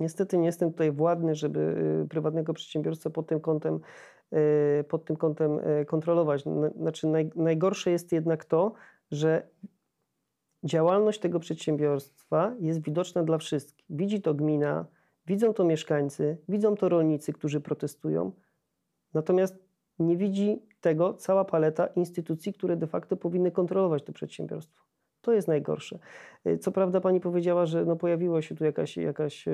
niestety 0.00 0.38
nie 0.38 0.46
jestem 0.46 0.70
tutaj 0.70 0.92
władny, 0.92 1.34
żeby 1.34 1.60
y, 2.04 2.08
prywatnego 2.08 2.54
przedsiębiorcę 2.54 3.10
pod 3.10 3.26
tym 3.26 3.40
kątem, 3.40 3.80
y, 4.80 4.84
pod 4.88 5.04
tym 5.04 5.16
kątem 5.16 5.58
y, 5.58 5.84
kontrolować. 5.84 6.44
Znaczy 6.76 7.06
naj, 7.06 7.30
najgorsze 7.36 7.90
jest 7.90 8.12
jednak 8.12 8.44
to, 8.44 8.72
że 9.10 9.48
działalność 10.64 11.20
tego 11.20 11.40
przedsiębiorstwa 11.40 12.56
jest 12.60 12.82
widoczna 12.82 13.22
dla 13.22 13.38
wszystkich. 13.38 13.86
Widzi 13.90 14.22
to 14.22 14.34
gmina, 14.34 14.86
widzą 15.26 15.54
to 15.54 15.64
mieszkańcy, 15.64 16.38
widzą 16.48 16.76
to 16.76 16.88
rolnicy, 16.88 17.32
którzy 17.32 17.60
protestują. 17.60 18.32
Natomiast 19.14 19.58
nie 19.98 20.16
widzi 20.16 20.62
tego 20.80 21.14
cała 21.14 21.44
paleta 21.44 21.86
instytucji, 21.86 22.52
które 22.52 22.76
de 22.76 22.86
facto 22.86 23.16
powinny 23.16 23.50
kontrolować 23.50 24.02
to 24.02 24.12
przedsiębiorstwo. 24.12 24.87
To 25.28 25.32
jest 25.32 25.48
najgorsze. 25.48 25.98
Y, 26.46 26.58
Co 26.58 26.72
prawda 26.72 27.00
pani 27.00 27.20
powiedziała, 27.20 27.66
że 27.66 27.84
no 27.84 27.96
pojawiła 27.96 28.42
się 28.42 28.54
tu 28.54 28.64
jakaś, 28.64 28.96
jakaś 28.96 29.46
yy, 29.46 29.52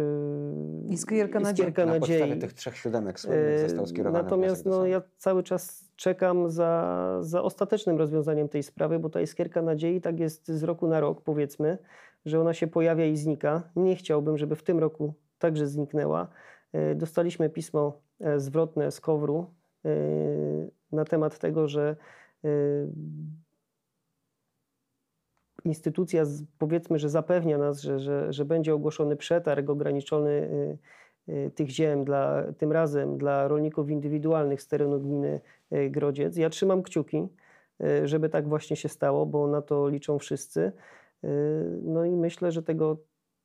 Iskierka 0.88 1.40
nadziei. 1.40 1.52
iskierka 1.52 1.86
na 1.86 1.92
podstawie 1.98 2.20
nadziei. 2.20 2.38
tych 2.38 2.52
trzech 2.52 2.76
siódemek 2.76 3.20
słynnych 3.20 3.60
E, 3.60 3.68
został 3.68 3.86
skierowany 3.86 4.24
Natomiast 4.24 4.66
no, 4.66 4.86
ja 4.86 5.02
cały 5.16 5.42
czas 5.42 5.90
czekam 5.96 6.50
za, 6.50 7.18
za 7.20 7.42
ostatecznym 7.42 7.98
rozwiązaniem 7.98 8.48
tej 8.48 8.62
sprawy, 8.62 8.98
bo 8.98 9.10
ta 9.10 9.20
iskierka 9.20 9.62
nadziei 9.62 10.00
tak 10.00 10.20
jest 10.20 10.48
z 10.48 10.62
roku 10.62 10.86
na 10.88 11.00
rok, 11.00 11.20
powiedzmy, 11.22 11.78
że 12.26 12.40
ona 12.40 12.54
się 12.54 12.66
pojawia 12.66 13.06
i 13.06 13.16
znika. 13.16 13.62
Nie 13.76 13.96
chciałbym, 13.96 14.38
żeby 14.38 14.56
w 14.56 14.62
tym 14.62 14.78
roku 14.78 15.14
także 15.38 15.66
zniknęła. 15.66 16.28
Dostaliśmy 16.94 17.50
pismo 17.50 18.00
e, 18.20 18.40
zwrotne 18.40 18.90
z 18.90 19.00
KOWR-u 19.00 19.46
na 20.92 21.04
temat 21.04 21.38
tego, 21.38 21.68
że 21.68 21.96
instytucja, 25.64 26.24
z- 26.24 26.42
powiedzmy, 26.58 26.98
że 26.98 27.08
zapewnia 27.08 27.58
nas, 27.58 27.80
że, 27.80 27.98
że, 27.98 28.32
że 28.32 28.44
będzie 28.44 28.74
ogłoszony 28.74 29.16
przetarg 29.16 29.70
ograniczony 29.70 30.30
y, 30.30 31.32
y, 31.32 31.50
tych 31.54 31.70
ziem, 31.70 32.04
dla, 32.04 32.44
tym 32.58 32.72
razem 32.72 33.18
dla 33.18 33.48
rolników 33.48 33.90
indywidualnych 33.90 34.62
z 34.62 34.68
terenu 34.68 35.00
gminy 35.00 35.40
y, 35.72 35.90
Grodziec. 35.90 36.36
Ja 36.36 36.50
trzymam 36.50 36.82
kciuki, 36.82 37.28
żeby 38.04 38.28
tak 38.28 38.48
właśnie 38.48 38.76
się 38.76 38.88
stało, 38.88 39.26
bo 39.26 39.46
na 39.46 39.62
to 39.62 39.88
liczą 39.88 40.18
wszyscy. 40.18 40.72
No 41.82 42.04
i 42.04 42.16
myślę, 42.16 42.52
że 42.52 42.62
tego 42.62 42.96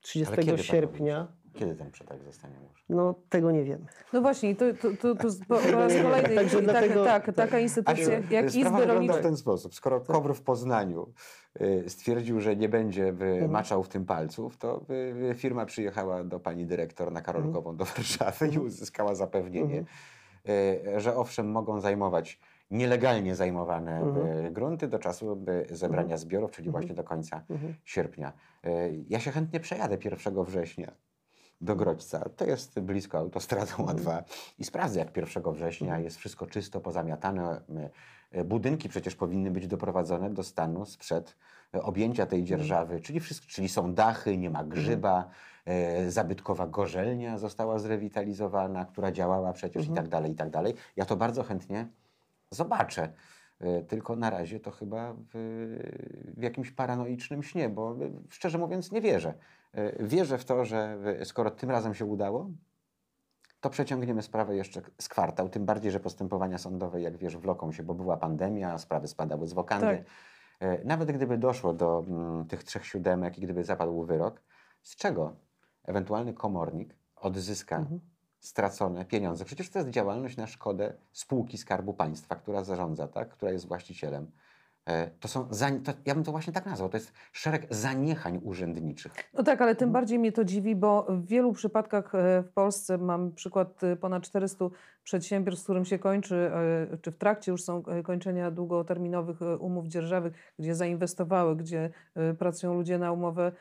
30 0.01 0.33
Ale 0.33 0.43
kiedy 0.43 0.57
pan 0.57 0.63
sierpnia? 0.63 1.27
Kiedy 1.53 1.75
ten 1.75 1.91
przetarg 1.91 2.23
zostanie 2.23 2.53
ogłoszony? 2.57 2.85
no 2.89 3.15
tego 3.29 3.51
nie 3.51 3.63
wiemy. 3.63 3.85
No 4.13 4.21
właśnie, 4.21 4.55
to, 4.55 4.65
to, 4.81 4.87
to, 5.01 5.15
to 5.15 5.29
z- 5.29 5.39
po, 5.39 5.55
po 5.55 5.71
raz 5.71 5.93
kolejny 6.03 6.35
Także 6.35 6.55
tak, 6.57 6.63
dlatego- 6.65 7.05
tak, 7.05 7.25
tak. 7.25 7.35
taka 7.35 7.59
instytucja 7.59 7.93
Asiu, 8.17 8.33
jak 8.33 8.45
Izby 8.45 8.63
wygląda 8.63 8.85
Rolnicze. 8.93 9.19
w 9.19 9.21
ten 9.23 9.37
sposób. 9.37 9.75
Skoro 9.75 10.01
KOWR 10.01 10.35
w 10.35 10.41
Poznaniu 10.41 11.13
y, 11.61 11.83
stwierdził, 11.87 12.39
że 12.41 12.55
nie 12.55 12.69
będzie 12.69 13.13
maczał 13.49 13.83
w 13.83 13.89
tym 13.89 14.05
palców, 14.05 14.57
to 14.57 14.81
y, 14.89 14.93
y, 15.31 15.35
firma 15.35 15.65
przyjechała 15.65 16.23
do 16.23 16.39
pani 16.39 16.65
dyrektor 16.65 17.11
na 17.11 17.21
Karolkową 17.21 17.75
do 17.75 17.85
Warszawy 17.85 18.47
i 18.47 18.59
uzyskała 18.59 19.15
zapewnienie, 19.15 19.83
y, 20.49 20.99
że 20.99 21.15
owszem, 21.15 21.51
mogą 21.51 21.79
zajmować 21.79 22.39
nielegalnie 22.71 23.35
zajmowane 23.35 24.03
y, 24.47 24.51
grunty 24.51 24.87
do 24.87 24.99
czasu 24.99 25.45
zebrania 25.71 26.17
zbiorów, 26.17 26.51
czyli 26.51 26.69
właśnie 26.71 26.93
do 26.95 27.03
końca 27.03 27.41
Mhm. 27.49 27.73
sierpnia. 27.85 28.33
Ja 29.07 29.19
się 29.19 29.31
chętnie 29.31 29.59
przejadę 29.59 29.97
1 30.05 30.43
września 30.43 30.91
do 31.61 31.75
Grodźca. 31.75 32.29
To 32.29 32.45
jest 32.45 32.79
blisko 32.79 33.17
autostradą 33.17 33.71
Mhm. 33.79 33.97
A2 33.97 34.23
i 34.59 34.63
sprawdzę, 34.63 34.99
jak 34.99 35.17
1 35.17 35.53
września 35.53 35.99
jest 35.99 36.17
wszystko 36.17 36.47
czysto 36.47 36.81
pozamiatane. 36.81 37.61
E, 38.31 38.43
Budynki 38.43 38.89
przecież 38.89 39.15
powinny 39.15 39.51
być 39.51 39.67
doprowadzone 39.67 40.29
do 40.29 40.43
stanu 40.43 40.85
sprzed 40.85 41.35
e, 41.75 41.81
objęcia 41.81 42.25
tej 42.25 42.39
Mhm. 42.39 42.47
dzierżawy, 42.59 42.99
czyli, 43.01 43.19
wszystko, 43.19 43.47
czyli 43.49 43.69
są 43.69 43.93
dachy, 43.93 44.37
nie 44.37 44.49
ma 44.49 44.63
grzyba, 44.63 45.29
e, 45.65 46.11
zabytkowa 46.11 46.67
gorzelnia 46.67 47.37
została 47.37 47.79
zrewitalizowana, 47.79 48.85
która 48.85 49.11
działała 49.11 49.53
przecież 49.53 49.81
Mhm. 49.87 49.93
i 49.93 49.95
tak 49.97 50.07
dalej, 50.07 50.31
i 50.31 50.35
tak 50.35 50.49
dalej. 50.49 50.73
Ja 50.95 51.05
to 51.05 51.15
bardzo 51.15 51.43
chętnie 51.43 51.87
zobaczę. 52.51 53.13
Tylko 53.87 54.15
na 54.15 54.29
razie 54.29 54.59
to 54.59 54.71
chyba 54.71 55.13
w, 55.13 55.29
w 56.37 56.41
jakimś 56.43 56.71
paranoicznym 56.71 57.43
śnie, 57.43 57.69
bo 57.69 57.95
szczerze 58.29 58.57
mówiąc 58.57 58.91
nie 58.91 59.01
wierzę. 59.01 59.33
E, 59.73 60.03
Wierzę 60.03 60.37
w 60.37 60.45
to, 60.45 60.65
że 60.65 60.97
skoro 61.23 61.51
tym 61.51 61.71
razem 61.71 61.93
się 61.93 62.05
udało, 62.05 62.49
to 63.61 63.69
przeciągniemy 63.69 64.21
sprawę 64.21 64.55
jeszcze 64.55 64.81
z 65.01 65.09
kwartał. 65.09 65.49
Tym 65.49 65.65
bardziej, 65.65 65.91
że 65.91 65.99
postępowania 65.99 66.57
sądowe, 66.57 67.01
jak 67.01 67.17
wiesz, 67.17 67.37
wloką 67.37 67.71
się, 67.71 67.83
bo 67.83 67.93
była 67.93 68.17
pandemia, 68.17 68.77
sprawy 68.77 69.07
spadały 69.07 69.47
z 69.47 69.53
wokandy. 69.53 69.85
Tak. 69.87 70.05
E, 70.59 70.83
Nawet 70.85 71.11
gdyby 71.11 71.37
doszło 71.37 71.73
do 71.73 72.05
mm, 72.07 72.45
tych 72.45 72.63
trzech 72.63 72.85
siódemek 72.85 73.37
i 73.37 73.41
gdyby 73.41 73.63
zapadł 73.63 74.03
wyrok, 74.05 74.41
z 74.81 74.95
czego 74.95 75.35
ewentualny 75.83 76.33
komornik 76.33 76.95
odzyska 77.15 77.77
Mhm. 77.77 77.99
stracone 78.39 79.05
pieniądze? 79.05 79.45
Przecież 79.45 79.69
to 79.69 79.79
jest 79.79 79.91
działalność 79.91 80.37
na 80.37 80.47
szkodę 80.47 80.93
spółki 81.11 81.57
Skarbu 81.57 81.93
Państwa, 81.93 82.35
która 82.35 82.63
zarządza, 82.63 83.07
tak? 83.07 83.29
która 83.29 83.51
jest 83.51 83.67
właścicielem. 83.67 84.31
E, 84.89 85.09
To 85.19 85.27
są, 85.27 85.49
to, 85.83 85.93
ja 86.05 86.15
bym 86.15 86.23
to 86.23 86.31
właśnie 86.31 86.53
tak 86.53 86.65
nazwał, 86.65 86.89
to 86.89 86.97
jest 86.97 87.13
szereg 87.31 87.67
zaniechań 87.69 88.39
urzędniczych. 88.43 89.13
No 89.33 89.43
tak, 89.43 89.61
ale 89.61 89.75
tym 89.75 89.91
bardziej 89.91 90.19
mnie 90.19 90.31
to 90.31 90.45
dziwi, 90.45 90.75
bo 90.75 91.05
w 91.09 91.25
wielu 91.25 91.53
przypadkach 91.53 92.15
e, 92.15 92.43
w 92.43 92.51
Polsce 92.53 92.97
mam 92.97 93.31
przykład 93.31 93.83
e, 93.83 93.95
ponad 93.95 94.23
400 94.23 94.65
przedsiębiorstw, 95.03 95.61
z 95.61 95.63
którym 95.63 95.85
się 95.85 95.99
kończy, 95.99 96.35
e, 96.35 96.97
czy 96.97 97.11
w 97.11 97.17
trakcie 97.17 97.51
już 97.51 97.63
są 97.63 97.85
e, 97.85 98.03
kończenia 98.03 98.51
długoterminowych 98.51 99.41
e, 99.41 99.57
umów 99.57 99.87
dzierżawych, 99.87 100.33
gdzie 100.59 100.75
zainwestowały, 100.75 101.55
gdzie 101.55 101.89
pracują 102.39 102.73
ludzie 102.73 102.97
na 102.97 103.11
umowę 103.11 103.51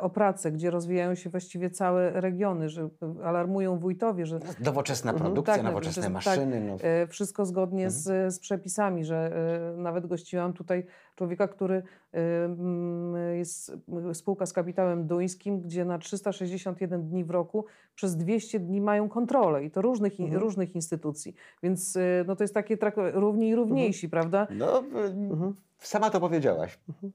o 0.00 0.10
pracę, 0.10 0.52
gdzie 0.52 0.70
rozwijają 0.70 1.14
się 1.14 1.30
właściwie 1.30 1.70
całe 1.70 2.20
regiony, 2.20 2.68
że 2.68 2.88
alarmują 3.24 3.78
wójtowie, 3.78 4.26
że 4.26 4.40
Nowoczesna 4.60 5.10
Mhm. 5.10 5.24
produkcja, 5.26 5.54
Tak, 5.54 5.62
no, 5.62 5.68
nowoczesne 5.70 6.02
tak. 6.02 6.12
maszyny. 6.12 6.60
No. 6.60 6.76
Wszystko 7.08 7.46
zgodnie 7.46 7.90
z, 7.90 8.34
z 8.34 8.38
przepisami, 8.38 9.04
że 9.04 9.32
nawet 9.76 10.06
gościłam 10.06 10.52
tutaj 10.52 10.86
człowieka, 11.14 11.48
który 11.48 11.82
jest 13.34 13.72
spółka 14.12 14.46
z 14.46 14.52
kapitałem 14.52 15.06
duńskim, 15.06 15.60
gdzie 15.60 15.84
na 15.84 15.98
361 15.98 17.08
dni 17.08 17.24
w 17.24 17.30
roku 17.30 17.64
przez 17.94 18.16
200 18.16 18.60
dni 18.60 18.80
mają 18.80 19.08
kontrolę 19.08 19.64
i 19.64 19.70
to 19.70 19.82
różnych, 19.82 20.20
Mhm. 20.20 20.40
różnych 20.42 20.74
instytucji. 20.74 21.34
Więc 21.62 21.96
e, 21.96 22.24
no 22.26 22.36
to 22.36 22.44
jest 22.44 22.54
takie 22.54 22.76
trak- 22.76 23.10
równi 23.14 23.48
i 23.48 23.54
równiejsi, 23.54 24.08
prawda? 24.08 24.46
No, 24.50 24.78
y, 24.80 24.82
Mhm. 25.30 25.54
sama 25.78 26.10
to 26.10 26.20
powiedziałaś. 26.20 26.78
Sama 26.88 27.12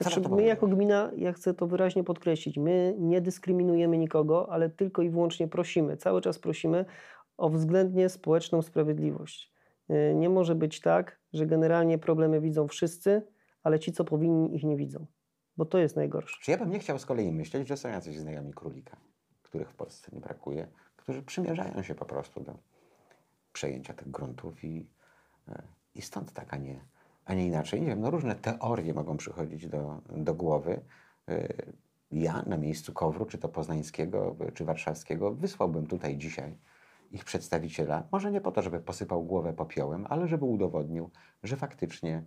Znaczy, 0.00 0.20
to 0.20 0.36
my 0.36 0.42
jako 0.42 0.66
gmina, 0.66 1.10
ja 1.16 1.32
chcę 1.32 1.54
to 1.54 1.66
wyraźnie 1.66 2.04
podkreślić, 2.04 2.58
my 2.58 2.94
nie 2.98 3.20
dyskryminujemy 3.20 3.98
nikogo, 3.98 4.52
ale 4.52 4.70
tylko 4.70 5.02
i 5.02 5.10
wyłącznie 5.10 5.48
prosimy, 5.48 5.96
cały 5.96 6.20
czas 6.20 6.38
prosimy 6.38 6.84
o 7.36 7.50
względnie 7.50 8.08
społeczną 8.08 8.62
sprawiedliwość. 8.62 9.52
Y, 9.90 10.14
Nie 10.14 10.28
może 10.28 10.54
być 10.54 10.80
tak, 10.80 11.18
że 11.32 11.46
generalnie 11.46 11.98
problemy 11.98 12.40
widzą 12.40 12.68
wszyscy, 12.68 13.22
ale 13.62 13.78
ci, 13.78 13.92
co 13.92 14.04
powinni, 14.04 14.56
ich 14.56 14.64
nie 14.64 14.76
widzą. 14.76 15.06
Bo 15.56 15.64
to 15.64 15.78
jest 15.78 15.96
najgorsze. 15.96 16.36
Czy 16.42 16.50
ja 16.50 16.58
bym 16.58 16.70
nie 16.70 16.78
chciał 16.78 16.98
z 16.98 17.06
kolei 17.06 17.32
myśleć, 17.32 17.68
że 17.68 17.76
są 17.76 17.88
jacyś 17.88 18.18
znajomi 18.18 18.52
królika, 18.52 18.96
których 19.48 19.70
w 19.70 19.74
Polsce 19.74 20.10
nie 20.12 20.20
brakuje, 20.20 20.66
którzy 20.96 21.22
przymierzają 21.22 21.82
się 21.82 21.94
po 21.94 22.04
prostu 22.04 22.40
do 22.40 22.54
przejęcia 23.52 23.94
tych 23.94 24.10
gruntów 24.10 24.64
i, 24.64 24.86
e, 25.48 25.62
i 25.94 26.02
stąd 26.02 26.32
tak, 26.32 26.54
a 26.54 26.56
nie, 26.56 26.80
a 27.24 27.34
nie 27.34 27.46
inaczej. 27.46 27.80
Nie 27.80 27.86
wiem, 27.86 28.00
no 28.00 28.10
różne 28.10 28.34
teorie 28.34 28.94
mogą 28.94 29.16
przychodzić 29.16 29.66
do, 29.66 30.00
do 30.16 30.34
głowy. 30.34 30.80
E, 31.28 31.48
Ja 32.10 32.42
na 32.46 32.56
miejscu 32.56 32.92
Kowru, 32.92 33.26
czy 33.26 33.38
to 33.38 33.48
poznańskiego, 33.48 34.36
czy 34.54 34.64
warszawskiego, 34.64 35.34
wysłałbym 35.34 35.86
tutaj 35.86 36.16
dzisiaj 36.16 36.58
ich 37.10 37.24
przedstawiciela, 37.24 38.08
może 38.12 38.30
nie 38.30 38.40
po 38.40 38.52
to, 38.52 38.62
żeby 38.62 38.80
posypał 38.80 39.24
głowę 39.24 39.52
popiołem, 39.52 40.06
ale 40.08 40.28
żeby 40.28 40.44
udowodnił, 40.44 41.10
że 41.42 41.56
faktycznie 41.56 42.24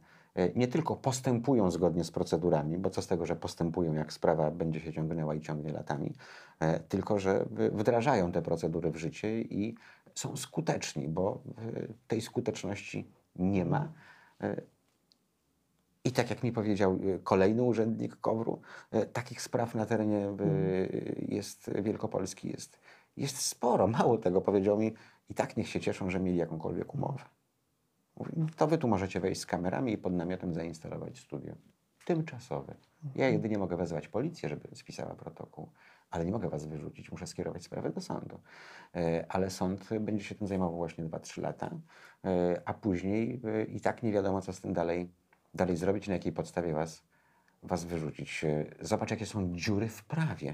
nie 0.55 0.67
tylko 0.67 0.95
postępują 0.95 1.71
zgodnie 1.71 2.03
z 2.03 2.11
procedurami, 2.11 2.77
bo 2.77 2.89
co 2.89 3.01
z 3.01 3.07
tego, 3.07 3.25
że 3.25 3.35
postępują, 3.35 3.93
jak 3.93 4.13
sprawa 4.13 4.51
będzie 4.51 4.79
się 4.79 4.93
ciągnęła 4.93 5.35
i 5.35 5.41
ciągnie 5.41 5.71
latami, 5.71 6.13
e, 6.59 6.79
tylko 6.79 7.19
że 7.19 7.45
wdrażają 7.71 8.31
te 8.31 8.41
procedury 8.41 8.91
w 8.91 8.95
życie 8.95 9.41
i 9.41 9.75
są 10.15 10.37
skuteczni, 10.37 11.07
bo 11.07 11.41
e, 11.57 11.87
tej 12.07 12.21
skuteczności 12.21 13.07
nie 13.35 13.65
ma. 13.65 13.91
E, 14.41 14.61
I 16.03 16.11
tak 16.11 16.29
jak 16.29 16.43
mi 16.43 16.51
powiedział 16.51 16.93
e, 17.15 17.19
kolejny 17.19 17.63
urzędnik 17.63 18.15
KOWR-u, 18.15 18.61
e, 18.91 19.05
takich 19.05 19.41
spraw 19.41 19.75
na 19.75 19.85
terenie 19.85 20.27
e, 20.27 20.35
jest 21.27 21.71
Wielkopolski 21.81 22.49
jest, 22.49 22.79
jest 23.17 23.37
sporo. 23.41 23.87
Mało 23.87 24.17
tego 24.17 24.41
powiedział 24.41 24.79
mi, 24.79 24.93
i 25.29 25.33
tak 25.33 25.57
niech 25.57 25.69
się 25.69 25.79
cieszą, 25.79 26.09
że 26.09 26.19
mieli 26.19 26.37
jakąkolwiek 26.37 26.93
umowę. 26.93 27.23
Mówi, 28.17 28.31
to 28.57 28.67
wy 28.67 28.77
tu 28.77 28.87
możecie 28.87 29.19
wejść 29.19 29.41
z 29.41 29.45
kamerami 29.45 29.93
i 29.93 29.97
pod 29.97 30.13
namiotem 30.13 30.53
zainstalować 30.53 31.19
studio. 31.19 31.55
Tymczasowe. 32.05 32.75
Ja 33.15 33.29
jedynie 33.29 33.57
mogę 33.57 33.77
wezwać 33.77 34.07
policję, 34.07 34.49
żeby 34.49 34.75
spisała 34.75 35.15
protokół, 35.15 35.69
ale 36.09 36.25
nie 36.25 36.31
mogę 36.31 36.49
was 36.49 36.65
wyrzucić, 36.65 37.11
muszę 37.11 37.27
skierować 37.27 37.63
sprawę 37.63 37.89
do 37.89 38.01
sądu. 38.01 38.39
E, 38.95 39.25
Ale 39.29 39.49
sąd 39.49 39.89
będzie 39.99 40.23
się 40.23 40.35
tym 40.35 40.47
zajmował 40.47 40.75
właśnie 40.75 41.03
2-3 41.05 41.41
lata, 41.41 41.69
e, 42.25 42.61
a 42.65 42.73
później 42.73 43.41
e, 43.45 43.63
i 43.63 43.81
tak 43.81 44.03
nie 44.03 44.11
wiadomo, 44.11 44.41
co 44.41 44.53
z 44.53 44.61
tym 44.61 44.73
dalej, 44.73 45.11
dalej 45.53 45.77
zrobić, 45.77 46.07
na 46.07 46.13
jakiej 46.13 46.31
podstawie 46.31 46.73
was, 46.73 47.03
was 47.63 47.85
wyrzucić. 47.85 48.45
Zobacz, 48.81 49.11
jakie 49.11 49.25
są 49.25 49.55
dziury 49.55 49.89
w 49.89 50.03
prawie. 50.03 50.53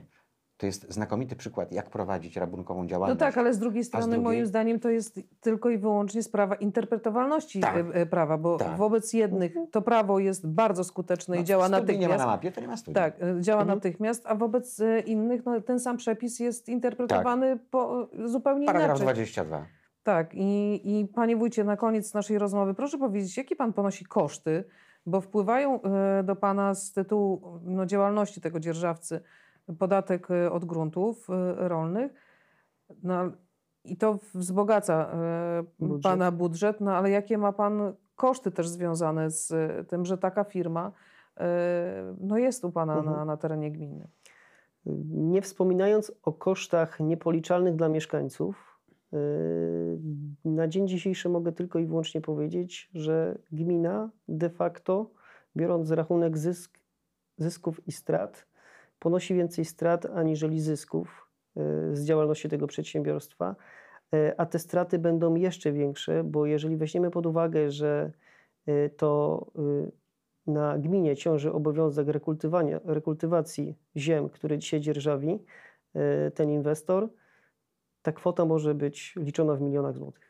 To 0.57 0.65
jest 0.65 0.93
znakomity 0.93 1.35
przykład, 1.35 1.71
jak 1.71 1.89
prowadzić 1.89 2.37
rabunkową 2.37 2.81
No 2.83 2.89
działalność. 2.89 3.19
tak, 3.19 3.37
ale 3.37 3.53
z 3.53 3.59
drugiej 3.59 3.83
strony 3.83 4.05
drugiej- 4.05 4.23
moim 4.23 4.45
zdaniem 4.45 4.79
to 4.79 4.89
jest 4.89 5.19
tylko 5.41 5.69
i 5.69 5.77
wyłącznie 5.77 6.23
sprawa 6.23 6.55
interpretowalności 6.55 7.59
Tak. 7.59 7.75
e, 7.75 7.79
e, 7.93 8.05
prawa, 8.05 8.37
bo 8.37 8.57
Tak. 8.57 8.77
wobec 8.77 9.13
jednych 9.13 9.53
to 9.71 9.81
prawo 9.81 10.19
jest 10.19 10.47
bardzo 10.47 10.83
skuteczne 10.83 11.35
No, 11.35 11.41
i 11.41 11.45
działa 11.45 11.67
studii 11.67 11.81
nie 11.81 11.91
ma 11.91 11.95
natychmiast. 11.97 12.19
na 12.19 12.25
mapie, 12.31 12.51
to 12.51 12.61
nie 12.61 12.67
ma 12.67 12.77
studia. 12.77 13.01
Tak, 13.01 13.15
e, 13.23 13.41
działa 13.41 13.61
Mhm. 13.61 13.77
natychmiast, 13.77 14.23
a 14.27 14.35
wobec 14.35 14.81
innych 15.05 15.45
no, 15.45 15.61
ten 15.61 15.79
sam 15.79 15.97
przepis 15.97 16.39
jest 16.39 16.69
interpretowany 16.69 17.59
po, 17.71 18.07
zupełnie 18.25 18.65
Paragraf 18.65 18.89
inaczej. 18.89 19.03
22. 19.05 19.65
Tak, 20.03 20.29
i, 20.33 20.81
i 20.99 21.07
panie 21.07 21.37
wójcie, 21.37 21.63
na 21.63 21.77
koniec 21.77 22.13
naszej 22.13 22.37
rozmowy 22.39 22.73
proszę 22.73 22.97
powiedzieć, 22.97 23.37
jakie 23.37 23.55
pan 23.55 23.73
ponosi 23.73 24.05
koszty, 24.05 24.63
bo 25.05 25.21
wpływają 25.21 25.79
do 26.23 26.35
pana 26.35 26.75
z 26.75 26.91
tytułu 26.91 27.41
no, 27.63 27.85
działalności 27.85 28.41
tego 28.41 28.59
dzierżawcy 28.59 29.21
podatek 29.79 30.31
e, 30.31 30.51
od 30.51 30.65
gruntów 30.65 31.29
e, 31.29 31.67
rolnych. 31.67 32.11
No, 33.03 33.31
I 33.83 33.97
to 33.97 34.19
wzbogaca 34.33 35.11
e, 35.13 35.63
Budżet. 35.79 36.03
pana 36.03 36.31
budżet, 36.31 36.81
no 36.81 36.95
ale 36.95 37.09
jakie 37.09 37.37
ma 37.37 37.53
pan 37.53 37.93
koszty 38.15 38.51
też 38.51 38.67
związane 38.67 39.31
z 39.31 39.53
tym, 39.89 40.05
że 40.05 40.17
taka 40.17 40.43
firma 40.43 40.91
no, 42.19 42.37
jest 42.37 42.65
u 42.65 42.71
pana 42.71 42.97
Mhm. 42.97 43.15
na, 43.15 43.25
na 43.25 43.37
terenie 43.37 43.71
gminy? 43.71 44.07
Nie 45.09 45.41
wspominając 45.41 46.11
o 46.23 46.33
kosztach 46.33 46.99
niepoliczalnych 46.99 47.75
dla 47.75 47.89
mieszkańców, 47.89 48.79
na 50.45 50.67
dzień 50.67 50.87
dzisiejszy 50.87 51.29
mogę 51.29 51.51
tylko 51.51 51.79
i 51.79 51.85
wyłącznie 51.85 52.21
powiedzieć, 52.21 52.89
że 52.93 53.37
gmina 53.51 54.09
de 54.27 54.49
facto, 54.49 55.09
biorąc 55.55 55.91
rachunek 55.91 56.37
zysk, 56.37 56.79
zysków 57.37 57.87
i 57.87 57.91
strat, 57.91 58.47
ponosi 58.99 59.35
więcej 59.35 59.65
strat 59.65 60.05
aniżeli 60.05 60.61
zysków 60.61 61.27
yy, 61.55 61.95
z 61.95 62.05
działalności 62.05 62.49
tego 62.49 62.67
przedsiębiorstwa, 62.67 63.55
Yy, 64.11 64.37
a 64.37 64.45
te 64.45 64.59
straty 64.59 64.99
będą 64.99 65.35
jeszcze 65.35 65.71
większe, 65.71 66.23
bo 66.23 66.45
jeżeli 66.45 66.77
weźmiemy 66.77 67.11
pod 67.11 67.25
uwagę, 67.25 67.71
że 67.71 68.11
yy, 68.67 68.89
to 68.89 69.45
na 70.47 70.77
gminie 70.77 71.15
ciąży 71.15 71.51
obowiązek 71.51 72.07
rekultywania, 72.07 72.79
rekultywacji 72.85 73.75
ziem, 73.95 74.29
które 74.29 74.57
dzisiaj 74.57 74.79
dzierżawi 74.79 75.39
e, 75.95 76.31
ten 76.31 76.49
inwestor, 76.49 77.09
ta 78.01 78.11
kwota 78.11 78.45
może 78.45 78.75
być 78.75 79.13
liczona 79.15 79.55
w 79.55 79.61
milionach 79.61 79.95
złotych. 79.95 80.26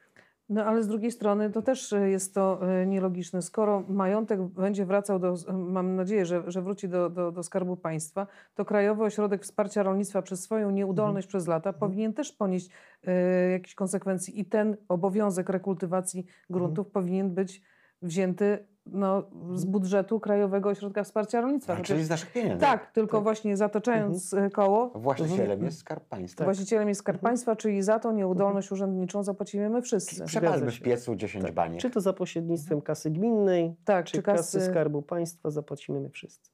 No 0.49 0.65
ale 0.65 0.83
z 0.83 0.87
drugiej 0.87 1.11
strony 1.11 1.49
to 1.49 1.61
też 1.61 1.93
e, 1.93 2.09
jest 2.09 2.33
to 2.33 2.71
e, 2.71 2.85
nielogiczne. 2.85 3.41
Skoro 3.41 3.83
majątek 3.89 4.41
będzie 4.43 4.85
wracał 4.85 5.19
do, 5.19 5.35
mam 5.53 5.95
nadzieję, 5.95 6.25
że, 6.25 6.43
że 6.51 6.61
wróci 6.61 6.89
do, 6.89 7.09
do, 7.09 7.31
do 7.31 7.43
Skarbu 7.43 7.77
Państwa, 7.77 8.27
to 8.55 8.65
Krajowy 8.65 9.03
Ośrodek 9.03 9.43
Wsparcia 9.43 9.83
Rolnictwa 9.83 10.21
przez 10.21 10.43
swoją 10.43 10.71
nieudolność 10.71 11.27
przez 11.27 11.47
lata 11.47 11.73
powinien 11.73 12.13
też 12.13 12.31
ponieść 12.31 12.69
e, 13.07 13.49
jakieś 13.49 13.75
konsekwencje 13.75 14.33
i 14.33 14.45
ten 14.45 14.77
obowiązek 14.87 15.49
rekultywacji 15.49 16.25
gruntów 16.49 16.87
powinien 16.87 17.33
być 17.33 17.61
wzięty 18.01 18.67
no, 18.91 19.23
z 19.53 19.65
budżetu 19.65 20.19
Krajowego 20.19 20.69
Ośrodka 20.69 21.03
Wsparcia 21.03 21.41
Rolnictwa. 21.41 21.73
A, 21.73 21.75
Chociaż- 21.75 21.87
czyli 21.87 22.03
z 22.03 22.09
naszych 22.09 22.31
pieniędzy. 22.33 22.61
tak, 22.65 22.91
tylko 22.91 23.17
Tak. 23.17 23.23
właśnie 23.23 23.57
zataczając 23.57 24.33
e, 24.33 24.49
koło, 24.49 24.89
Właścicielem 24.95 25.41
Mhm. 25.51 25.65
jest 25.65 25.77
Skarb 25.79 26.03
Państwa. 26.05 26.43
właścicielem 26.43 26.87
jest 26.87 26.99
Skarb 27.01 27.15
Mhm. 27.17 27.29
Państwa, 27.31 27.55
czyli 27.55 27.81
za 27.81 27.99
tą 27.99 28.11
nieudolność 28.11 28.71
urzędniczą 28.71 29.23
zapłacimy 29.23 29.69
my 29.69 29.81
wszyscy. 29.81 30.25
Przepalmy 30.25 30.71
w 30.71 30.81
piecu 30.81 31.15
10 31.15 31.45
Tak. 31.45 31.53
baniek. 31.53 31.81
Czy 31.81 31.89
to 31.89 32.01
za 32.01 32.13
pośrednictwem 32.13 32.81
kasy 32.81 33.11
gminnej, 33.11 33.75
Tak, 33.85 34.05
czy 34.05 34.11
czy 34.17 34.23
kasy 34.23 34.57
kasy... 34.57 34.61
Skarbu 34.71 35.01
Państwa 35.01 35.49
zapłacimy 35.51 35.99
my 35.99 36.09
wszyscy. 36.09 36.51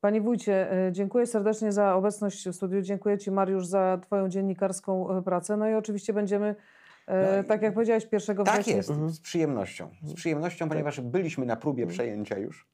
Panie 0.00 0.20
wójcie, 0.20 0.72
e, 0.86 0.92
dziękuję 0.92 1.26
serdecznie 1.26 1.72
za 1.72 1.94
obecność 1.94 2.48
w 2.48 2.52
studiu. 2.54 2.80
Dziękuję 2.82 3.18
Ci, 3.18 3.30
Mariusz, 3.30 3.66
za 3.66 3.98
Twoją 4.02 4.28
dziennikarską 4.28 5.10
e, 5.18 5.22
pracę. 5.22 5.56
No 5.56 5.68
i 5.68 5.74
oczywiście 5.74 6.12
będziemy, 6.12 6.54
No 7.08 7.40
i- 7.42 7.44
tak 7.44 7.62
jak 7.62 7.74
powiedziałeś, 7.74 8.06
1 8.12 8.44
Tak 8.44 8.54
września. 8.54 8.76
jest, 8.76 8.90
Mhm. 8.90 9.10
z 9.10 9.20
przyjemnością. 9.20 9.90
Z 10.02 10.14
przyjemnością, 10.14 10.68
ponieważ 10.68 11.00
byliśmy 11.00 11.46
na 11.46 11.56
próbie 11.56 11.86
przejęcia 11.86 12.38
już. 12.38 12.68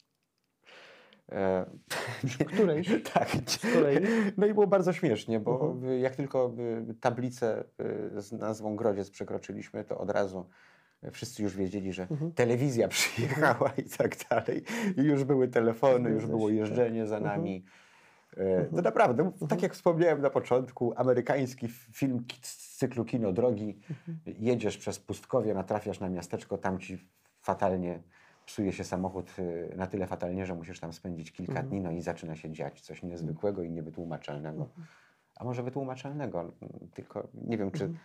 E, 1.31 1.65
Którejś? 2.53 2.87
tak. 3.13 3.27
której? 3.69 3.97
No 4.37 4.45
i 4.47 4.53
było 4.53 4.67
bardzo 4.67 4.93
śmiesznie, 4.93 5.39
bo 5.39 5.71
Mhm. 5.73 5.99
jak 5.99 6.15
tylko 6.15 6.55
y, 6.89 6.93
tablicę 6.93 7.63
y, 8.17 8.21
z 8.21 8.31
nazwą 8.31 8.75
Grodziec 8.75 9.09
przekroczyliśmy, 9.09 9.83
to 9.83 9.97
od 9.97 10.09
razu 10.09 10.45
wszyscy 11.11 11.43
już 11.43 11.55
wiedzieli, 11.55 11.93
że 11.93 12.07
Mhm. 12.11 12.31
telewizja 12.31 12.87
przyjechała 12.97 13.71
i 13.77 13.83
tak 13.83 14.15
dalej. 14.29 14.63
I 14.97 15.01
już 15.01 15.23
były 15.23 15.47
telefony, 15.47 16.09
już 16.09 16.25
było 16.25 16.49
się, 16.49 16.55
jeżdżenie 16.55 17.07
za 17.07 17.17
Mhm. 17.17 17.35
nami. 17.37 17.65
E, 18.37 18.65
To 18.65 18.81
naprawdę, 18.81 19.31
tak 19.49 19.61
jak 19.61 19.73
wspomniałem 19.73 20.21
na 20.21 20.29
początku, 20.29 20.93
amerykański 20.95 21.67
film 21.67 22.25
z 22.41 22.77
cyklu 22.77 23.05
Kino 23.05 23.31
Drogi. 23.33 23.79
Mhm. 23.89 24.19
Jedziesz 24.39 24.77
przez 24.77 24.99
pustkowie, 24.99 25.53
natrafiasz 25.53 25.99
na 25.99 26.09
miasteczko, 26.09 26.57
tam 26.57 26.79
ci 26.79 27.07
fatalnie 27.41 28.03
psuje 28.45 28.73
się 28.73 28.83
samochód 28.83 29.31
y, 29.39 29.73
na 29.75 29.87
tyle 29.87 30.07
fatalnie, 30.07 30.45
że 30.45 30.55
musisz 30.55 30.79
tam 30.79 30.93
spędzić 30.93 31.31
kilka 31.31 31.51
Mhm. 31.51 31.69
dni, 31.69 31.81
no 31.81 31.91
i 31.91 32.01
zaczyna 32.01 32.35
się 32.35 32.51
dziać 32.51 32.81
coś 32.81 33.03
niezwykłego 33.03 33.63
i 33.63 33.71
niewytłumaczalnego. 33.71 34.63
Mhm. 34.63 34.87
A 35.35 35.43
może 35.43 35.63
wytłumaczalnego, 35.63 36.51
tylko 36.93 37.27
nie 37.33 37.57
wiem, 37.57 37.71
czy 37.71 37.83
Mhm. 37.83 37.99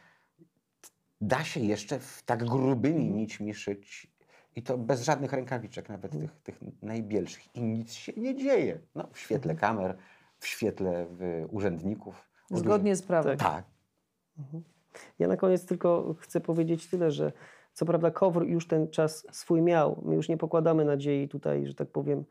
da 1.21 1.45
się 1.45 1.61
jeszcze 1.61 1.99
w 1.99 2.23
tak 2.27 2.45
grubymi 2.45 3.11
nićmi 3.11 3.55
szyć 3.55 4.13
i 4.57 4.63
to 4.63 4.79
bez 4.79 5.03
żadnych 5.03 5.33
rękawiczek, 5.33 5.89
nawet 5.89 6.15
Mhm. 6.15 6.31
tych, 6.31 6.43
tych 6.61 6.83
najbielszych 6.83 7.57
i 7.57 7.63
nic 7.63 7.93
się 7.93 8.13
nie 8.17 8.37
dzieje. 8.37 8.79
No, 8.95 9.09
w 9.13 9.19
świetle 9.19 9.53
Mhm. 9.53 9.75
kamer, 9.77 9.97
w 10.39 10.47
świetle 10.47 11.07
y, 11.21 11.47
urzędników. 11.51 12.29
Zgodnie 12.51 12.97
z 12.97 13.03
prawem. 13.03 13.39
Tak. 13.39 13.65
Mhm. 14.39 14.63
Ja 15.19 15.29
na 15.29 15.37
koniec 15.37 15.67
tylko 15.67 16.15
chcę 16.19 16.41
powiedzieć 16.41 16.91
tyle, 16.91 17.11
że 17.11 17.33
co 17.73 17.87
prawda 17.87 18.11
KOWR 18.11 18.43
już 18.47 18.67
ten 18.69 18.89
czas 18.91 19.27
swój 19.33 19.63
miał. 19.63 20.03
My 20.05 20.15
już 20.15 20.29
nie 20.29 20.37
pokładamy 20.37 20.85
nadziei 20.85 21.29
tutaj, 21.29 21.67
że 21.67 21.75
tak 21.75 21.89
powiem, 21.89 22.25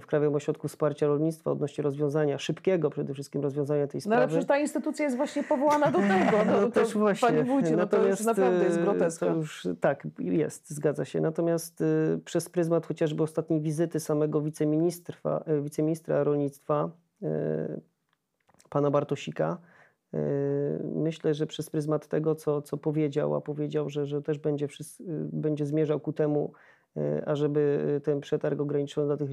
w 0.00 0.06
Krajowym 0.06 0.34
Ośrodku 0.34 0.68
Wsparcia 0.68 1.06
Rolnictwa 1.06 1.50
odnośnie 1.50 1.84
rozwiązania, 1.84 2.38
szybkiego 2.38 2.90
przede 2.90 3.14
wszystkim 3.14 3.42
rozwiązania 3.42 3.86
tej 3.86 3.98
No 3.98 4.00
sprawy. 4.00 4.16
ale 4.16 4.28
przecież 4.28 4.46
ta 4.46 4.58
instytucja 4.58 5.04
jest 5.04 5.16
właśnie 5.16 5.44
powołana 5.44 5.90
do 5.90 5.98
tego. 6.12 6.44
No, 6.46 6.60
No 6.60 6.60
to, 6.60 6.70
też 6.70 6.94
właśnie. 6.94 7.28
Panie 7.28 7.44
wójcie, 7.44 7.76
no 7.76 7.86
to 7.86 7.96
już 7.96 8.02
Natomiast, 8.02 8.24
naprawdę 8.24 8.64
jest 8.64 8.78
e, 8.78 8.82
groteska. 8.82 9.26
To 9.26 9.34
już, 9.34 9.68
tak, 9.80 10.06
jest, 10.18 10.70
zgadza 10.70 11.04
się. 11.04 11.20
Natomiast 11.20 11.80
e, 11.80 11.84
przez 12.24 12.48
pryzmat 12.48 12.86
chociażby 12.86 13.22
ostatniej 13.22 13.60
wizyty 13.60 14.00
samego 14.00 14.40
wiceministra, 14.40 15.42
e, 15.46 15.60
wiceministra 15.60 16.24
rolnictwa, 16.24 16.84
e, 16.84 16.90
pana 18.74 18.90
Bartosika, 18.90 19.58
e, 20.14 20.18
myślę, 20.94 21.34
że 21.34 21.46
przez 21.46 21.70
pryzmat 21.70 22.08
tego, 22.08 22.34
co, 22.34 22.62
co 22.62 22.76
powiedział, 22.76 23.34
a 23.34 23.40
powiedział, 23.40 23.90
że, 23.90 24.06
że 24.06 24.22
też 24.22 24.38
będzie, 24.38 24.66
e, 24.66 24.68
będzie 25.32 25.66
zmierzał 25.66 26.00
ku 26.00 26.12
temu, 26.12 26.52
ażeby 27.26 28.00
ten 28.04 28.20
przetarg 28.20 28.60
ograniczony 28.60 29.06
dla 29.06 29.16
tych 29.16 29.30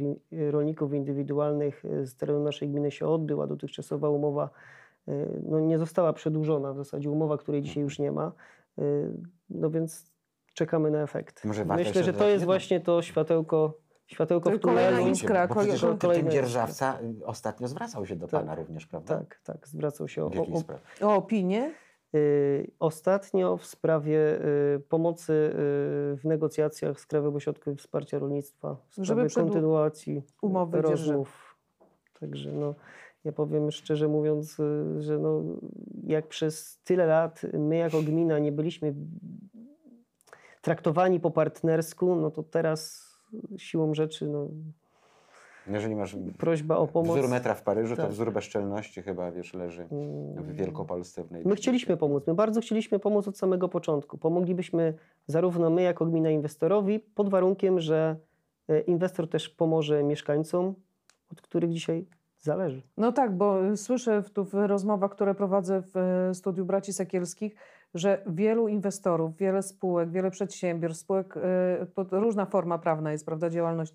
rolników 0.51 0.93
indywidualnych 0.93 1.83
z 2.03 2.15
terenu 2.15 2.43
naszej 2.43 2.69
gminy 2.69 2.91
się 2.91 3.07
odbył, 3.07 3.41
a 3.41 3.47
dotychczasowa 3.47 4.09
umowa 4.09 4.49
no, 5.43 5.59
nie 5.59 5.77
została 5.77 6.13
przedłużona, 6.13 6.73
w 6.73 6.77
zasadzie 6.77 7.09
umowa, 7.11 7.37
której 7.37 7.61
dzisiaj 7.61 7.83
już 7.83 7.99
nie 7.99 8.11
ma. 8.11 8.31
No 9.49 9.69
więc 9.69 10.11
czekamy 10.53 10.91
na 10.91 11.01
efekt. 11.01 11.45
Myślę, 11.77 12.03
że 12.03 12.13
to 12.13 12.27
jest 12.27 12.45
właśnie 12.45 12.79
to 12.79 13.01
światełko, 13.01 13.77
światełko 14.13 14.49
To 14.51 14.57
w 14.57 14.61
kolejna 14.61 14.91
tunelu. 14.97 15.11
iskra. 15.11 15.47
Bo 15.47 15.55
przecież 15.55 15.81
ten, 15.81 15.97
kolejna 15.97 16.23
ten 16.23 16.27
iskra. 16.27 16.41
dzierżawca 16.41 16.99
ostatnio 17.25 17.67
zwracał 17.67 18.05
się 18.05 18.15
do 18.15 18.27
Tak. 18.27 18.39
pana 18.39 18.55
również, 18.55 18.85
prawda? 18.87 19.17
Tak, 19.17 19.39
tak, 19.43 19.67
zwracał 19.67 20.07
się 20.07 20.23
o, 20.25 20.31
o? 21.01 21.07
O 21.07 21.15
opinię? 21.15 21.73
Y, 22.15 22.71
Ostatnio 22.79 23.57
w 23.57 23.65
sprawie 23.65 24.17
y, 24.75 24.79
pomocy 24.89 25.33
y, 25.33 25.55
w 26.17 26.21
negocjacjach 26.23 26.99
z 26.99 27.05
Krajowym 27.05 27.35
Ośrodkiem 27.35 27.77
Wsparcia 27.77 28.19
Rolnictwa, 28.19 28.75
w 28.89 28.95
Żeby 28.95 29.05
sprawie 29.05 29.29
przedłu- 29.29 29.35
kontynuacji 29.53 30.21
umowy 30.41 30.81
rozmów. 30.81 31.55
Także 32.19 32.51
no, 32.51 32.75
ja 33.23 33.31
powiem 33.31 33.71
szczerze 33.71 34.07
mówiąc, 34.07 34.59
y, 34.59 35.01
że 35.01 35.19
no, 35.19 35.41
jak 36.03 36.27
przez 36.27 36.79
tyle 36.83 37.05
lat 37.05 37.41
my 37.53 37.77
jako 37.77 38.01
gmina 38.01 38.39
nie 38.39 38.51
byliśmy 38.51 38.93
traktowani 40.61 41.19
po 41.19 41.31
partnersku, 41.31 42.15
no 42.15 42.31
to 42.31 42.43
teraz 42.43 43.10
siłą 43.57 43.93
rzeczy 43.93 44.27
no, 44.27 44.47
Jeżeli 45.67 45.95
masz 45.95 46.15
prośba 46.37 46.77
o 46.77 46.87
pomoc. 46.87 47.17
wzór 47.17 47.29
metra 47.29 47.53
w 47.53 47.63
Paryżu, 47.63 47.95
to 47.95 48.01
Tak. 48.01 48.11
wzór 48.11 48.33
bezczelności 48.33 49.01
chyba, 49.01 49.31
wiesz, 49.31 49.53
leży 49.53 49.85
w 49.85 49.91
Mm, 49.91 50.53
Wielkopolsce. 50.55 51.23
W 51.23 51.31
My 51.45 51.55
chcieliśmy 51.55 51.97
pomóc, 51.97 52.23
my 52.27 52.33
bardzo 52.33 52.61
chcieliśmy 52.61 52.99
pomóc 52.99 53.27
od 53.27 53.37
samego 53.37 53.69
początku. 53.69 54.17
Pomoglibyśmy 54.17 54.93
zarówno 55.27 55.69
my 55.69 55.81
jako 55.81 56.05
gmina 56.05 56.29
inwestorowi, 56.29 56.99
pod 56.99 57.29
warunkiem, 57.29 57.79
że 57.79 58.15
e, 58.67 58.79
inwestor 58.79 59.29
też 59.29 59.49
pomoże 59.49 60.03
mieszkańcom, 60.03 60.75
od 61.31 61.41
których 61.41 61.71
dzisiaj 61.71 62.05
zależy. 62.39 62.81
No 62.97 63.11
tak, 63.11 63.37
bo 63.37 63.67
y, 63.67 63.77
słyszę 63.77 64.21
w, 64.21 64.29
tu 64.29 64.45
w 64.45 64.53
rozmowach, 64.53 65.11
które 65.11 65.35
prowadzę 65.35 65.81
w 65.81 65.97
e, 65.97 66.33
studiu 66.35 66.65
Braci 66.65 66.93
Sekielskich, 66.93 67.55
że 67.93 68.21
wielu 68.27 68.67
inwestorów, 68.67 69.37
wiele 69.37 69.63
spółek, 69.63 70.09
wiele 70.11 70.31
przedsiębiorstw, 70.31 71.01
spółek, 71.03 71.33
to 71.95 72.05
różna 72.19 72.45
forma 72.45 72.77
prawna 72.77 73.11
jest, 73.11 73.25
prawda, 73.25 73.49
działalność, 73.49 73.93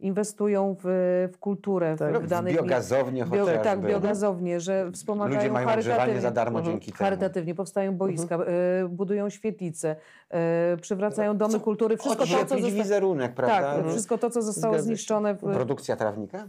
inwestują 0.00 0.76
w, 0.84 1.28
w 1.32 1.38
kulturę 1.38 1.96
Tak. 1.98 2.18
w, 2.18 2.24
w 2.24 2.26
danej 2.26 2.54
biogazownie 2.54 3.24
Bio, 3.24 3.30
chociażby. 3.44 3.64
tak, 3.64 3.80
biogazownie, 3.80 4.60
że 4.60 4.90
wspomagają 4.92 5.36
Ludzie 5.40 5.52
mają 5.52 5.68
charytatywnie. 5.68 6.20
za 6.20 6.30
darmo 6.30 6.58
Mhm. 6.58 6.74
dzięki 6.76 6.92
temu. 6.92 6.98
Charytatywnie 6.98 7.54
powstają 7.54 7.96
boiska, 7.96 8.36
e, 8.36 8.88
budują 8.88 9.30
świetlice, 9.30 9.96
e, 10.30 10.76
przywracają 10.80 11.36
domy 11.36 11.52
Co- 11.52 11.60
kultury, 11.60 11.96
wszystko 11.96 12.26
to, 12.26 12.46
co 12.46 12.56
wizerunek, 12.56 13.34
prawda? 13.34 13.60
tak, 13.60 13.74
Mhm. 13.76 13.90
wszystko 13.90 14.18
to, 14.18 14.30
co 14.30 14.42
zostało 14.42 14.74
Zgadza 14.74 14.86
zniszczone 14.86 15.34
w, 15.34 15.38
Produkcja 15.38 15.96
trawnika? 15.96 16.48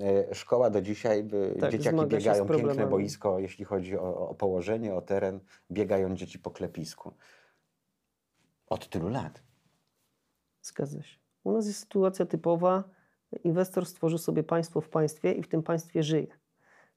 E, 0.00 0.34
Szkoła 0.34 0.70
do 0.70 0.82
dzisiaj, 0.82 1.28
Tak, 1.60 1.72
dzieciaki 1.72 2.06
biegają, 2.06 2.46
piękne 2.46 2.86
boisko, 2.86 3.38
jeśli 3.38 3.64
chodzi 3.64 3.98
o, 3.98 4.28
o 4.28 4.34
położenie, 4.34 4.94
o 4.94 5.02
teren, 5.02 5.40
biegają 5.70 6.14
dzieci 6.14 6.38
po 6.38 6.50
klepisku. 6.50 7.12
Od 8.66 8.88
tylu 8.88 9.08
lat. 9.08 9.42
Zgadza 10.62 11.02
się. 11.02 11.18
U 11.44 11.52
nas 11.52 11.66
jest 11.66 11.80
sytuacja 11.80 12.26
typowa. 12.26 12.84
Inwestor 13.44 13.86
stworzył 13.86 14.18
sobie 14.18 14.42
państwo 14.42 14.80
w 14.80 14.88
państwie 14.88 15.32
i 15.32 15.42
w 15.42 15.48
tym 15.48 15.62
państwie 15.62 16.02
żyje. 16.02 16.26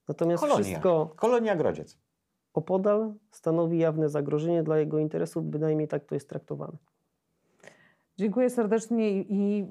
Natomiast 0.08 0.40
Kolonia. 0.42 0.64
wszystko 0.64 1.12
Kolonia 1.16 1.56
Grodziec. 1.56 1.98
opodal 2.54 3.14
stanowi 3.30 3.78
jawne 3.78 4.08
zagrożenie 4.08 4.62
dla 4.62 4.78
jego 4.78 4.98
interesów, 4.98 5.44
bynajmniej 5.44 5.88
tak 5.88 6.04
to 6.04 6.14
jest 6.14 6.28
traktowane. 6.28 6.78
Dziękuję 8.18 8.50
serdecznie 8.50 9.20
i, 9.20 9.66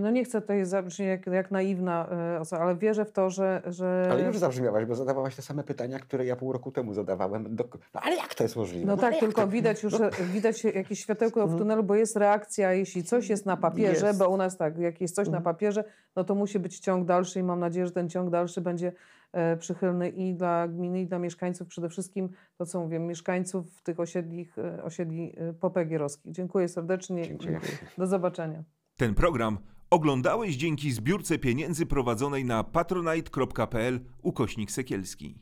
no 0.00 0.10
nie 0.10 0.24
chcę 0.24 0.40
tutaj 0.40 0.64
zabrzmieć 0.64 1.08
jak, 1.08 1.26
jak 1.26 1.50
naiwna 1.50 2.08
e, 2.36 2.40
osoba, 2.40 2.62
ale 2.62 2.76
wierzę 2.76 3.04
w 3.04 3.12
to, 3.12 3.30
że... 3.30 3.62
że 3.66 4.08
Ale 4.10 4.22
już 4.22 4.38
zabrzmiałaś, 4.38 4.84
bo 4.84 4.94
zadawałaś 4.94 5.36
te 5.36 5.42
same 5.42 5.64
pytania, 5.64 5.98
które 5.98 6.24
ja 6.26 6.36
pół 6.36 6.52
roku 6.52 6.72
temu 6.72 6.94
zadawałem. 6.94 7.56
Do... 7.56 7.64
No 7.94 8.00
ale 8.00 8.16
jak 8.16 8.34
to 8.34 8.42
jest 8.42 8.56
możliwe? 8.56 8.86
No 8.86 8.96
tak, 8.96 9.12
jak 9.12 9.20
tylko 9.20 9.40
to... 9.40 9.48
widać 9.48 9.82
już, 9.82 9.92
że 9.92 10.10
widać 10.32 10.64
jakieś 10.64 11.00
światełko 11.00 11.40
w 11.40 11.42
Mhm. 11.42 11.58
tunelu, 11.58 11.82
bo 11.82 11.94
jest 11.94 12.16
reakcja, 12.16 12.72
jeśli 12.72 13.04
coś 13.04 13.28
jest 13.28 13.46
na 13.46 13.56
papierze, 13.56 14.06
Jest. 14.06 14.18
bo 14.18 14.28
u 14.28 14.36
nas 14.36 14.56
tak, 14.56 14.78
jak 14.78 15.00
jest 15.00 15.14
coś 15.14 15.28
na 15.28 15.36
Mhm. 15.38 15.54
papierze, 15.54 15.84
no 16.16 16.24
to 16.24 16.34
musi 16.34 16.58
być 16.58 16.78
ciąg 16.78 17.06
dalszy 17.06 17.40
i 17.40 17.42
mam 17.42 17.60
nadzieję, 17.60 17.86
że 17.86 17.92
ten 17.92 18.08
ciąg 18.08 18.30
dalszy 18.30 18.60
będzie 18.60 18.88
e, 18.88 18.92
przychylny 19.58 20.08
i 20.08 20.34
dla 20.34 20.68
gminy, 20.68 21.00
i 21.00 21.06
dla 21.06 21.18
mieszkańców, 21.18 21.68
przede 21.68 21.88
wszystkim 21.88 22.28
to, 22.56 22.66
co 22.66 22.80
mówię, 22.80 22.98
mieszkańców 22.98 23.82
tych 23.82 24.00
osiedli, 24.00 24.48
e, 24.58 24.82
osiedli 24.82 25.32
e, 25.36 25.52
popegierowskich. 25.52 26.32
Dziękuję 26.32 26.68
serdecznie. 26.68 27.22
Dziękuję. 27.22 27.60
Do 27.98 28.06
zobaczenia. 28.06 28.64
Ten 28.96 29.14
program 29.14 29.58
oglądałeś 29.90 30.56
dzięki 30.56 30.92
zbiórce 30.92 31.38
pieniędzy 31.38 31.86
prowadzonej 31.86 32.44
na 32.44 32.64
patronite.pl 32.64 34.00
ukośnik 34.22 34.70
sekielski. 34.70 35.38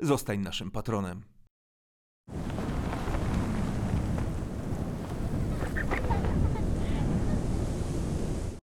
Zostań 0.00 0.40
naszym 0.40 0.70
patronem. 0.70 1.22